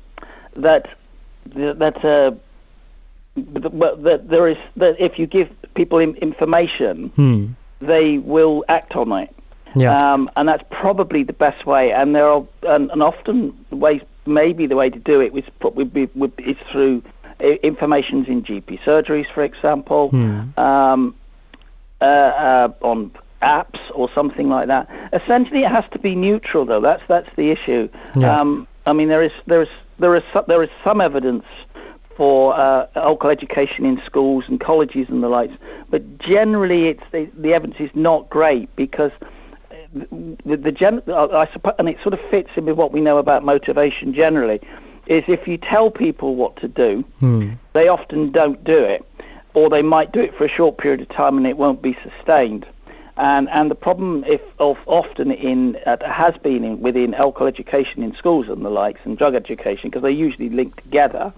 [0.55, 0.89] that
[1.55, 2.31] that uh,
[3.35, 7.45] that, there is that if you give people information, Hmm.
[7.79, 9.33] they will act on it.
[9.75, 10.13] Yeah.
[10.13, 11.91] Um, and that's probably the best way.
[11.91, 15.45] And there are, and, and often the ways, maybe the way to do it is
[15.59, 17.03] probably be, would, is through
[17.39, 20.59] informations in GP surgeries, for example, Hmm.
[20.59, 21.15] um,
[22.01, 24.89] uh, uh, on apps or something like that.
[25.13, 26.81] Essentially, it has to be neutral, though.
[26.81, 27.89] That's that's the issue.
[28.15, 28.39] Yeah.
[28.39, 29.69] Um, I mean, there is there is
[29.99, 31.45] there is some, there is some evidence
[32.15, 35.53] for uh, alcohol education in schools and colleges and the likes.
[35.89, 39.11] But generally, it's the, the evidence is not great because
[39.93, 43.17] the, the gen- I suppose, and it sort of fits in with what we know
[43.17, 44.61] about motivation generally,
[45.07, 47.51] is if you tell people what to do, Hmm.
[47.73, 49.03] they often don't do it,
[49.53, 51.97] or they might do it for a short period of time and it won't be
[52.03, 52.65] sustained.
[53.17, 58.01] And and the problem, if of often in uh, has been in, within alcohol education
[58.01, 61.33] in schools and the likes, and drug education, because they're usually linked together,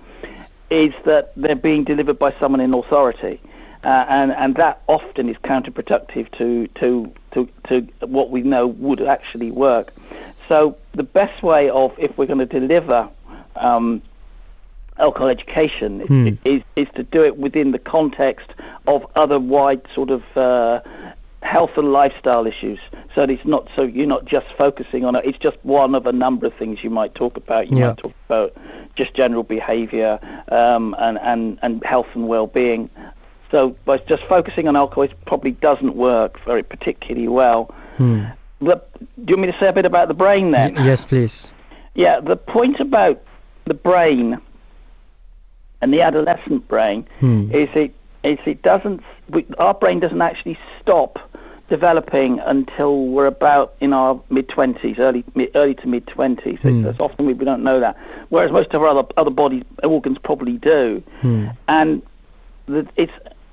[0.69, 3.39] is that they're being delivered by someone in authority,
[3.83, 9.01] uh, and and that often is counterproductive to to to to what we know would
[9.01, 9.93] actually work.
[10.47, 13.09] So the best way of if we're going to deliver
[13.55, 14.01] um,
[14.97, 16.27] alcohol education Hmm.
[16.45, 18.49] is, is to do it within the context
[18.87, 20.81] of other wide sort of uh,
[21.41, 22.79] health and lifestyle issues.
[23.15, 25.25] So that it's not so you're not just focusing on it.
[25.25, 27.69] It's just one of a number of things you might talk about.
[27.69, 27.87] You Yeah.
[27.87, 28.53] might talk about
[28.95, 32.89] just general behaviour um, and and and health and well-being.
[33.51, 37.65] So by just focusing on alcohol, probably doesn't work very particularly well.
[37.97, 38.23] Hmm.
[38.61, 40.75] But do you want me to say a bit about the brain then?
[40.75, 41.51] Y- yes, please.
[41.93, 43.21] Yeah, the point about
[43.65, 44.39] the brain
[45.81, 47.51] and the adolescent brain Hmm.
[47.51, 51.19] is it is it doesn't we, our brain doesn't actually stop
[51.69, 56.59] developing until we're about in our mid twenties, early mid, early to mid twenties.
[56.59, 56.85] Hmm.
[56.85, 57.97] It's often we, we don't know that,
[58.29, 61.01] whereas most of our other other body organs probably do.
[61.21, 61.47] Hmm.
[61.67, 62.01] And
[62.67, 63.11] the, it's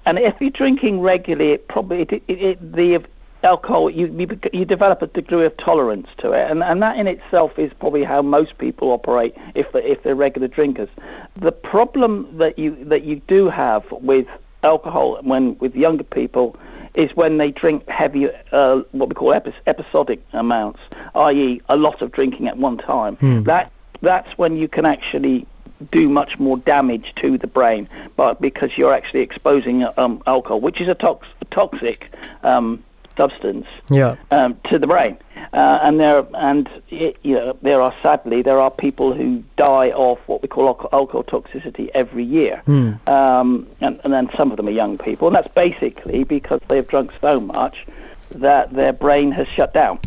[0.09, 3.05] and if you're drinking regularly, it probably it, it, it, the
[3.45, 7.07] alcohol you, you you develop a degree of tolerance to it, and and that in
[7.07, 10.89] itself is probably how most people operate if they, if they're regular drinkers.
[11.37, 14.27] The problem that you that you do have with
[14.63, 16.57] alcohol when with younger people
[16.95, 20.81] is when they drink heavy, uh, what we call epi- episodic amounts,
[21.15, 23.17] i.e., a lot of drinking at one time.
[23.17, 23.43] Hmm.
[23.43, 23.71] That
[24.01, 25.47] that's when you can actually
[25.91, 30.81] do much more damage to the brain, but because you're actually exposing um, alcohol, which
[30.81, 32.11] is a, tox- toxic
[32.43, 32.83] um,
[33.17, 34.17] substance, Yeah.
[34.31, 35.17] um, to the brain.
[35.53, 39.91] Uh, and there and it, you know there are sadly there are people who die
[39.93, 42.63] of what we call alcohol toxicity every year.
[43.07, 46.87] Um, and, and then some of them are young people, and that's basically because they've
[46.87, 47.87] drunk so much
[48.33, 49.99] that their brain has shut down.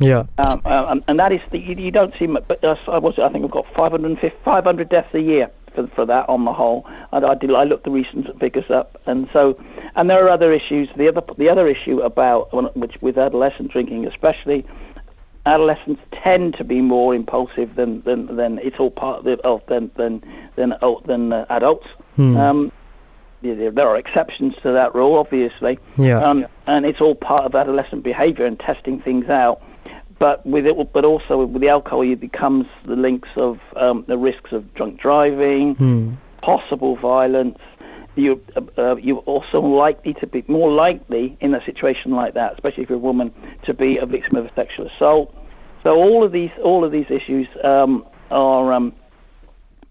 [0.00, 0.24] Yeah.
[0.38, 2.98] Um, uh, and, and that is the, you, you don't see much, but uh, I
[2.98, 6.52] was I think we've got 550, 500 deaths a year for for that on the
[6.52, 6.88] whole.
[7.12, 9.62] And I did I looked the recent figures up, and so
[9.94, 10.88] and there are other issues.
[10.96, 14.66] The other the other issue about which with adolescent drinking especially.
[15.46, 19.90] Adolescents tend to be more impulsive than than, than it's all part of, of than
[19.96, 20.22] than
[20.56, 21.86] than, oh, than uh, adults.
[22.16, 22.36] Hmm.
[22.36, 22.72] Um,
[23.42, 25.78] there are exceptions to that rule, obviously.
[25.96, 26.22] Yeah.
[26.22, 29.62] Um, and it's all part of adolescent behaviour and testing things out.
[30.20, 34.18] But with it, but also with the alcohol, it becomes the links of um, the
[34.18, 36.12] risks of drunk driving, Hmm.
[36.42, 37.58] possible violence.
[38.16, 42.52] You uh, uh, you're also likely to be more likely in a situation like that,
[42.52, 43.32] especially if you're a woman,
[43.62, 45.34] to be a victim of a sexual assault.
[45.82, 48.92] So all of these all of these issues um, are um,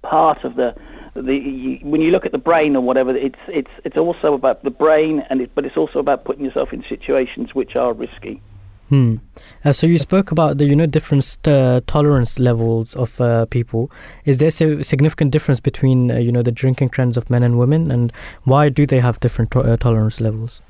[0.04, 0.76] part of the
[1.16, 4.64] the you, when you look at the brain or whatever, it's it's it's also about
[4.64, 8.42] the brain, and it, but it's also about putting yourself in situations which are risky.
[8.90, 9.18] Hmm.
[9.64, 13.92] Uh, so you spoke about the you know different uh, tolerance levels of uh, people.
[14.26, 17.60] Is there a significant difference between uh, you know the drinking trends of men and
[17.60, 18.12] women, and
[18.46, 20.62] why do they have different to- uh, tolerance levels?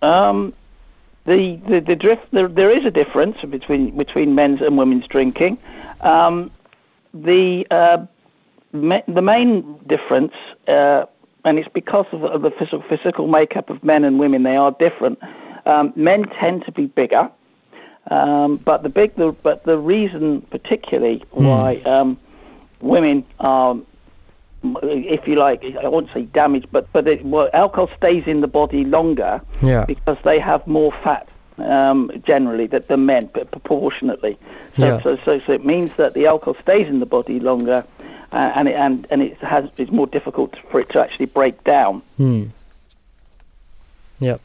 [0.00, 0.52] Um,
[1.24, 5.58] the the, the drift there, there is a difference between between men's and women's drinking.
[6.02, 6.52] Um,
[7.12, 8.06] the uh,
[8.72, 10.34] ma- the main difference,
[10.68, 11.06] uh,
[11.44, 14.44] and it's because of, of the physical, physical makeup of men and women.
[14.44, 15.18] They are different.
[15.68, 17.30] Um, men tend to be bigger,
[18.10, 22.18] um, but the big the, but the reason particularly why um,
[22.80, 23.76] women are
[24.82, 28.48] if you like, I won't say damaged, but but it, well, alcohol stays in the
[28.48, 29.84] body longer Yeah.
[29.84, 31.28] because they have more fat
[31.58, 34.36] um, generally that the men, but proportionately.
[34.76, 35.02] So, Yeah.
[35.02, 37.84] so, so, so it means that the alcohol stays in the body longer,
[38.32, 41.62] uh, and it, and and it has it's more difficult for it to actually break
[41.64, 42.02] down.
[42.16, 42.44] Hmm.
[44.18, 44.38] Yeah.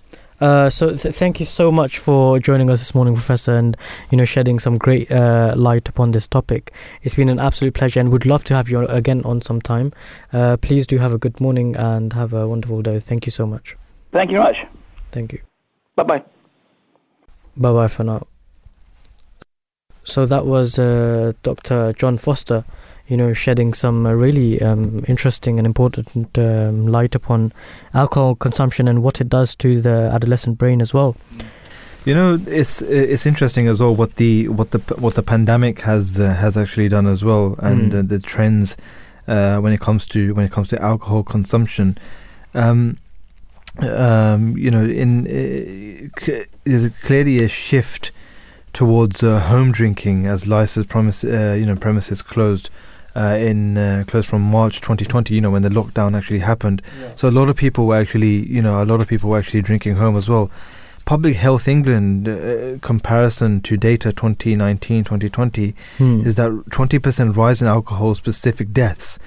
[0.44, 3.78] Uh, so th- thank you so much for joining us this morning, Professor, and
[4.12, 6.74] you know shedding some great uh, light upon this topic.
[7.02, 9.94] It's been an absolute pleasure, and would love to have you again on some time.
[10.34, 13.00] Uh, please do have a good morning and have a wonderful day.
[13.00, 13.78] Thank you so much.
[14.12, 14.68] Thank you very much.
[15.14, 15.40] Thank you.
[15.96, 16.24] Bye bye.
[17.56, 18.28] Bye bye for now.
[20.04, 21.94] So that was uh, Dr.
[21.94, 22.66] John Foster,
[23.08, 27.52] you know, shedding some uh, really um, interesting and important um, light upon
[27.94, 31.16] alcohol consumption and what it does to the adolescent brain as well.
[32.06, 36.20] You know, it's it's interesting as well what the what the what the pandemic has
[36.20, 38.00] uh, has actually done as well, and Mm.
[38.00, 38.76] uh, the trends
[39.28, 41.98] uh, when it comes to when it comes to alcohol consumption.
[42.54, 42.98] Um,
[43.80, 48.12] um, you know, in c- there's clearly a shift
[48.74, 52.70] towards uh, home drinking as license promise, uh, you know, premises closed.
[53.16, 56.82] Uh, in uh, closed from March 2020, you know, when the lockdown actually happened.
[57.16, 59.62] So a lot of people were actually, you know, a lot of people were actually
[59.62, 60.50] drinking home as well.
[61.06, 66.22] Public Health England uh, comparison to data 2019-2020 Hmm.
[66.26, 69.20] is that 20% rise in alcohol specific deaths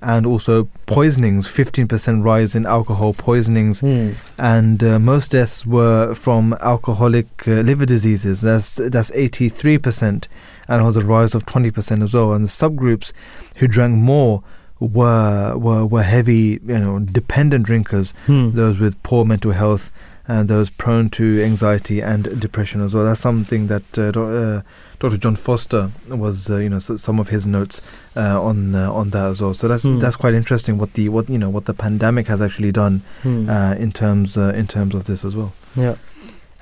[0.00, 4.10] and also poisonings 15% rise in alcohol poisonings Hmm.
[4.38, 10.28] and uh, most deaths were from alcoholic uh, liver diseases that's that's 83%
[10.68, 13.12] and it was a rise of 20% as well and the subgroups
[13.56, 14.42] who drank more
[14.80, 18.50] were were were heavy you know dependent drinkers Hmm.
[18.52, 19.90] those with poor mental health
[20.26, 23.04] and those prone to anxiety and depression as well.
[23.04, 24.62] That's something that uh, do- uh,
[24.98, 25.18] Dr.
[25.18, 27.82] John Foster was, uh, you know, s- some of his notes
[28.16, 29.52] uh, on uh, on that as well.
[29.52, 29.98] So that's Hmm.
[29.98, 30.78] that's quite interesting.
[30.78, 33.50] What the what you know what the pandemic has actually done Hmm.
[33.50, 35.52] uh, in terms uh, in terms of this as well.
[35.76, 35.96] Yeah.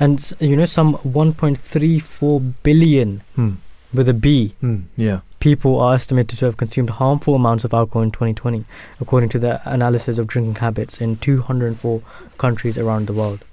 [0.01, 3.51] And you know, some 1.34 billion Hmm.
[3.95, 4.77] With a B Hmm.
[4.97, 5.21] Yeah.
[5.41, 8.65] people are estimated to have consumed harmful amounts of alcohol in 2020,
[9.01, 12.01] according to the analysis of drinking habits in 204
[12.39, 13.45] countries around the world.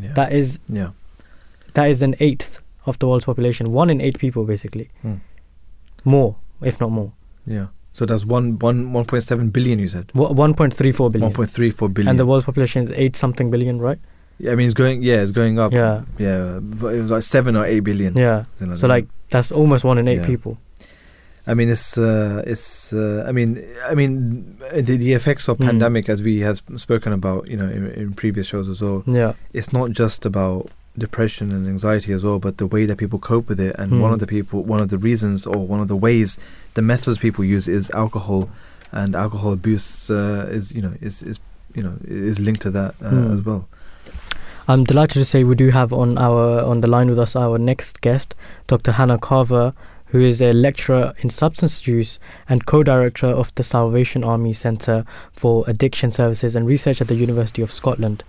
[0.00, 0.12] Yeah.
[0.14, 0.90] That is Yeah.
[1.74, 3.72] that is an eighth of the world's population.
[3.72, 4.88] One in eight people, basically.
[5.02, 5.14] Hmm.
[6.04, 7.12] More, if not more.
[7.46, 7.66] Yeah.
[7.92, 9.78] So that's one one one point seven billion.
[9.78, 11.22] You said 1.34 billion.
[11.28, 12.10] one point three four billion.
[12.10, 13.98] And the world's population is eight something billion, right?
[14.38, 15.02] Yeah, I mean, it's going.
[15.02, 15.72] Yeah, it's going up.
[15.72, 16.02] Yeah.
[16.18, 16.58] Yeah.
[16.60, 18.16] But it was like seven or eight billion.
[18.16, 18.44] Yeah.
[18.58, 18.94] something So that.
[18.94, 20.26] like that's almost one in eight Yeah.
[20.26, 20.58] people.
[21.48, 22.92] I mean, it's uh, it's.
[22.92, 25.66] Uh, I mean, I mean, the, the effects of Mm.
[25.66, 29.04] pandemic, as we have spoken about, you know, in, in previous shows as well.
[29.06, 29.34] Yeah.
[29.52, 30.68] It's not just about
[30.98, 33.76] depression and anxiety as well, but the way that people cope with it.
[33.78, 34.14] And one Mm.
[34.14, 36.36] of the people, one of the reasons, or one of the ways,
[36.74, 38.50] the methods people use is alcohol,
[38.90, 41.38] and alcohol abuse uh, is, you know, is is
[41.74, 43.34] you know is linked to that uh, Mm.
[43.34, 43.68] as well.
[44.68, 47.56] I'm delighted to say we do have on our on the line with us our
[47.56, 48.34] next guest,
[48.66, 48.90] Dr.
[48.90, 49.72] Hannah Carver,
[50.06, 52.18] who is a lecturer in substance use
[52.48, 57.62] and co-director of the Salvation Army Centre for Addiction Services and Research at the University
[57.62, 58.24] of Scotland.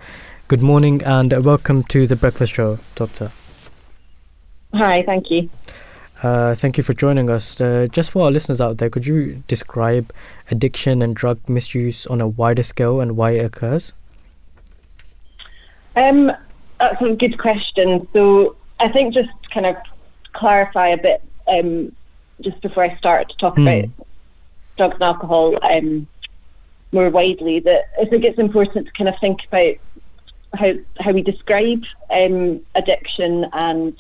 [0.48, 3.32] Good morning and welcome to the Breakfast Show, Doctor.
[4.76, 5.50] Hi, thank you.
[6.22, 7.60] Uh, thank you for joining us.
[7.60, 10.14] Uh, just for our listeners out there, could you describe
[10.52, 13.94] addiction and drug misuse on a wider scale and why it occurs?
[15.98, 16.32] Um,
[16.80, 18.08] that's a good question.
[18.14, 19.76] So I think just kind of
[20.34, 21.92] clarify a bit um,
[22.42, 23.68] just before I start to talk Hmm.
[23.68, 23.90] about
[24.78, 26.08] drugs and alcohol um,
[26.92, 29.76] more widely that I think it's important to kind of think about
[30.54, 34.00] how how we describe um, addiction and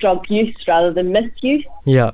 [0.00, 1.64] drug use rather than misuse.
[1.84, 2.12] Yeah.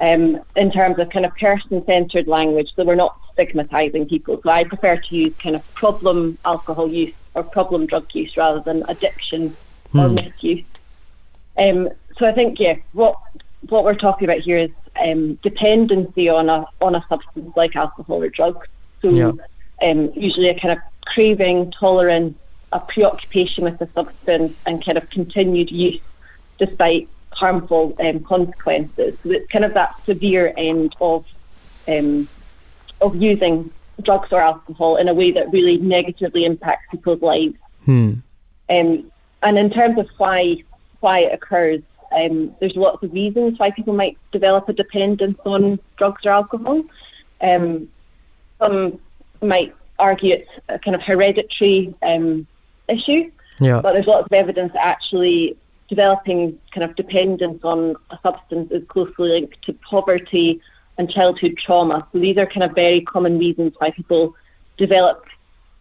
[0.00, 4.40] um, in terms of kind of person-centered language, so we're not stigmatizing people.
[4.42, 8.60] So I prefer to use kind of problem alcohol use or problem drug use rather
[8.60, 9.56] than addiction
[9.94, 10.14] or Hmm.
[10.14, 10.64] misuse.
[11.58, 13.16] Um, so I think yeah, what
[13.68, 14.70] what we're talking about here is
[15.04, 18.66] um, dependency on a on a substance like alcohol or drugs.
[19.02, 19.32] So Yeah.
[19.82, 22.38] um, usually a kind of craving, tolerance,
[22.72, 26.00] a preoccupation with the substance, and kind of continued use
[26.58, 29.16] despite harmful um, consequences.
[29.22, 31.24] So it's kind of that severe end of
[31.88, 32.28] um,
[33.00, 33.70] of using
[34.00, 37.56] drugs or alcohol in a way that really negatively impacts people's lives.
[37.84, 38.14] Hmm.
[38.68, 39.10] Um,
[39.42, 40.62] and in terms of why
[41.00, 41.80] why it occurs,
[42.12, 46.82] um, there's lots of reasons why people might develop a dependence on drugs or alcohol.
[47.40, 47.88] Um,
[48.58, 49.00] some
[49.40, 52.46] might argue it's a kind of hereditary um,
[52.88, 53.80] issue, Yeah.
[53.80, 55.56] but there's lots of evidence that actually
[55.88, 60.60] developing kind of dependence on a substance is closely linked to poverty
[61.00, 62.06] and childhood trauma.
[62.12, 64.36] So these are kind of very common reasons why people
[64.76, 65.24] develop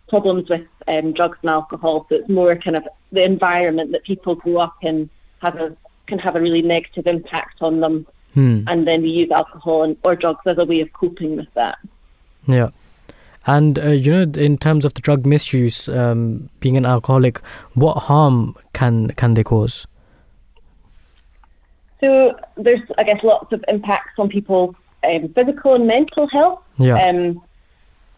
[0.08, 2.06] problems with um, drugs and alcohol.
[2.08, 5.10] So it's more kind of the environment that people grow up in
[5.41, 5.76] have a,
[6.08, 8.62] can have a really negative impact on them, Hmm.
[8.68, 11.78] and then we use alcohol and, or drugs as a way of coping with that.
[12.48, 12.70] Yeah.
[13.48, 17.40] And uh, you know, in terms of the drug misuse, um, being an alcoholic,
[17.74, 19.88] what harm can can they cause?
[22.02, 26.61] So there's, I guess, lots of impacts on people's um, physical and mental health.
[26.77, 26.95] Yeah.
[26.95, 27.41] Um,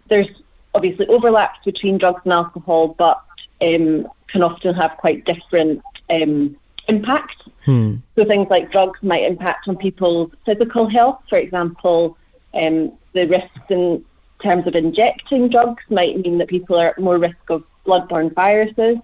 [0.08, 0.28] there's
[0.74, 3.22] obviously overlaps between drugs and alcohol, but
[3.62, 6.56] um, can often have quite different um,
[6.88, 7.36] impacts.
[7.66, 7.98] Hmm.
[8.16, 11.22] So things like drugs might impact on people's physical health.
[11.30, 12.18] For example,
[12.54, 14.04] um, the risks in
[14.42, 18.98] terms of injecting drugs might mean that people are at more risk of bloodborne viruses,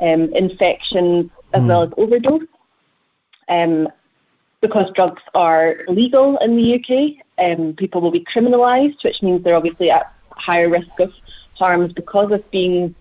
[0.00, 1.68] um, infections, as Hmm.
[1.68, 2.46] well as overdose.
[3.48, 3.88] Um,
[4.60, 9.56] because drugs are legal in the UK, um, people will be criminalised, which means they're
[9.56, 11.12] obviously at higher risk of
[11.56, 12.94] harms because of being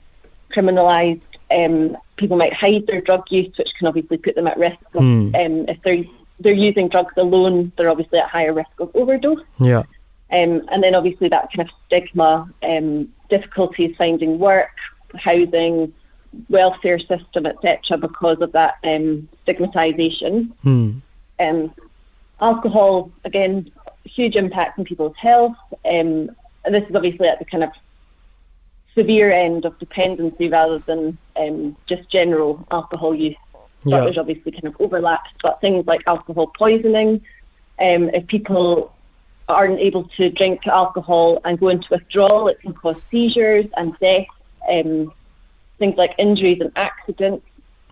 [0.51, 1.21] criminalised.
[1.49, 4.77] Um, people might hide their drug use, which can obviously put them at risk.
[4.93, 5.35] Of, Hmm.
[5.35, 6.03] um, if they're
[6.39, 9.41] they're using drugs alone, they're obviously at higher risk of overdose.
[9.59, 9.83] Yeah.
[10.31, 14.69] Um, and then obviously that kind of stigma, um, difficulties finding work,
[15.15, 15.91] housing,
[16.49, 20.51] welfare system, etc., because of that um, stigmatisation.
[20.61, 20.99] Hmm.
[21.39, 21.73] Um,
[22.39, 23.71] alcohol, again,
[24.05, 25.55] huge impact on people's health.
[25.85, 26.31] Um,
[26.65, 27.71] and this is obviously at the kind of
[28.95, 33.35] severe end of dependency rather than um, just general alcohol use.
[33.83, 33.99] But Yeah.
[34.05, 37.21] there's obviously kind of overlaps, but things like alcohol poisoning,
[37.79, 38.91] um, if people
[39.47, 44.25] aren't able to drink alcohol and go into withdrawal, it can cause seizures and death,
[44.67, 45.13] um,
[45.77, 47.45] things like injuries and accidents,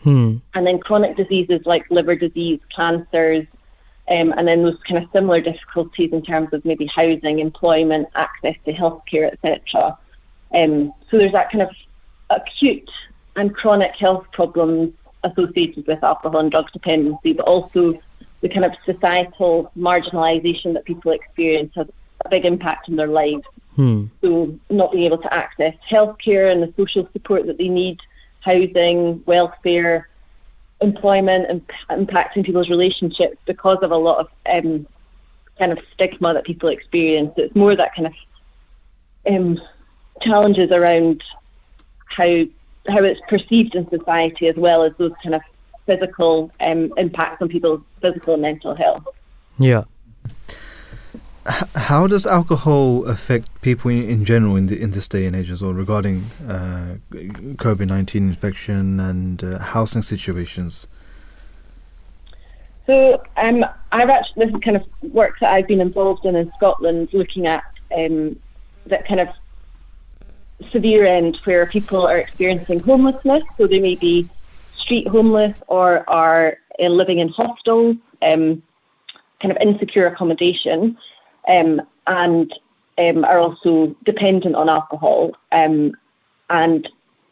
[0.05, 0.37] Hmm.
[0.53, 3.47] and then chronic diseases like liver disease, cancers,
[4.07, 8.55] um, and then those kind of similar difficulties in terms of maybe housing, employment, access
[8.65, 9.97] to healthcare, etc.
[10.53, 11.71] Um, so there's that kind of
[12.29, 12.91] acute
[13.35, 17.99] and chronic health problems associated with alcohol and drug dependency, but also
[18.41, 21.87] the kind of societal marginalisation that people experience has
[22.23, 23.43] a big impact on their lives.
[23.75, 24.05] Hmm.
[24.21, 28.01] So not being able to access healthcare and the social support that they need,
[28.45, 30.07] housing, welfare,
[30.81, 34.87] employment, and impacting people's relationships because of a lot of um,
[35.57, 37.33] kind of stigma that people experience.
[37.37, 38.13] It's more that kind of
[39.27, 39.61] um,
[40.21, 41.23] challenges around
[42.05, 42.45] how
[42.87, 45.41] how it's perceived in society as well as those kind of
[45.87, 49.07] physical um, impacts on people's physical and mental health.
[49.57, 49.85] Yeah.
[51.47, 55.51] How does alcohol affect people in, in general in the, in this day and age
[55.51, 60.87] as well regarding uh, COVID nineteen infection and uh, housing situations?
[62.87, 66.51] So um, I've actually this is kind of work that I've been involved in in
[66.57, 67.63] Scotland, looking at
[67.95, 68.39] um,
[68.87, 69.29] that kind of
[70.71, 73.43] severe end where people are experiencing homelessness.
[73.57, 74.27] So they may be
[74.73, 78.63] street homeless or are uh, living in hostels, um,
[79.41, 80.97] kind of insecure accommodation,
[81.47, 82.53] um, and
[82.97, 85.31] um, are also dependent on alcohol.
[85.51, 85.95] Um,
[86.49, 86.89] and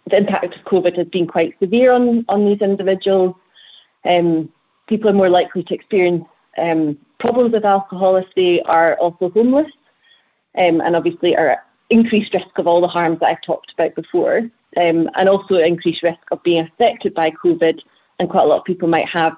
[0.09, 3.35] the impact of COVID has been quite severe on, on these individuals.
[4.05, 4.51] Um,
[4.87, 6.25] people are more likely to experience
[6.57, 9.71] um, problems with alcohol if they are also homeless,
[10.55, 14.49] and obviously are at increased risk of all the harms that I've talked about before,
[14.75, 17.79] and also increased risk of being affected by COVID.
[18.19, 19.35] And quite a lot of people might have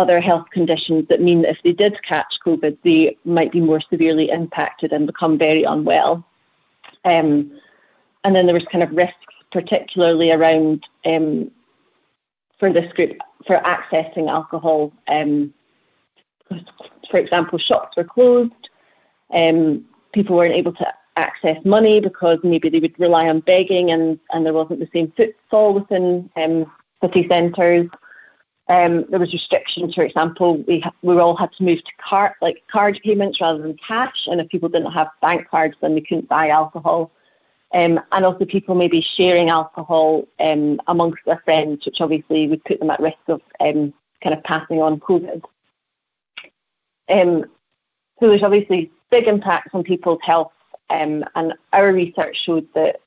[0.00, 3.80] other health conditions that mean that if they did catch COVID, they might be more
[3.80, 6.24] severely impacted and become very unwell.
[7.04, 7.52] Um,
[8.24, 11.50] and then there was kind of risks, particularly around um,
[12.58, 13.16] for this group
[13.46, 14.92] for accessing alcohol.
[15.08, 15.52] Um,
[17.10, 18.68] for example, shops were closed.
[19.32, 24.18] Um, people weren't able to access money because maybe they would rely on begging, and,
[24.32, 26.70] and there wasn't the same footfall within um,
[27.02, 27.88] city centres.
[28.70, 32.62] Um, there was restrictions, for example, we we all had to move to card like
[32.70, 36.28] card payments rather than cash, and if people didn't have bank cards, then they couldn't
[36.28, 37.10] buy alcohol.
[37.72, 42.78] Um, and also people maybe sharing alcohol um, amongst their friends, which obviously would put
[42.78, 43.92] them at risk of um,
[44.22, 45.42] kind of passing on COVID.
[47.08, 47.44] Um,
[48.20, 50.52] so there's obviously big impacts on people's health,
[50.90, 53.00] um, and our research showed that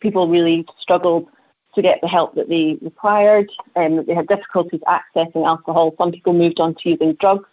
[0.00, 1.28] people really struggled
[1.74, 5.94] to get the help that they required, and that they had difficulties accessing alcohol.
[5.98, 7.48] Some people moved on to using drugs,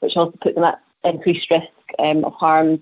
[0.00, 1.68] which also put them at increased risk
[1.98, 2.80] um, of harms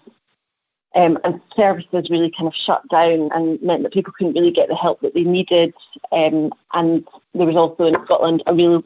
[0.94, 4.68] um, and services really kind of shut down and meant that people couldn't really get
[4.68, 5.72] the help that they needed.
[6.10, 8.82] Um, and there was also in Scotland a real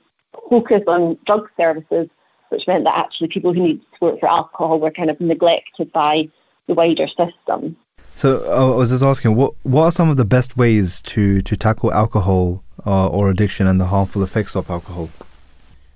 [0.51, 2.09] focus on drug services,
[2.51, 6.28] which meant that actually people who needed support for alcohol were kind of neglected by
[6.66, 7.76] the wider system.
[8.16, 11.57] So I was just asking, what what are some of the best ways to to
[11.57, 15.11] tackle alcohol uh, or addiction and the harmful effects of alcohol?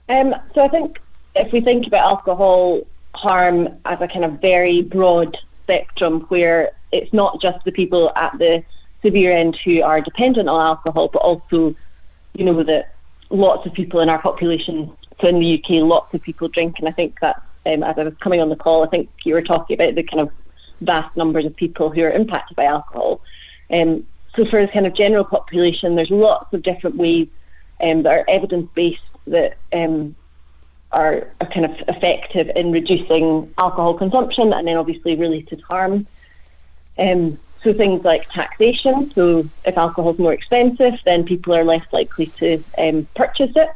[0.09, 1.01] Um, so I think
[1.37, 2.81] if we think about alcohol
[3.15, 8.37] harm as a kind of very broad spectrum where it's not just the people at
[8.39, 8.65] the
[9.03, 11.75] severe end who are dependent on alcohol, but also,
[12.35, 12.95] you know, that
[13.31, 14.91] lots of people in our population,
[15.21, 16.79] so in the UK, lots of people drink.
[16.79, 19.35] And I think that um, as I was coming on the call, I think you
[19.35, 20.31] were talking about the kind of
[20.81, 23.21] vast numbers of people who are impacted by alcohol.
[23.71, 24.07] Um,
[24.37, 27.29] so for the kind of general population, there's lots of different ways
[27.81, 30.15] um, that are evidence-based that um,
[30.93, 36.07] are, are kind of effective in reducing alcohol consumption and then obviously related harm.
[36.99, 39.11] Um, so things like taxation.
[39.13, 43.71] So if alcohol is more expensive, then people are less likely to um, purchase it.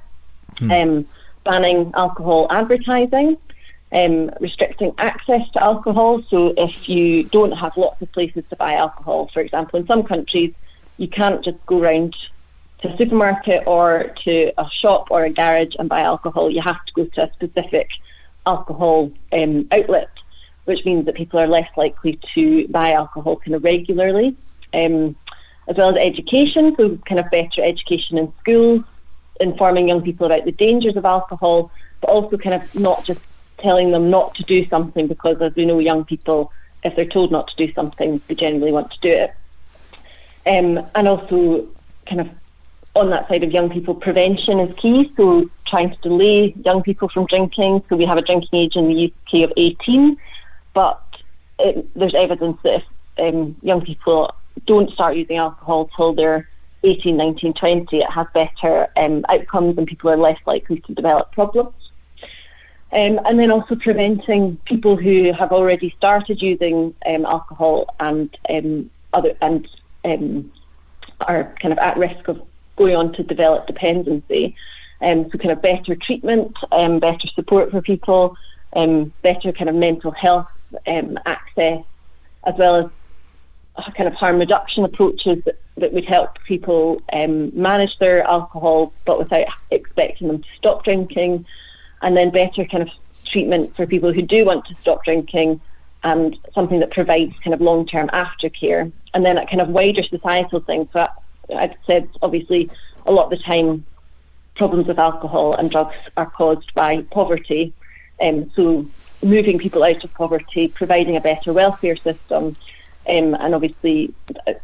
[0.71, 1.07] Um,
[1.45, 3.37] banning alcohol advertising.
[3.93, 6.23] Um, restricting access to alcohol.
[6.23, 10.03] So if you don't have lots of places to buy alcohol, for example, in some
[10.03, 10.55] countries,
[10.97, 12.17] you can't just go round
[12.79, 16.51] to a supermarket or to a shop or a garage and buy alcohol.
[16.51, 17.91] You have to go to a specific
[18.47, 20.11] alcohol um, outlet,
[20.65, 24.37] which means that people are less likely to buy alcohol kind of regularly.
[24.75, 25.17] Um,
[25.69, 28.83] as well as education, so kind of better education in schools,
[29.41, 31.71] informing young people about the dangers of alcohol,
[32.01, 33.21] but also kind of not just
[33.59, 36.53] telling them not to do something because, as we know, young people,
[36.83, 39.35] if they're told not to do something, they generally want to do it.
[40.45, 41.69] Um, and also,
[42.07, 42.29] kind of
[42.95, 45.13] on that side of young people, prevention is key.
[45.17, 47.83] So, trying to delay young people from drinking.
[47.89, 50.17] So, we have a drinking age in the UK of 18,
[50.75, 51.03] but
[51.59, 52.83] it, there's evidence that
[53.19, 54.35] if um, young people
[54.67, 56.49] don't start using alcohol till they're
[56.85, 61.33] 18, 19, 20, it has better um, outcomes and people are less likely to develop
[61.33, 61.75] problems.
[62.93, 68.91] Um, and then also preventing people who have already started using um, alcohol and um,
[69.15, 69.67] other and
[70.05, 70.53] um,
[71.23, 72.43] are kind of at risk of
[72.77, 74.55] going on to develop dependency.
[75.01, 78.37] Um, so kind of better treatment, um, better support for people,
[78.75, 80.49] better kind of mental health
[80.87, 81.83] access,
[82.45, 82.93] as well
[83.79, 89.19] as kind of harm reduction approaches that, that would help people manage their alcohol, but
[89.19, 91.47] without expecting them to stop drinking
[92.03, 92.91] and then better kind of
[93.25, 95.61] treatment for people who do want to stop drinking
[96.05, 98.91] and something that provides kind of long-term aftercare.
[99.15, 100.89] And then a kind of wider societal thing.
[100.93, 101.07] So
[101.55, 102.71] I've said obviously
[103.07, 103.87] a lot of the time
[104.55, 107.73] problems with alcohol and drugs are caused by poverty.
[108.21, 108.87] Um, so
[109.23, 112.57] moving people out of poverty, providing a better welfare system,
[113.09, 114.13] um, and obviously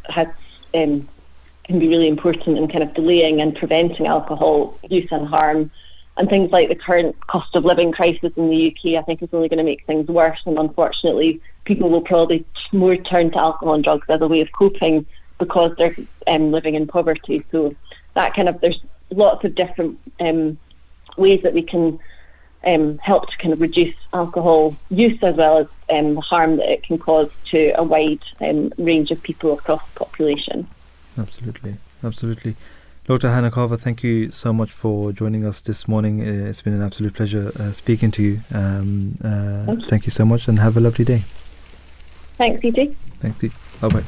[0.08, 0.28] has
[0.74, 1.08] um,
[1.64, 5.70] can be really important in kind of delaying and preventing alcohol use and harm
[6.18, 9.28] and things like the current cost of living crisis in the UK, I think, is
[9.32, 10.42] only going to make things worse.
[10.46, 14.50] And unfortunately, people will probably more turn to alcohol and drugs as a way of
[14.52, 15.06] coping
[15.38, 15.94] because they're
[16.26, 17.44] um, living in poverty.
[17.52, 17.74] So
[18.14, 20.58] that kind of there's lots of different um,
[21.16, 22.00] ways that we can
[22.64, 26.68] um, help to kind of reduce alcohol use as well as um, the harm that
[26.68, 30.66] it can cause to a wide um, range of people across the population.
[31.16, 32.56] Absolutely, absolutely.
[33.08, 33.30] Dr.
[33.30, 36.20] Hannah Carver, thank you so much for joining us this morning.
[36.20, 38.40] Uh, it's been an absolute pleasure uh, speaking to you.
[38.52, 39.86] Um, uh, thank, you.
[39.86, 40.10] thank, you.
[40.10, 41.24] so much and have a lovely day.
[42.36, 42.94] Thanks, EJ.
[43.20, 43.50] Thank you.
[43.80, 44.02] Bye bye.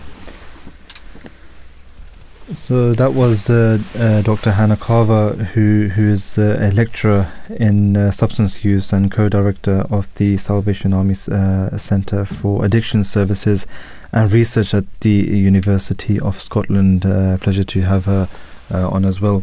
[2.52, 4.50] So that was uh, uh, Dr.
[4.50, 10.36] Hannah Carver, who who is uh, a lecturer in substance use and co-director of the
[10.36, 13.66] Salvation Army Centre for Addiction Services
[14.12, 17.00] and Research at the University of Scotland.
[17.40, 19.42] pleasure to have her uh, on as well.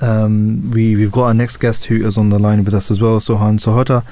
[0.00, 3.00] Um, we we've got our next guest who is on the line with us as
[3.00, 4.04] well, Sohan Sohota,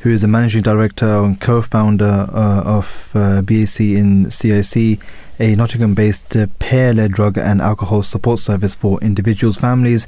[0.00, 5.00] who is the managing director and co-founder uh, of uh, BACIN CIC,
[5.38, 10.06] a Nottingham-based uh, peer-led drug and alcohol support service for individuals, families,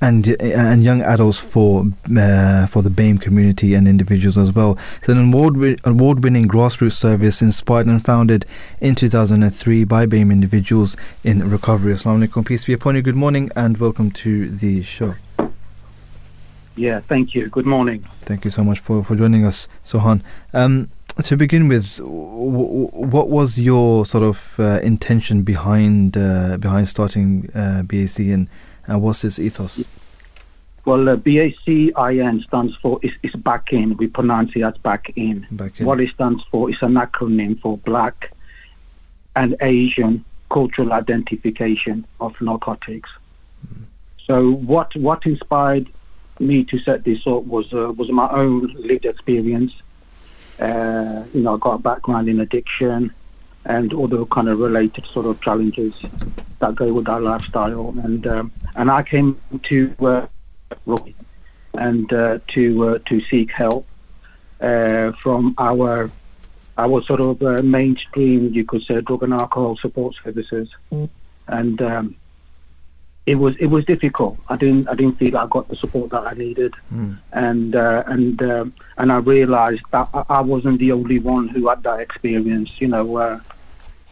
[0.00, 1.86] and uh, and young adults for
[2.16, 4.78] uh, for the BAME community and individuals as well.
[4.98, 8.46] It's an award award winning grassroots service inspired and founded
[8.80, 11.94] in 2003 by BAME individuals in recovery.
[11.94, 13.02] Assalamu alaikum, peace be upon you.
[13.02, 15.16] Good morning and welcome to the show.
[16.76, 17.48] Yeah, thank you.
[17.48, 18.06] Good morning.
[18.22, 20.22] Thank you so much for, for joining us, Sohan.
[20.54, 20.88] Um,
[21.22, 27.82] to begin with, what was your sort of uh, intention behind uh, behind starting uh,
[27.82, 28.48] BAC and
[28.86, 29.84] what's its ethos?
[30.88, 33.96] Well, uh, BACIN stands for is, is back in.
[33.98, 35.46] We pronounce it as back in.
[35.50, 35.84] back in.
[35.84, 38.32] What it stands for is an acronym for Black
[39.36, 43.10] and Asian Cultural Identification of Narcotics.
[43.66, 43.82] Mm.
[44.26, 45.90] So, what what inspired
[46.40, 49.74] me to set this up was uh, was my own lived experience.
[50.60, 53.12] Uh, you know, I got a background in addiction
[53.64, 55.94] and other kind of related sort of challenges
[56.58, 57.94] that go with that lifestyle.
[58.02, 60.26] And um, and I came to uh,
[61.74, 63.86] and uh, to uh, to seek help
[64.60, 66.10] uh, from our
[66.76, 70.68] our sort of uh, mainstream, you could say, drug and alcohol support services.
[70.92, 71.08] Mm.
[71.48, 72.16] And um,
[73.28, 74.38] it was it was difficult.
[74.48, 77.18] I didn't I didn't feel I got the support that I needed, mm.
[77.32, 81.82] and uh, and um, and I realised that I, wasn't the only one who had
[81.82, 82.80] that experience.
[82.80, 83.40] You know, uh,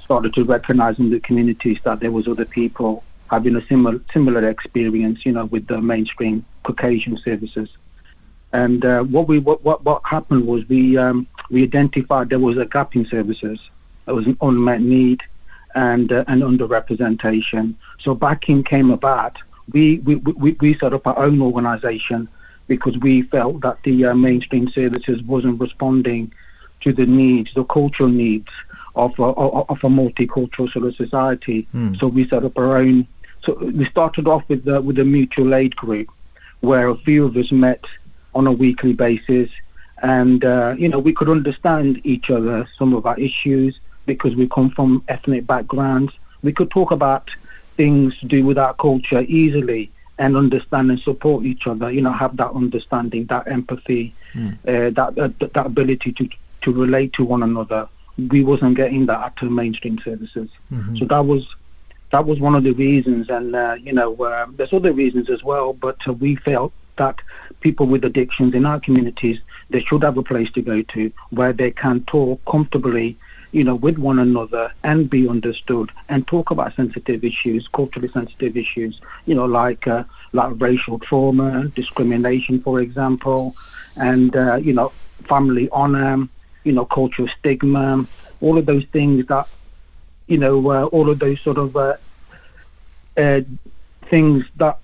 [0.00, 4.46] started to recognise in the communities that there was other people having a similar similar
[4.50, 5.24] experience.
[5.24, 7.70] You know, with the mainstream Caucasian services.
[8.52, 12.58] And uh, what we what, what what happened was we um, we identified there was
[12.58, 13.60] a gap in services.
[14.04, 15.22] There was an unmet need
[15.76, 17.74] and uh, and underrepresentation.
[18.00, 19.36] So BACIN came about.
[19.72, 22.28] We, we, we, we set up our own organisation
[22.66, 26.32] because we felt that the uh, mainstream services wasn't responding
[26.80, 28.48] to the needs, the cultural needs
[28.94, 31.68] of a, of a multicultural sort of society.
[31.74, 31.98] Mm.
[31.98, 33.06] So we set up our own.
[33.42, 36.08] So we started off with the, with a mutual aid group,
[36.60, 37.84] where a few of us met
[38.34, 39.50] on a weekly basis,
[40.02, 44.48] and uh, you know we could understand each other, some of our issues because we
[44.48, 46.12] come from ethnic backgrounds.
[46.42, 47.30] We could talk about
[47.76, 51.90] things to do with our culture easily and understand and support each other.
[51.90, 54.52] You know, have that understanding, that empathy, Mm.
[54.68, 56.28] uh, that, that that ability to
[56.62, 57.88] to relate to one another.
[58.18, 60.50] We wasn't getting that at the mainstream services.
[60.72, 60.98] Mhm.
[60.98, 61.54] So that was
[62.10, 65.42] that was one of the reasons, and uh, you know, uh, there's other reasons as
[65.42, 65.72] well.
[65.72, 67.16] But uh, we felt that
[67.60, 69.38] people with addictions in our communities
[69.70, 73.16] they should have a place to go to where they can talk comfortably,
[73.56, 78.54] you know, with one another and be understood and talk about sensitive issues, culturally sensitive
[78.54, 80.04] issues, you know, like uh,
[80.34, 83.56] like racial trauma, discrimination, for example,
[83.96, 84.90] and uh, you know,
[85.26, 86.28] family honor,
[86.64, 88.06] you know, cultural stigma,
[88.42, 89.48] all of those things that
[90.26, 91.96] you know, uh, all of those sort of uh,
[93.16, 93.40] uh,
[94.10, 94.80] things that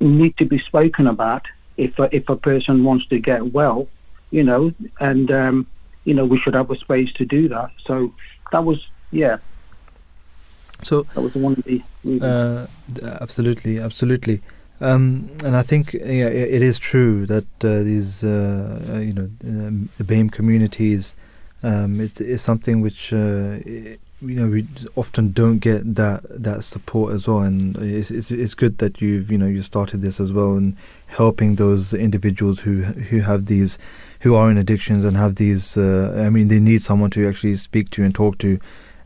[0.00, 1.46] need to be spoken about
[1.76, 3.86] if if a person wants to get well,
[4.32, 5.68] you know, and um,
[6.08, 7.70] you know we should have a space to do that.
[7.86, 8.12] So
[8.52, 8.78] that was
[9.10, 9.36] yeah.
[10.82, 11.82] So that was one of the.
[12.22, 12.66] Uh,
[13.20, 14.40] absolutely, absolutely.
[14.80, 19.88] Um, and I think yeah, it is true that uh, these uh, you know um,
[19.98, 21.14] the BAME communities
[21.62, 23.58] um, it's, it's something which uh,
[24.20, 24.66] you know we
[24.96, 29.30] often don't get that that support as well and it's, it's it's good that you've
[29.30, 30.76] you know you started this as well and
[31.06, 33.78] helping those individuals who who have these
[34.20, 37.54] who are in addictions and have these uh, I mean they need someone to actually
[37.56, 38.58] speak to and talk to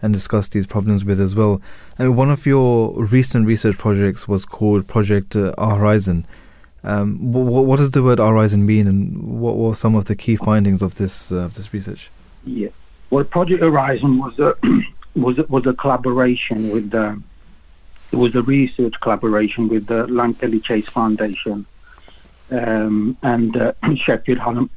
[0.03, 1.63] and discuss these problems with as well.
[1.97, 6.27] And one of your recent research projects was called Project uh, Horizon.
[6.83, 10.35] Um, wh- what does the word Horizon mean, and what were some of the key
[10.35, 12.11] findings of this uh, of this research?
[12.45, 12.71] Yeah.
[13.11, 14.57] Well, Project Horizon was a
[15.15, 17.21] was a, was a collaboration with the
[18.13, 21.65] it was a research collaboration with the Lankelly Chase Foundation
[22.51, 24.71] um, and uh, Sheffield Hallam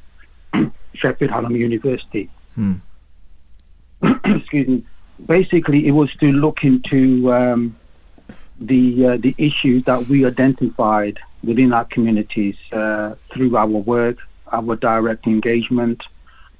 [0.93, 2.29] Sheffield Hallam University.
[2.55, 2.75] Hmm.
[4.25, 4.85] Excuse me.
[5.25, 7.75] Basically, it was to look into um,
[8.59, 14.17] the uh, the issues that we identified within our communities uh, through our work,
[14.51, 16.07] our direct engagement,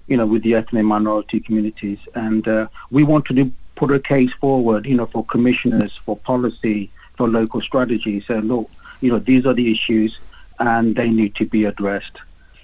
[0.08, 2.00] you know, with the ethnic minority communities.
[2.14, 6.92] And uh, we wanted to put a case forward, you know, for commissioners, for policy,
[7.18, 8.24] for local strategy.
[8.28, 8.70] Say, look,
[9.02, 10.20] you know, these are the issues
[10.60, 12.20] and they need to be addressed.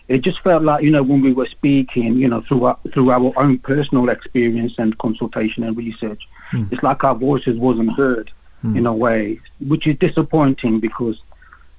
[0.08, 3.12] It just felt like, you know, when we were speaking, you know, through our, through
[3.12, 6.22] our own personal experience and consultation and research,
[6.52, 6.66] Hmm.
[6.72, 8.30] it's like our voices wasn't heard
[8.62, 8.76] Hmm.
[8.76, 11.22] in a way, which is disappointing because,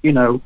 [0.01, 0.41] you know,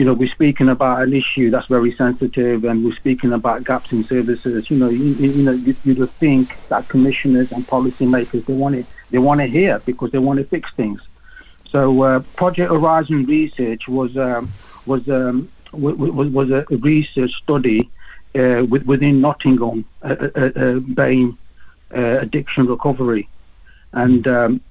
[0.00, 3.92] you know, we're speaking about an issue that's very sensitive, and we're speaking about gaps
[3.92, 4.70] in services.
[4.70, 8.76] You know, you, you know, you, you just think that commissioners and policymakers they want
[8.76, 11.02] it, they want to hear because they want to fix things.
[11.70, 14.50] So, uh, Project Horizon Research was um,
[14.86, 15.96] was um, was,
[16.30, 17.90] was a research study
[18.34, 21.36] uh, within Nottingham, uh, uh, uh, BAME
[21.94, 23.28] uh, addiction recovery,
[23.92, 24.62] and um,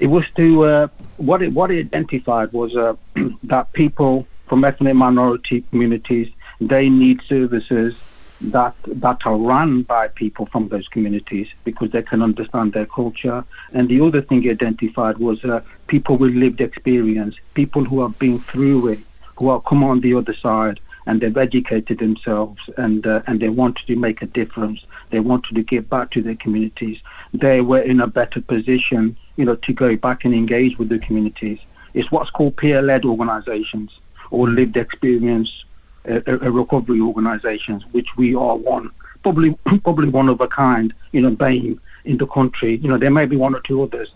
[0.00, 2.94] it was to uh, what it what it identified was uh,
[3.44, 6.28] that people from ethnic minority communities
[6.60, 7.94] they need services
[8.40, 13.44] that that are run by people from those communities because they can understand their culture.
[13.72, 18.38] And the other thing identified was uh, people with lived experience, people who have been
[18.40, 19.00] through it,
[19.36, 23.48] who have come on the other side and they've educated themselves and uh, and they
[23.48, 24.84] wanted to make a difference.
[25.10, 26.98] They wanted to give back to their communities.
[27.34, 30.98] They were in a better position, you know, to go back and engage with the
[30.98, 31.58] communities.
[31.94, 33.98] It's what's called peer-led organizations
[34.30, 35.64] or lived experience
[36.06, 38.90] uh, uh, recovery organizations, which we are one,
[39.22, 42.76] probably probably one of a kind, you know, BAME in the country.
[42.76, 44.12] You know, there may be one or two others.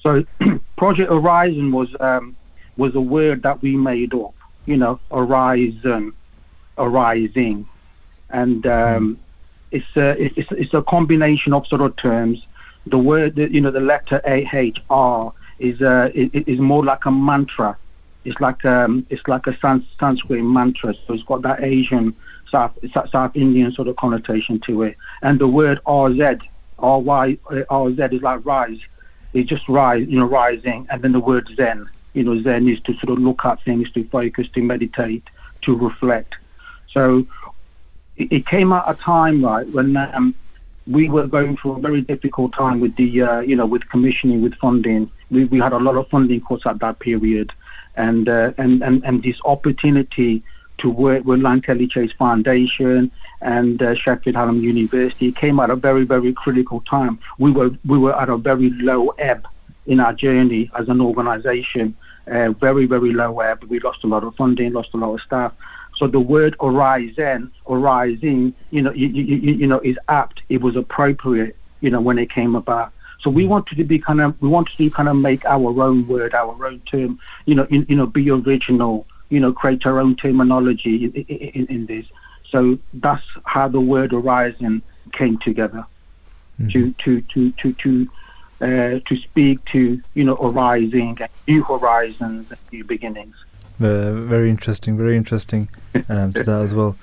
[0.00, 0.24] So
[0.76, 2.36] Project Horizon was um,
[2.76, 4.34] was a word that we made up,
[4.66, 6.12] you know, horizon,
[6.78, 7.66] arising,
[8.30, 9.18] and um,
[9.72, 12.46] it's a it's it's a combination of sort of terms.
[12.88, 17.10] The word, you know, the letter A H R is uh, is, more like a
[17.10, 17.76] mantra.
[18.24, 20.94] It's like um, it's like a Sans- Sanskrit mantra.
[21.06, 22.14] So it's got that Asian
[22.50, 22.72] South
[23.10, 24.96] South Indian sort of connotation to it.
[25.22, 26.38] And the word R Z
[26.78, 28.78] R Y uh, R Z is like rise.
[29.34, 30.86] It's just rise, you know, rising.
[30.90, 33.90] And then the word Zen, you know, Zen is to sort of look at things,
[33.92, 35.24] to focus, to meditate,
[35.62, 36.36] to reflect.
[36.92, 37.26] So
[38.16, 40.34] it, it came at a time, right, when um,
[40.90, 44.42] we were going through a very difficult time with the, uh, you know, with commissioning,
[44.42, 45.10] with funding.
[45.30, 47.52] We, we had a lot of funding cuts at that period,
[47.96, 50.42] and uh, and, and and this opportunity
[50.78, 53.10] to work with Lankelly Chase Foundation
[53.40, 57.18] and uh, Sheffield Hallam University came at a very very critical time.
[57.38, 59.46] We were we were at a very low ebb
[59.86, 61.96] in our journey as an organisation.
[62.26, 63.64] Uh, very very low ebb.
[63.64, 65.52] We lost a lot of funding, lost a lot of staff.
[65.98, 70.42] So the word horizon, horizon, you know, you, you, you know, is apt.
[70.48, 72.92] It was appropriate, you know, when it came about.
[73.20, 76.06] So we wanted to be kind of, we wanted to kind of make our own
[76.06, 79.98] word, our own term, you know, in, you know, be original, you know, create our
[79.98, 82.06] own terminology in, in, in this.
[82.48, 85.84] So that's how the word horizon came together,
[86.60, 86.68] mm-hmm.
[86.68, 88.08] to to to to to
[88.60, 91.18] uh, to speak to you know horizon,
[91.48, 93.34] new horizons, and new beginnings.
[93.78, 95.68] Very interesting, very interesting
[96.08, 96.96] um, to that as well.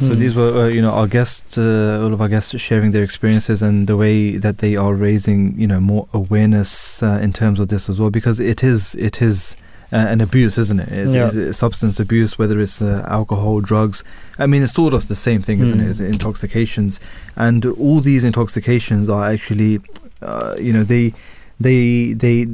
[0.00, 3.02] So these were, uh, you know, our guests, uh, all of our guests sharing their
[3.02, 7.58] experiences and the way that they are raising, you know, more awareness uh, in terms
[7.58, 9.56] of this as well, because it is, it is
[9.92, 10.88] uh, an abuse, isn't it?
[10.92, 11.30] It's, Yeah.
[11.34, 14.04] it's substance abuse, whether it's uh, alcohol, drugs.
[14.38, 15.84] I mean, it's sort of the same thing, isn't Mm.
[15.86, 15.90] it?
[15.90, 17.00] It's intoxications,
[17.34, 19.80] and all these intoxications are actually,
[20.22, 21.12] uh, you know, they,
[21.58, 22.46] they, they.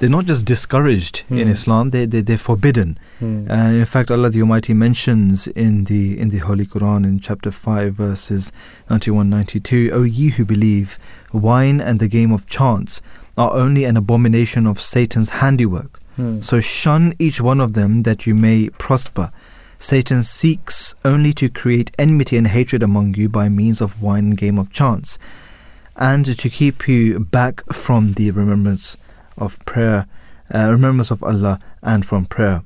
[0.00, 1.50] They're not just discouraged in Mm.
[1.50, 2.98] Islam; they they they're forbidden.
[3.22, 3.48] Mm.
[3.48, 7.50] Uh, in fact, Allah the Almighty mentions in the in the Holy Quran in chapter
[7.50, 8.52] five verses
[8.90, 10.98] 91, 92, O ye who believe,
[11.32, 13.00] wine and the game of chance
[13.38, 16.00] are only an abomination of Satan's handiwork.
[16.16, 16.40] Hmm.
[16.40, 19.30] So shun each one of them that you may prosper.
[19.78, 24.36] Satan seeks only to create enmity and hatred among you by means of wine and
[24.36, 25.18] game of chance,
[25.96, 28.96] and to keep you back from the remembrance
[29.36, 30.06] of prayer,
[30.54, 32.62] uh, remembrance of Allah, and from prayer.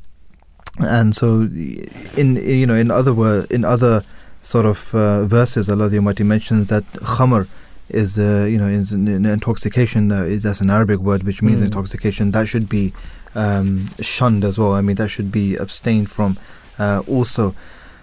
[0.81, 1.43] And so,
[2.17, 4.05] in you know, in other word, in other
[4.43, 7.47] sort of uh, verses, Allah the Almighty mentions that khamr
[7.89, 10.13] is uh, you know is an, intoxication.
[10.13, 11.65] Uh, is- that's an Arabic word which means Mm.
[11.67, 12.31] intoxication.
[12.33, 12.93] That should be
[13.35, 14.75] um, shunned as well.
[14.75, 16.37] I mean, that should be abstained from
[16.79, 17.55] uh, also.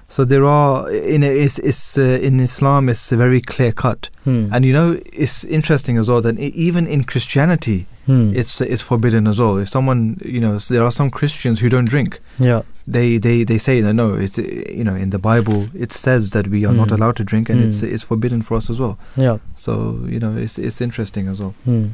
[0.07, 4.47] So there are in it's, it's uh, in Islam it's very clear cut, Hmm.
[4.53, 8.31] and you know it's interesting as well that even in Christianity Hmm.
[8.35, 9.57] it's it's forbidden as well.
[9.57, 12.61] If someone you know there are some Christians who don't drink, Yeah.
[12.87, 16.47] they they they say that no, it's you know in the Bible it says that
[16.47, 16.95] we are not Hmm.
[16.95, 17.93] allowed to drink, and it's Hmm.
[17.93, 18.97] it's forbidden for us as well.
[19.17, 19.37] Yeah.
[19.55, 19.71] So
[20.07, 21.53] you know it's it's interesting as well.
[21.65, 21.85] Hmm.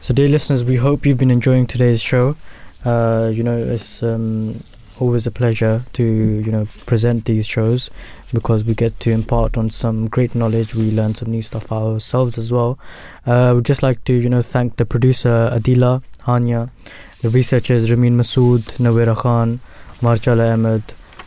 [0.00, 2.36] So, dear listeners, we hope you've been enjoying today's show.
[2.84, 4.54] Uh, you know, it's um,
[5.00, 7.90] always a pleasure to you know present these shows
[8.32, 10.74] because we get to impart on some great knowledge.
[10.74, 12.78] We learn some new stuff ourselves as well.
[13.26, 16.70] Uh, we'd just like to you know thank the producer Adila Hanya,
[17.22, 19.60] the researchers Ramin Masood, Nawera Khan,
[20.00, 20.82] Marchala Ahmed,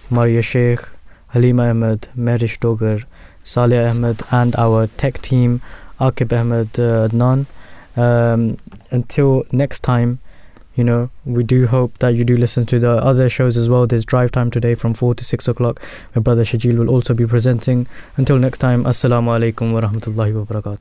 [0.10, 0.82] Maria Sheikh,
[1.30, 3.06] Halima Ahmed, Merish Dogar,
[3.44, 5.62] Saleh Ahmed, and our tech team,
[6.00, 7.46] Akib Ahmed uh, Adnan.
[7.98, 8.58] Um,
[8.90, 10.20] until next time,
[10.76, 13.86] you know, we do hope that you do listen to the other shows as well.
[13.88, 15.82] There's drive time today from 4 to 6 o'clock.
[16.16, 17.88] My brother Shajil will also be presenting.
[18.18, 20.80] Until next time, Assalamu alaikum wa rahmatullahi wa barakatuh.